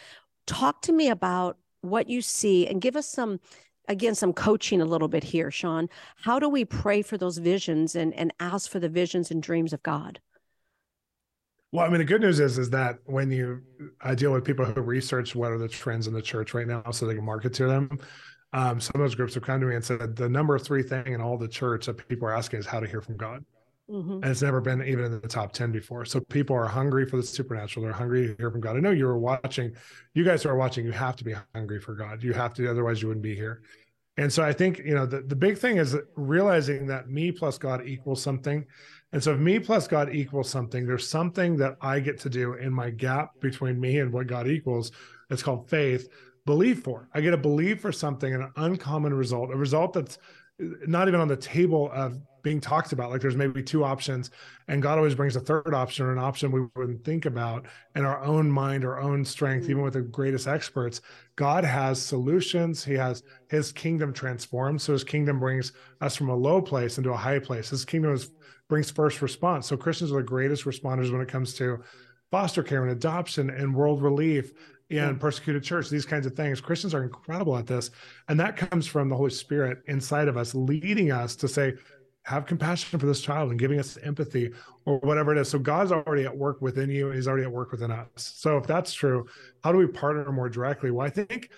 Talk 0.47 0.83
to 0.83 0.93
me 0.93 1.09
about 1.09 1.57
what 1.81 2.09
you 2.09 2.21
see 2.21 2.67
and 2.67 2.81
give 2.81 2.97
us 2.97 3.09
some 3.09 3.41
again 3.89 4.15
some 4.15 4.33
coaching 4.33 4.81
a 4.81 4.85
little 4.85 5.09
bit 5.09 5.23
here 5.23 5.51
shawn 5.51 5.89
how 6.23 6.39
do 6.39 6.49
we 6.49 6.65
pray 6.65 7.03
for 7.03 7.17
those 7.17 7.39
visions 7.39 7.95
and 7.95 8.13
and 8.15 8.33
ask 8.41 8.71
for 8.71 8.81
the 8.81 8.89
visions 8.89 9.31
and 9.31 9.43
dreams 9.43 9.73
of 9.73 9.83
god 9.83 10.21
well, 11.73 11.85
I 11.85 11.89
mean, 11.89 11.99
the 11.99 12.05
good 12.05 12.23
news 12.23 12.41
is 12.41 12.59
is 12.59 12.71
that 12.71 12.99
when 13.05 13.31
you 13.31 13.63
I 14.01 14.15
deal 14.15 14.33
with 14.33 14.45
people 14.45 14.65
who 14.65 14.81
research 14.81 15.35
what 15.35 15.53
are 15.53 15.59
the 15.59 15.69
trends 15.69 16.07
in 16.07 16.15
the 16.15 16.23
church 16.23 16.55
right 16.55 16.67
now, 16.67 16.91
so 16.91 17.07
they 17.07 17.15
can 17.15 17.25
market 17.25 17.55
to 17.55 17.67
them. 17.67 17.99
Um, 18.55 18.81
some 18.81 18.93
of 18.95 19.01
those 19.01 19.15
groups 19.15 19.35
have 19.35 19.43
come 19.43 19.61
to 19.61 19.67
me 19.67 19.75
and 19.75 19.85
said 19.85 20.17
the 20.17 20.29
number 20.29 20.59
three 20.59 20.83
thing 20.83 21.13
in 21.13 21.21
all 21.21 21.37
the 21.37 21.49
church 21.49 21.87
that 21.87 22.09
people 22.09 22.27
are 22.29 22.35
asking 22.35 22.61
is 22.61 22.67
how 22.67 22.81
to 22.81 22.87
hear 22.87 23.03
from 23.03 23.19
God. 23.19 23.45
Mm-hmm. 23.91 24.13
And 24.13 24.25
it's 24.25 24.43
never 24.43 24.61
been 24.61 24.83
even 24.83 25.05
in 25.07 25.21
the 25.21 25.29
top 25.29 25.53
10 25.53 25.73
before. 25.73 26.05
So 26.05 26.21
people 26.21 26.55
are 26.57 26.67
hungry 26.67 27.07
for 27.07 27.17
the 27.17 27.23
supernatural. 27.23 27.85
They're 27.85 27.93
hungry 27.93 28.29
to 28.29 28.37
hear 28.39 28.51
from 28.51 28.61
God. 28.61 28.77
I 28.77 28.81
know 28.81 28.91
you 28.91 29.07
were 29.07 29.19
watching, 29.19 29.75
you 30.15 30.25
guys 30.25 30.43
who 30.43 30.51
are 30.51 30.57
watching, 30.57 30.85
you 30.85 30.93
have 30.93 31.17
to 31.17 31.25
be 31.25 31.35
hungry 31.55 31.81
for 31.81 31.95
God. 31.95 32.23
You 32.23 32.35
have 32.35 32.53
to, 32.55 32.71
otherwise 32.71 33.01
you 33.01 33.09
wouldn't 33.09 33.23
be 33.23 33.35
here. 33.35 33.63
And 34.19 34.33
so 34.33 34.43
I 34.43 34.53
think, 34.53 34.79
you 34.79 34.95
know, 34.95 35.07
the, 35.07 35.23
the 35.23 35.37
big 35.37 35.57
thing 35.57 35.79
is 35.79 35.97
realizing 36.17 36.87
that 36.89 37.09
me 37.09 37.33
plus 37.33 37.57
God 37.57 37.87
equals 37.87 38.23
something. 38.23 38.67
And 39.13 39.23
so 39.23 39.33
if 39.33 39.39
me 39.39 39.59
plus 39.59 39.89
God 39.89 40.15
equals 40.15 40.51
something, 40.51 40.87
there's 40.87 41.09
something 41.09 41.57
that 41.57 41.77
I 41.81 42.01
get 42.01 42.21
to 42.21 42.31
do 42.31 42.55
in 42.55 42.73
my 42.73 42.91
gap 42.91 43.41
between 43.41 43.81
me 43.81 44.01
and 44.01 44.13
what 44.13 44.27
God 44.27 44.47
equals. 44.49 44.93
It's 45.31 45.43
called 45.43 45.69
faith. 45.69 46.09
Believe 46.45 46.81
for. 46.81 47.09
I 47.15 47.21
get 47.21 47.31
to 47.31 47.37
believe 47.37 47.81
for 47.81 47.93
something, 47.93 48.35
an 48.35 48.51
uncommon 48.57 49.15
result, 49.15 49.51
a 49.51 49.57
result 49.57 49.93
that's 49.93 50.19
not 50.59 51.09
even 51.09 51.21
on 51.21 51.29
the 51.29 51.37
table 51.37 51.91
of 51.93 52.19
being 52.43 52.61
talked 52.61 52.93
about. 52.93 53.11
Like 53.11 53.21
there's 53.21 53.37
maybe 53.37 53.63
two 53.63 53.85
options, 53.85 54.31
and 54.69 54.83
God 54.83 54.99
always 54.99 55.15
brings 55.15 55.37
a 55.37 55.41
third 55.41 55.75
option 55.75 56.07
or 56.07 56.13
an 56.13 56.19
option 56.19 56.51
we 56.51 56.67
wouldn't 56.77 57.05
think 57.05 57.27
about 57.27 57.67
in 57.95 58.05
our 58.05 58.23
own 58.23 58.51
mind, 58.51 58.85
our 58.85 59.01
own 59.01 59.25
strength, 59.25 59.65
mm-hmm. 59.65 59.73
even 59.73 59.83
with 59.83 59.95
the 59.95 60.03
greatest 60.03 60.47
experts. 60.47 61.01
God 61.37 61.65
has 61.65 62.01
solutions. 62.01 62.85
He 62.85 62.95
has 62.95 63.23
his 63.49 63.73
kingdom 63.73 64.13
transformed. 64.13 64.81
So 64.81 64.93
his 64.93 65.05
kingdom 65.05 65.39
brings 65.39 65.73
us 66.01 66.17
from 66.17 66.31
a 66.31 66.37
low 66.37 66.63
place 66.63 66.99
into 66.99 67.13
a 67.13 67.17
high 67.17 67.39
place. 67.39 67.71
His 67.71 67.85
kingdom 67.85 68.13
is, 68.15 68.31
brings 68.69 68.91
first 68.91 69.23
response. 69.23 69.67
So 69.67 69.77
Christians 69.77 70.13
are 70.13 70.17
the 70.17 70.23
greatest 70.23 70.65
responders 70.65 71.13
when 71.13 71.21
it 71.21 71.29
comes 71.29 71.55
to 71.55 71.83
foster 72.31 72.63
care 72.63 72.83
and 72.83 72.93
adoption 72.93 73.51
and 73.51 73.75
world 73.75 74.03
relief 74.03 74.53
and 74.91 75.21
persecuted 75.21 75.63
church, 75.63 75.91
these 75.91 76.07
kinds 76.07 76.27
of 76.27 76.35
things. 76.35 76.61
Christians 76.61 76.95
are 76.95 77.03
incredible 77.03 77.57
at 77.57 77.67
this. 77.67 77.91
And 78.29 78.41
that 78.41 78.57
comes 78.57 78.87
from 78.87 79.09
the 79.09 79.17
Holy 79.17 79.31
Spirit 79.31 79.83
inside 79.87 80.29
of 80.29 80.37
us, 80.37 80.55
leading 80.55 81.13
us 81.13 81.37
to 81.37 81.49
say, 81.49 81.75
have 82.23 82.45
compassion 82.47 82.99
for 82.99 83.07
this 83.07 83.23
child 83.23 83.51
and 83.51 83.59
giving 83.59 83.79
us 83.79 83.97
empathy 84.03 84.53
or 84.85 84.99
whatever 84.99 85.33
it 85.33 85.39
is. 85.39 85.49
So 85.49 85.59
God's 85.59 85.93
already 85.93 86.25
at 86.25 86.37
work 86.37 86.61
within 86.61 86.91
you 86.91 87.11
he's 87.11 87.27
already 87.27 87.45
at 87.45 87.53
work 87.53 87.73
within 87.73 87.91
us. 87.91 88.09
So 88.17 88.59
if 88.59 88.67
that's 88.67 88.93
true, 88.93 89.27
how 89.65 89.73
do 89.73 89.79
we 89.79 89.87
partner 89.87 90.31
more 90.31 90.51
directly? 90.51 90.91
Well, 90.91 91.07
I 91.07 91.11
think 91.11 91.51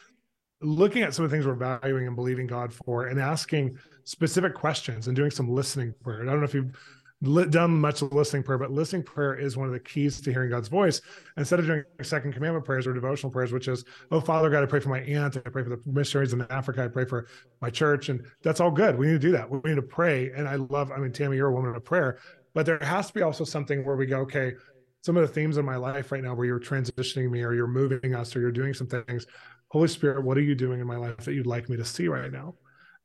looking 0.61 1.03
at 1.03 1.13
some 1.13 1.25
of 1.25 1.31
the 1.31 1.37
things 1.37 1.47
we're 1.47 1.55
valuing 1.55 2.07
and 2.07 2.15
believing 2.15 2.47
God 2.47 2.73
for 2.73 3.07
and 3.07 3.21
asking 3.21 3.79
specific 4.05 4.55
questions 4.55 5.09
and 5.09 5.17
doing 5.17 5.31
some 5.31 5.51
listening 5.51 5.93
prayer. 6.05 6.23
I 6.23 6.27
don't 6.27 6.39
know 6.39 6.45
if 6.45 6.55
you've 6.55 6.77
done 7.23 7.79
much 7.79 8.01
listening 8.03 8.43
prayer, 8.43 8.59
but 8.59 8.71
listening 8.71 9.03
prayer 9.03 9.35
is 9.35 9.57
one 9.57 9.67
of 9.67 9.73
the 9.73 9.81
keys 9.81 10.21
to 10.23 10.33
hearing 10.33 10.51
God's 10.51 10.69
voice. 10.69 11.01
Instead 11.37 11.61
of 11.61 11.67
doing 11.67 11.85
second 12.03 12.33
commandment 12.33 12.65
prayers 12.65 12.87
or 12.87 12.95
devotional 12.95 13.31
prayers, 13.31 13.53
which 13.53 13.69
is, 13.69 13.85
oh, 14.11 14.21
Father 14.21 14.49
God, 14.49 14.63
I 14.63 14.67
pray 14.67 14.81
for 14.81 14.89
my 14.89 15.01
aunt, 15.01 15.37
I 15.37 15.41
pray 15.41 15.63
for 15.63 15.71
the 15.71 15.81
missionaries 15.85 16.33
in 16.33 16.41
Africa, 16.51 16.85
I 16.85 16.89
pray 16.89 17.05
for 17.05 17.29
my 17.61 17.69
church. 17.69 18.09
And 18.09 18.25
that's 18.43 18.61
all 18.61 18.71
good. 18.71 18.97
We 18.97 19.07
need 19.07 19.13
to 19.13 19.19
do 19.19 19.33
that. 19.33 19.51
We 19.51 19.61
need 19.65 19.77
to 19.77 19.83
pray. 19.83 20.31
And 20.31 20.49
I 20.49 20.55
love, 20.55 20.91
I 20.93 20.99
mean, 20.99 21.13
Tammy, 21.13 21.37
you're 21.37 21.49
a 21.49 21.55
woman 21.55 21.75
of 21.75 21.85
prayer, 21.85 22.19
but 22.55 22.65
there 22.65 22.79
has 22.79 23.09
to 23.09 23.15
be 23.15 23.23
also 23.23 23.45
something 23.45 23.85
where 23.85 23.97
we 23.97 24.07
go, 24.07 24.21
okay, 24.21 24.55
some 25.03 25.17
of 25.17 25.27
the 25.27 25.33
themes 25.33 25.57
in 25.57 25.65
my 25.65 25.77
life 25.77 26.13
right 26.13 26.23
now 26.23 26.35
where 26.35 26.47
you're 26.47 26.61
transitioning 26.61 27.31
me 27.31 27.43
or 27.43 27.55
you're 27.55 27.67
moving 27.67 28.15
us 28.15 28.35
or 28.37 28.41
you're 28.41 28.53
doing 28.53 28.75
some 28.75 28.87
things. 28.87 29.27
Holy 29.69 29.89
Spirit, 29.89 30.25
what 30.25 30.37
are 30.37 30.43
you 30.43 30.55
doing 30.55 30.81
in 30.81 30.87
my 30.87 30.97
life 30.97 31.19
that 31.19 31.33
you'd 31.33 31.47
like 31.47 31.69
me 31.69 31.77
to 31.77 31.85
see 31.85 32.09
right 32.09 32.33
now? 32.33 32.55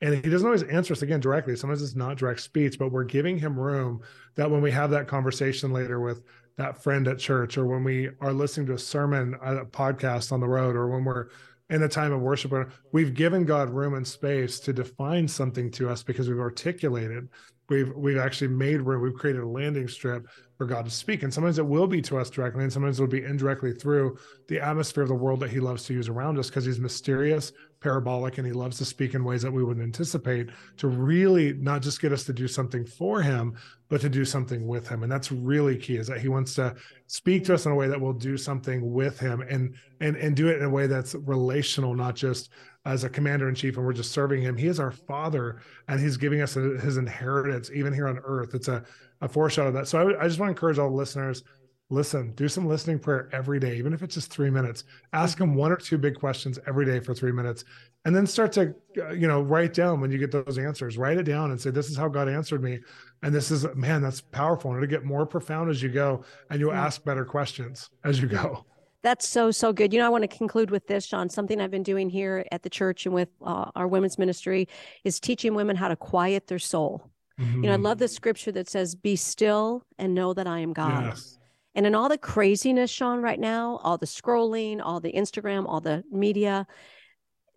And 0.02 0.14
he 0.14 0.30
doesn't 0.30 0.46
always 0.46 0.64
answer 0.64 0.94
us 0.94 1.02
again 1.02 1.20
directly. 1.20 1.56
Sometimes 1.56 1.82
it's 1.82 1.96
not 1.96 2.18
direct 2.18 2.42
speech 2.42 2.78
but 2.80 2.92
we're 2.92 3.04
giving 3.04 3.38
him 3.38 3.60
room 3.60 4.02
that 4.36 4.50
when 4.50 4.62
we 4.62 4.72
have 4.72 4.92
that 4.92 5.08
conversation 5.08 5.72
later 5.72 6.00
with 6.00 6.24
that 6.58 6.82
friend 6.82 7.08
at 7.08 7.20
church 7.20 7.58
or 7.58 7.66
when 7.66 7.84
we 7.84 8.10
are 8.22 8.34
listening 8.34 8.66
to 8.68 8.74
a 8.74 8.80
sermon 8.80 9.36
uh, 9.46 9.62
a 9.62 9.66
podcast 9.66 10.32
on 10.32 10.40
the 10.40 10.48
road 10.48 10.76
or 10.76 10.88
when 10.88 11.04
we're 11.04 11.28
in 11.70 11.84
a 11.84 11.90
time 11.90 12.12
of 12.14 12.22
worship 12.22 12.54
we've 12.92 13.14
given 13.14 13.44
god 13.44 13.70
room 13.70 13.96
and 13.96 14.08
space 14.08 14.60
to 14.60 14.72
define 14.72 15.28
something 15.28 15.72
to 15.72 15.90
us 15.90 16.04
because 16.04 16.30
we've 16.30 16.40
articulated 16.40 17.28
we've 17.70 17.92
we've 17.96 18.18
actually 18.18 18.48
made 18.48 18.82
room 18.82 19.02
we've 19.02 19.16
created 19.16 19.42
a 19.42 19.48
landing 19.48 19.88
strip 19.88 20.28
for 20.58 20.66
God 20.66 20.86
to 20.86 20.92
speak. 20.92 21.24
And 21.24 21.34
sometimes 21.34 21.60
it 21.60 21.66
will 21.66 21.88
be 21.88 22.02
to 22.04 22.18
us 22.18 22.30
directly, 22.30 22.64
and 22.64 22.72
sometimes 22.72 23.00
it'll 23.00 23.12
be 23.12 23.24
indirectly 23.24 23.74
through 23.74 24.18
the 24.48 24.60
atmosphere 24.60 25.04
of 25.04 25.10
the 25.10 25.16
world 25.16 25.40
that 25.42 25.50
He 25.50 25.60
loves 25.60 25.84
to 25.86 25.94
use 25.94 26.08
around 26.08 26.40
us 26.40 26.48
because 26.48 26.66
He's 26.66 26.80
mysterious, 26.80 27.52
parabolic, 27.82 28.38
and 28.38 28.48
He 28.48 28.54
loves 28.54 28.78
to 28.78 28.86
speak 28.86 29.14
in 29.14 29.24
ways 29.24 29.42
that 29.42 29.52
we 29.52 29.64
wouldn't 29.64 29.84
anticipate 29.84 30.50
to 30.78 30.88
really 30.88 31.54
not 31.54 31.82
just 31.82 32.02
get 32.02 32.14
us 32.14 32.24
to 32.26 32.34
do 32.34 32.48
something 32.48 32.86
for 32.86 33.22
Him, 33.22 33.58
but 33.90 34.02
to 34.02 34.10
do 34.10 34.24
something 34.24 34.66
with 34.66 34.88
Him. 34.88 35.04
And 35.04 35.12
that's 35.12 35.32
really 35.32 35.78
key 35.78 35.98
is 35.98 36.08
that 36.08 36.22
He 36.22 36.30
wants 36.30 36.56
to 36.56 36.76
speak 37.08 37.44
to 37.46 37.54
us 37.54 37.66
in 37.66 37.72
a 37.72 37.76
way 37.76 37.88
that 37.88 38.00
will 38.00 38.14
do 38.14 38.38
something 38.38 38.94
with 38.94 39.20
Him 39.20 39.42
and 39.42 39.76
and 40.00 40.16
and 40.18 40.36
do 40.36 40.48
it 40.48 40.58
in 40.58 40.64
a 40.64 40.70
way 40.70 40.88
that's 40.88 41.16
relational, 41.16 41.94
not 41.94 42.16
just 42.16 42.50
as 42.86 43.04
a 43.04 43.10
commander 43.10 43.50
in 43.50 43.56
chief 43.56 43.78
and 43.78 43.86
we're 43.86 43.94
just 43.94 44.12
serving 44.12 44.42
him. 44.42 44.56
He 44.56 44.68
is 44.68 44.80
our 44.80 44.92
father 44.92 45.62
and 45.88 46.00
he's 46.00 46.18
giving 46.18 46.42
us 46.42 46.56
a, 46.56 46.78
his 46.80 46.98
inheritance 46.98 47.72
even 47.74 47.94
here 47.94 48.08
on 48.08 48.20
earth. 48.24 48.54
It's 48.54 48.68
a, 48.68 48.84
a 49.22 49.28
foreshadow 49.28 49.70
of 49.70 49.74
that. 49.76 49.88
So 49.88 50.00
I, 50.00 50.24
I 50.24 50.28
just 50.28 50.40
want 50.40 50.50
to 50.50 50.52
encourage 50.52 50.78
all 50.78 50.90
the 50.90 50.96
listeners 50.96 51.44
listen, 51.90 52.32
do 52.34 52.48
some 52.48 52.68
listening 52.68 52.98
prayer 52.98 53.30
every 53.32 53.60
day, 53.60 53.78
even 53.78 53.94
if 53.94 54.02
it's 54.02 54.16
just 54.16 54.32
three 54.32 54.50
minutes. 54.50 54.86
Ask 55.14 55.38
them 55.38 55.56
one 55.56 55.72
or 55.72 55.78
two 55.78 55.98
big 55.98 56.16
questions 56.16 56.58
every 56.68 56.86
day 56.86 57.00
for 57.00 57.14
three 57.14 57.32
minutes, 57.32 57.64
and 58.06 58.16
then 58.16 58.26
start 58.26 58.52
to, 58.54 58.74
uh, 59.00 59.12
you 59.12 59.28
know, 59.28 59.42
write 59.42 59.74
down 59.74 60.02
when 60.02 60.12
you 60.12 60.18
get 60.18 60.32
those 60.32 60.58
answers. 60.58 60.98
Write 60.98 61.18
it 61.18 61.24
down 61.24 61.52
and 61.52 61.60
say, 61.62 61.70
"This 61.70 61.90
is 61.90 61.98
how 61.98 62.08
God 62.08 62.28
answered 62.28 62.64
me," 62.64 62.80
and 63.24 63.34
this 63.34 63.52
is, 63.52 63.66
man, 63.76 64.02
that's 64.02 64.22
powerful. 64.22 64.72
And 64.72 64.84
it'll 64.84 64.90
get 64.90 65.06
more 65.06 65.26
profound 65.26 65.70
as 65.70 65.82
you 65.82 65.90
go, 65.90 66.24
and 66.50 66.60
you'll 66.60 66.74
ask 66.74 67.04
better 67.04 67.26
questions 67.26 67.90
as 68.04 68.22
you 68.22 68.28
go. 68.28 68.66
That's 69.04 69.30
so, 69.30 69.52
so 69.52 69.72
good. 69.72 69.94
You 69.94 70.00
know, 70.00 70.08
I 70.08 70.10
want 70.10 70.24
to 70.24 70.28
conclude 70.28 70.72
with 70.72 70.88
this, 70.88 71.06
Shawn. 71.06 71.30
Something 71.30 71.62
I've 71.62 71.70
been 71.70 71.84
doing 71.84 72.10
here 72.10 72.44
at 72.52 72.64
the 72.64 72.72
church 72.72 73.06
and 73.06 73.14
with 73.14 73.30
uh, 73.46 73.70
our 73.76 73.88
women's 73.88 74.18
ministry 74.18 74.68
is 75.04 75.20
teaching 75.20 75.54
women 75.54 75.76
how 75.76 75.90
to 75.90 75.96
quiet 75.96 76.48
their 76.48 76.58
soul. 76.58 77.12
Mm-hmm. 77.40 77.64
You 77.64 77.70
know, 77.70 77.74
I 77.74 77.78
love 77.78 77.98
the 77.98 78.08
scripture 78.08 78.52
that 78.54 78.70
says, 78.70 78.96
Be 78.96 79.16
still 79.16 79.84
and 79.98 80.14
know 80.14 80.34
that 80.34 80.48
I 80.48 80.60
am 80.60 80.74
God. 80.74 81.06
Yes. 81.06 81.38
And 81.74 81.86
in 81.86 81.94
all 81.94 82.08
the 82.08 82.18
craziness, 82.18 82.90
Shawn, 82.90 83.22
right 83.22 83.40
now, 83.40 83.82
all 83.84 83.98
the 83.98 84.06
scrolling, 84.06 84.80
all 84.82 85.02
the 85.02 85.12
Instagram, 85.12 85.66
all 85.68 85.82
the 85.82 86.04
media, 86.10 86.66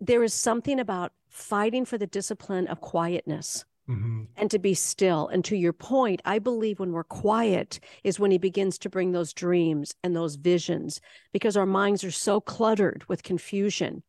there 0.01 0.23
is 0.23 0.33
something 0.33 0.79
about 0.79 1.13
fighting 1.29 1.85
for 1.85 1.97
the 1.97 2.07
discipline 2.07 2.67
of 2.67 2.81
quietness. 2.81 3.65
Mm-hmm. 3.89 4.25
and 4.37 4.51
to 4.51 4.59
be 4.59 4.75
still. 4.75 5.29
And 5.29 5.43
to 5.45 5.57
your 5.57 5.73
point, 5.73 6.21
I 6.23 6.37
believe 6.37 6.79
when 6.79 6.91
we're 6.91 7.03
quiet 7.03 7.79
is 8.03 8.19
when 8.19 8.29
he 8.29 8.37
begins 8.37 8.77
to 8.77 8.89
bring 8.89 9.13
those 9.13 9.33
dreams 9.33 9.95
and 10.03 10.15
those 10.15 10.35
visions 10.35 11.01
because 11.33 11.57
our 11.57 11.65
minds 11.65 12.03
are 12.03 12.11
so 12.11 12.39
cluttered 12.39 13.03
with 13.07 13.23
confusion 13.23 14.03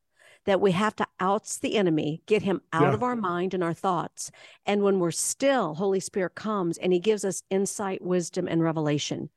that 0.46 0.61
we 0.61 0.72
have 0.72 0.96
to 0.96 1.07
oust 1.18 1.61
the 1.61 1.76
enemy, 1.76 2.22
get 2.26 2.42
him 2.42 2.61
out 2.72 2.83
yeah. 2.83 2.94
of 2.94 3.03
our 3.03 3.16
mind 3.16 3.55
and 3.55 3.62
our 3.62 3.74
thoughts. 3.74 4.31
And 4.64 4.83
when 4.83 4.98
we're 4.98 5.11
still, 5.11 5.74
Holy 5.74 6.00
Spirit 6.00 6.35
comes 6.35 6.79
and 6.79 6.92
he 6.92 6.98
gives 6.98 7.24
us 7.24 7.42
insight, 7.50 8.03
wisdom, 8.03 8.48
and 8.48 8.62
revelation. 8.62 9.31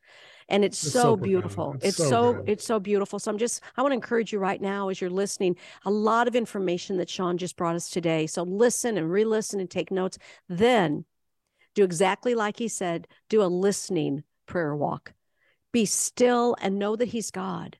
And 0.49 0.63
it's, 0.63 0.81
it's 0.83 0.93
so, 0.93 1.01
so 1.01 1.15
beautiful. 1.15 1.73
It's, 1.75 1.85
it's, 1.85 1.97
so, 1.97 2.09
so 2.09 2.43
it's 2.47 2.65
so 2.65 2.79
beautiful. 2.79 3.17
So 3.17 3.31
i'm 3.31 3.37
just 3.37 3.61
i 3.77 3.81
want 3.81 3.91
to 3.91 3.95
encourage 3.95 4.33
you 4.33 4.39
right 4.39 4.61
now 4.61 4.89
as 4.89 4.99
you're 4.99 5.09
listening 5.09 5.55
a 5.85 5.89
lot 5.89 6.27
of 6.27 6.35
information 6.35 6.97
that 6.97 7.09
shawn 7.09 7.37
just 7.37 7.55
brought 7.55 7.75
us 7.75 7.89
today. 7.89 8.27
So 8.27 8.43
listen 8.43 8.97
and 8.97 9.09
re-listen 9.09 9.59
and 9.59 9.69
take 9.69 9.89
notes. 9.91 10.17
Then 10.49 11.05
do 11.75 11.83
exactly 11.83 12.35
like 12.35 12.57
he 12.57 12.67
said 12.67 13.07
do 13.29 13.41
a 13.41 13.45
listening 13.45 14.23
prayer 14.45 14.75
walk. 14.75 15.13
Be 15.71 15.85
still 15.85 16.55
and 16.61 16.77
know 16.77 16.95
that 16.95 17.09
he's 17.09 17.31
god 17.31 17.77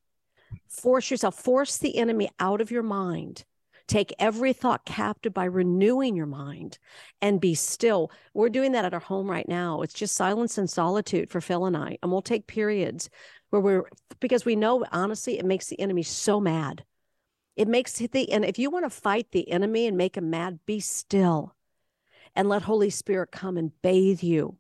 force 0.68 1.12
yourself 1.12 1.36
force 1.36 1.78
the 1.78 1.98
enemy 1.98 2.30
out 2.40 2.62
of 2.62 2.72
your 2.72 2.84
mind 2.84 3.46
Take 3.88 4.14
every 4.18 4.54
thought 4.54 4.86
captive 4.86 5.34
by 5.34 5.46
renewing 5.46 6.16
your 6.16 6.26
mind 6.26 6.78
and 7.22 7.42
be 7.42 7.54
still. 7.54 8.12
We're 8.34 8.50
doing 8.50 8.72
that 8.72 8.86
at 8.86 8.94
our 8.94 9.00
home 9.00 9.30
right 9.30 9.48
now. 9.48 9.82
It's 9.82 9.94
just 9.94 10.16
silence 10.16 10.58
and 10.58 10.70
solitude 10.70 11.30
for 11.30 11.42
Phil 11.42 11.66
and 11.66 11.76
I. 11.76 11.98
And 12.02 12.12
we'll 12.12 12.22
take 12.22 12.48
periods 12.48 13.10
where 13.50 13.62
we're, 13.62 13.84
because 14.20 14.46
we 14.46 14.56
know, 14.56 14.86
honestly, 14.92 15.38
it 15.38 15.46
makes 15.46 15.68
the 15.68 15.80
enemy 15.80 16.04
so 16.04 16.40
mad. 16.40 16.86
It 17.56 17.68
makes 17.68 17.94
the, 17.94 18.32
and 18.32 18.46
if 18.46 18.58
you 18.58 18.70
want 18.70 18.86
to 18.86 18.90
fight 18.90 19.28
the 19.32 19.52
enemy 19.52 19.86
and 19.86 19.98
make 19.98 20.18
him 20.18 20.30
mad, 20.30 20.60
be 20.66 20.80
still 20.80 21.54
and 22.36 22.50
let 22.50 22.64
Holy 22.64 22.90
Spirit 22.90 23.32
come 23.32 23.58
and 23.58 23.80
bathe 23.82 24.24
you 24.24 24.58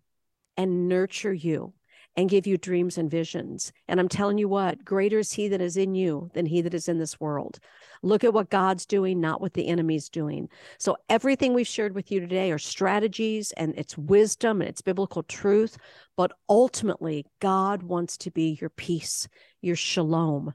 and 0.57 0.87
nurture 0.87 1.33
you 1.33 1.73
and 2.15 2.29
give 2.29 2.45
you 2.45 2.57
dreams 2.57 2.97
and 2.97 3.09
visions. 3.09 3.71
And 3.87 3.99
I'm 3.99 4.09
telling 4.09 4.37
you 4.37 4.47
what, 4.47 4.85
greater 4.85 5.19
is 5.19 5.31
he 5.31 5.47
that 5.47 5.61
is 5.61 5.77
in 5.77 5.95
you 5.95 6.29
than 6.33 6.45
he 6.45 6.61
that 6.61 6.73
is 6.73 6.87
in 6.87 6.99
this 6.99 7.19
world. 7.19 7.59
Look 8.03 8.23
at 8.23 8.33
what 8.33 8.49
God's 8.49 8.85
doing, 8.85 9.19
not 9.19 9.41
what 9.41 9.53
the 9.53 9.67
enemy's 9.67 10.09
doing. 10.09 10.49
So 10.77 10.97
everything 11.09 11.53
we've 11.53 11.67
shared 11.67 11.95
with 11.95 12.11
you 12.11 12.19
today 12.19 12.51
are 12.51 12.59
strategies 12.59 13.51
and 13.53 13.73
it's 13.77 13.97
wisdom 13.97 14.61
and 14.61 14.69
it's 14.69 14.81
biblical 14.81 15.23
truth. 15.23 15.77
But 16.15 16.33
ultimately, 16.47 17.25
God 17.39 17.81
wants 17.81 18.17
to 18.17 18.31
be 18.31 18.57
your 18.61 18.69
peace, 18.69 19.27
your 19.61 19.75
shalom. 19.75 20.53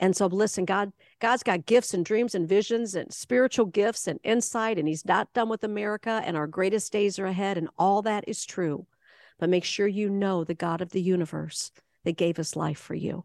And 0.00 0.14
so 0.14 0.26
listen, 0.26 0.64
God, 0.64 0.92
God's 1.20 1.42
got 1.42 1.66
gifts 1.66 1.94
and 1.94 2.04
dreams 2.04 2.34
and 2.34 2.48
visions 2.48 2.94
and 2.94 3.12
spiritual 3.12 3.66
gifts 3.66 4.06
and 4.06 4.20
insight, 4.22 4.78
and 4.78 4.86
He's 4.86 5.04
not 5.04 5.32
done 5.32 5.48
with 5.48 5.64
America, 5.64 6.22
and 6.24 6.36
our 6.36 6.46
greatest 6.46 6.92
days 6.92 7.18
are 7.18 7.26
ahead, 7.26 7.58
and 7.58 7.68
all 7.76 8.02
that 8.02 8.22
is 8.28 8.44
true 8.44 8.86
but 9.38 9.48
make 9.48 9.64
sure 9.64 9.86
you 9.86 10.08
know 10.10 10.44
the 10.44 10.54
God 10.54 10.80
of 10.80 10.90
the 10.90 11.02
universe 11.02 11.70
that 12.04 12.16
gave 12.16 12.38
us 12.38 12.56
life 12.56 12.78
for 12.78 12.94
you. 12.94 13.24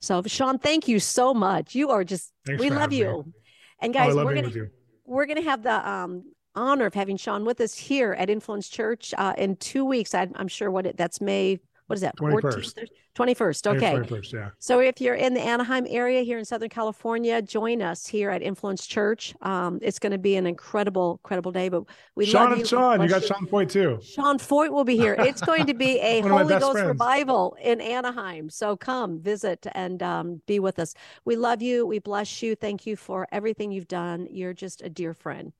So, 0.00 0.22
Shawn, 0.22 0.58
thank 0.58 0.88
you 0.88 0.98
so 1.00 1.34
much. 1.34 1.74
You 1.74 1.90
are 1.90 2.04
just, 2.04 2.32
Thanks 2.46 2.60
we 2.60 2.70
love 2.70 2.92
you. 2.92 3.24
Me. 3.26 3.32
And 3.80 3.94
guys, 3.94 4.14
oh, 4.14 4.24
we're 4.24 4.34
going 4.34 4.50
to, 4.50 4.68
we're 5.04 5.26
going 5.26 5.42
to 5.42 5.48
have 5.48 5.62
the 5.62 5.88
um, 5.88 6.24
honor 6.54 6.86
of 6.86 6.94
having 6.94 7.16
Shawn 7.16 7.44
with 7.44 7.60
us 7.60 7.74
here 7.74 8.12
at 8.14 8.30
Influence 8.30 8.68
Church 8.68 9.12
uh, 9.16 9.34
in 9.36 9.56
two 9.56 9.84
weeks. 9.84 10.14
I, 10.14 10.28
am 10.34 10.48
sure 10.48 10.70
what 10.70 10.86
it, 10.86 10.96
that's 10.96 11.20
May 11.20 11.60
what 11.86 11.96
is 11.96 12.02
that? 12.02 12.16
21st. 12.16 12.88
21st. 13.14 13.76
Okay. 13.76 13.94
21st, 13.94 14.32
yeah. 14.32 14.50
So 14.58 14.80
if 14.80 15.00
you're 15.00 15.14
in 15.14 15.34
the 15.34 15.40
Anaheim 15.40 15.86
area 15.88 16.22
here 16.22 16.38
in 16.38 16.44
Southern 16.44 16.68
California, 16.68 17.40
join 17.40 17.80
us 17.80 18.06
here 18.06 18.30
at 18.30 18.42
Influence 18.42 18.86
Church. 18.86 19.34
Um, 19.40 19.78
it's 19.82 19.98
going 19.98 20.12
to 20.12 20.18
be 20.18 20.36
an 20.36 20.46
incredible, 20.46 21.20
incredible 21.22 21.52
day. 21.52 21.68
But 21.68 21.84
we 22.16 22.26
Sean 22.26 22.52
and 22.52 22.66
Sean, 22.66 23.00
you 23.00 23.08
got 23.08 23.24
Sean 23.24 23.46
Feucht 23.46 23.70
too. 23.70 24.00
Sean 24.02 24.38
Feucht 24.38 24.70
will 24.70 24.84
be 24.84 24.96
here. 24.96 25.16
It's 25.26 25.40
going 25.40 25.66
to 25.66 25.74
be 25.74 25.98
a 25.98 26.20
Holy 26.20 26.58
Ghost 26.58 26.72
friends. 26.72 26.88
revival 26.88 27.56
in 27.60 27.80
Anaheim. 27.80 28.48
So 28.48 28.76
come 28.76 29.20
visit 29.20 29.66
and 29.72 30.00
um, 30.02 30.40
be 30.46 30.60
with 30.60 30.78
us. 30.78 30.94
We 31.24 31.36
love 31.36 31.62
you. 31.62 31.84
We 31.84 31.98
bless 31.98 32.42
you. 32.42 32.54
Thank 32.54 32.86
you 32.86 32.96
for 32.96 33.26
everything 33.32 33.72
you've 33.72 33.88
done. 33.88 34.28
You're 34.30 34.54
just 34.54 34.82
a 34.82 34.88
dear 34.88 35.14
friend. 35.14 35.52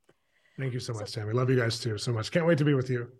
Thank 0.58 0.72
you 0.72 0.80
so 0.80 0.92
much, 0.94 1.10
so, 1.10 1.20
Tammy. 1.20 1.34
Love 1.34 1.50
you 1.50 1.56
guys 1.56 1.78
too 1.80 1.98
so 1.98 2.12
much. 2.12 2.30
Can't 2.30 2.46
wait 2.46 2.58
to 2.58 2.64
be 2.64 2.74
with 2.74 2.88
you. 2.88 3.10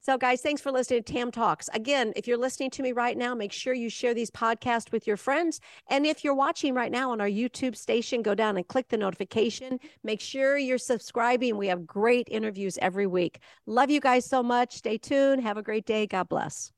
So, 0.00 0.16
guys, 0.16 0.40
thanks 0.40 0.62
for 0.62 0.70
listening 0.70 1.02
to 1.02 1.12
Tam 1.12 1.30
Talks. 1.30 1.68
Again, 1.74 2.12
if 2.14 2.28
you're 2.28 2.38
listening 2.38 2.70
to 2.70 2.82
me 2.82 2.92
right 2.92 3.16
now, 3.16 3.34
make 3.34 3.52
sure 3.52 3.74
you 3.74 3.90
share 3.90 4.14
these 4.14 4.30
podcasts 4.30 4.92
with 4.92 5.06
your 5.06 5.16
friends. 5.16 5.60
And 5.90 6.06
if 6.06 6.22
you're 6.22 6.34
watching 6.34 6.72
right 6.72 6.92
now 6.92 7.10
on 7.10 7.20
our 7.20 7.28
YouTube 7.28 7.76
station, 7.76 8.22
go 8.22 8.34
down 8.34 8.56
and 8.56 8.66
click 8.66 8.88
the 8.88 8.96
notification. 8.96 9.80
Make 10.04 10.20
sure 10.20 10.56
you're 10.56 10.78
subscribing. 10.78 11.56
We 11.56 11.66
have 11.66 11.86
great 11.86 12.28
interviews 12.30 12.78
every 12.80 13.06
week. 13.06 13.40
Love 13.66 13.90
you 13.90 14.00
guys 14.00 14.24
so 14.24 14.42
much. 14.42 14.76
Stay 14.76 14.98
tuned. 14.98 15.42
Have 15.42 15.56
a 15.56 15.62
great 15.62 15.84
day. 15.84 16.06
God 16.06 16.28
bless. 16.28 16.72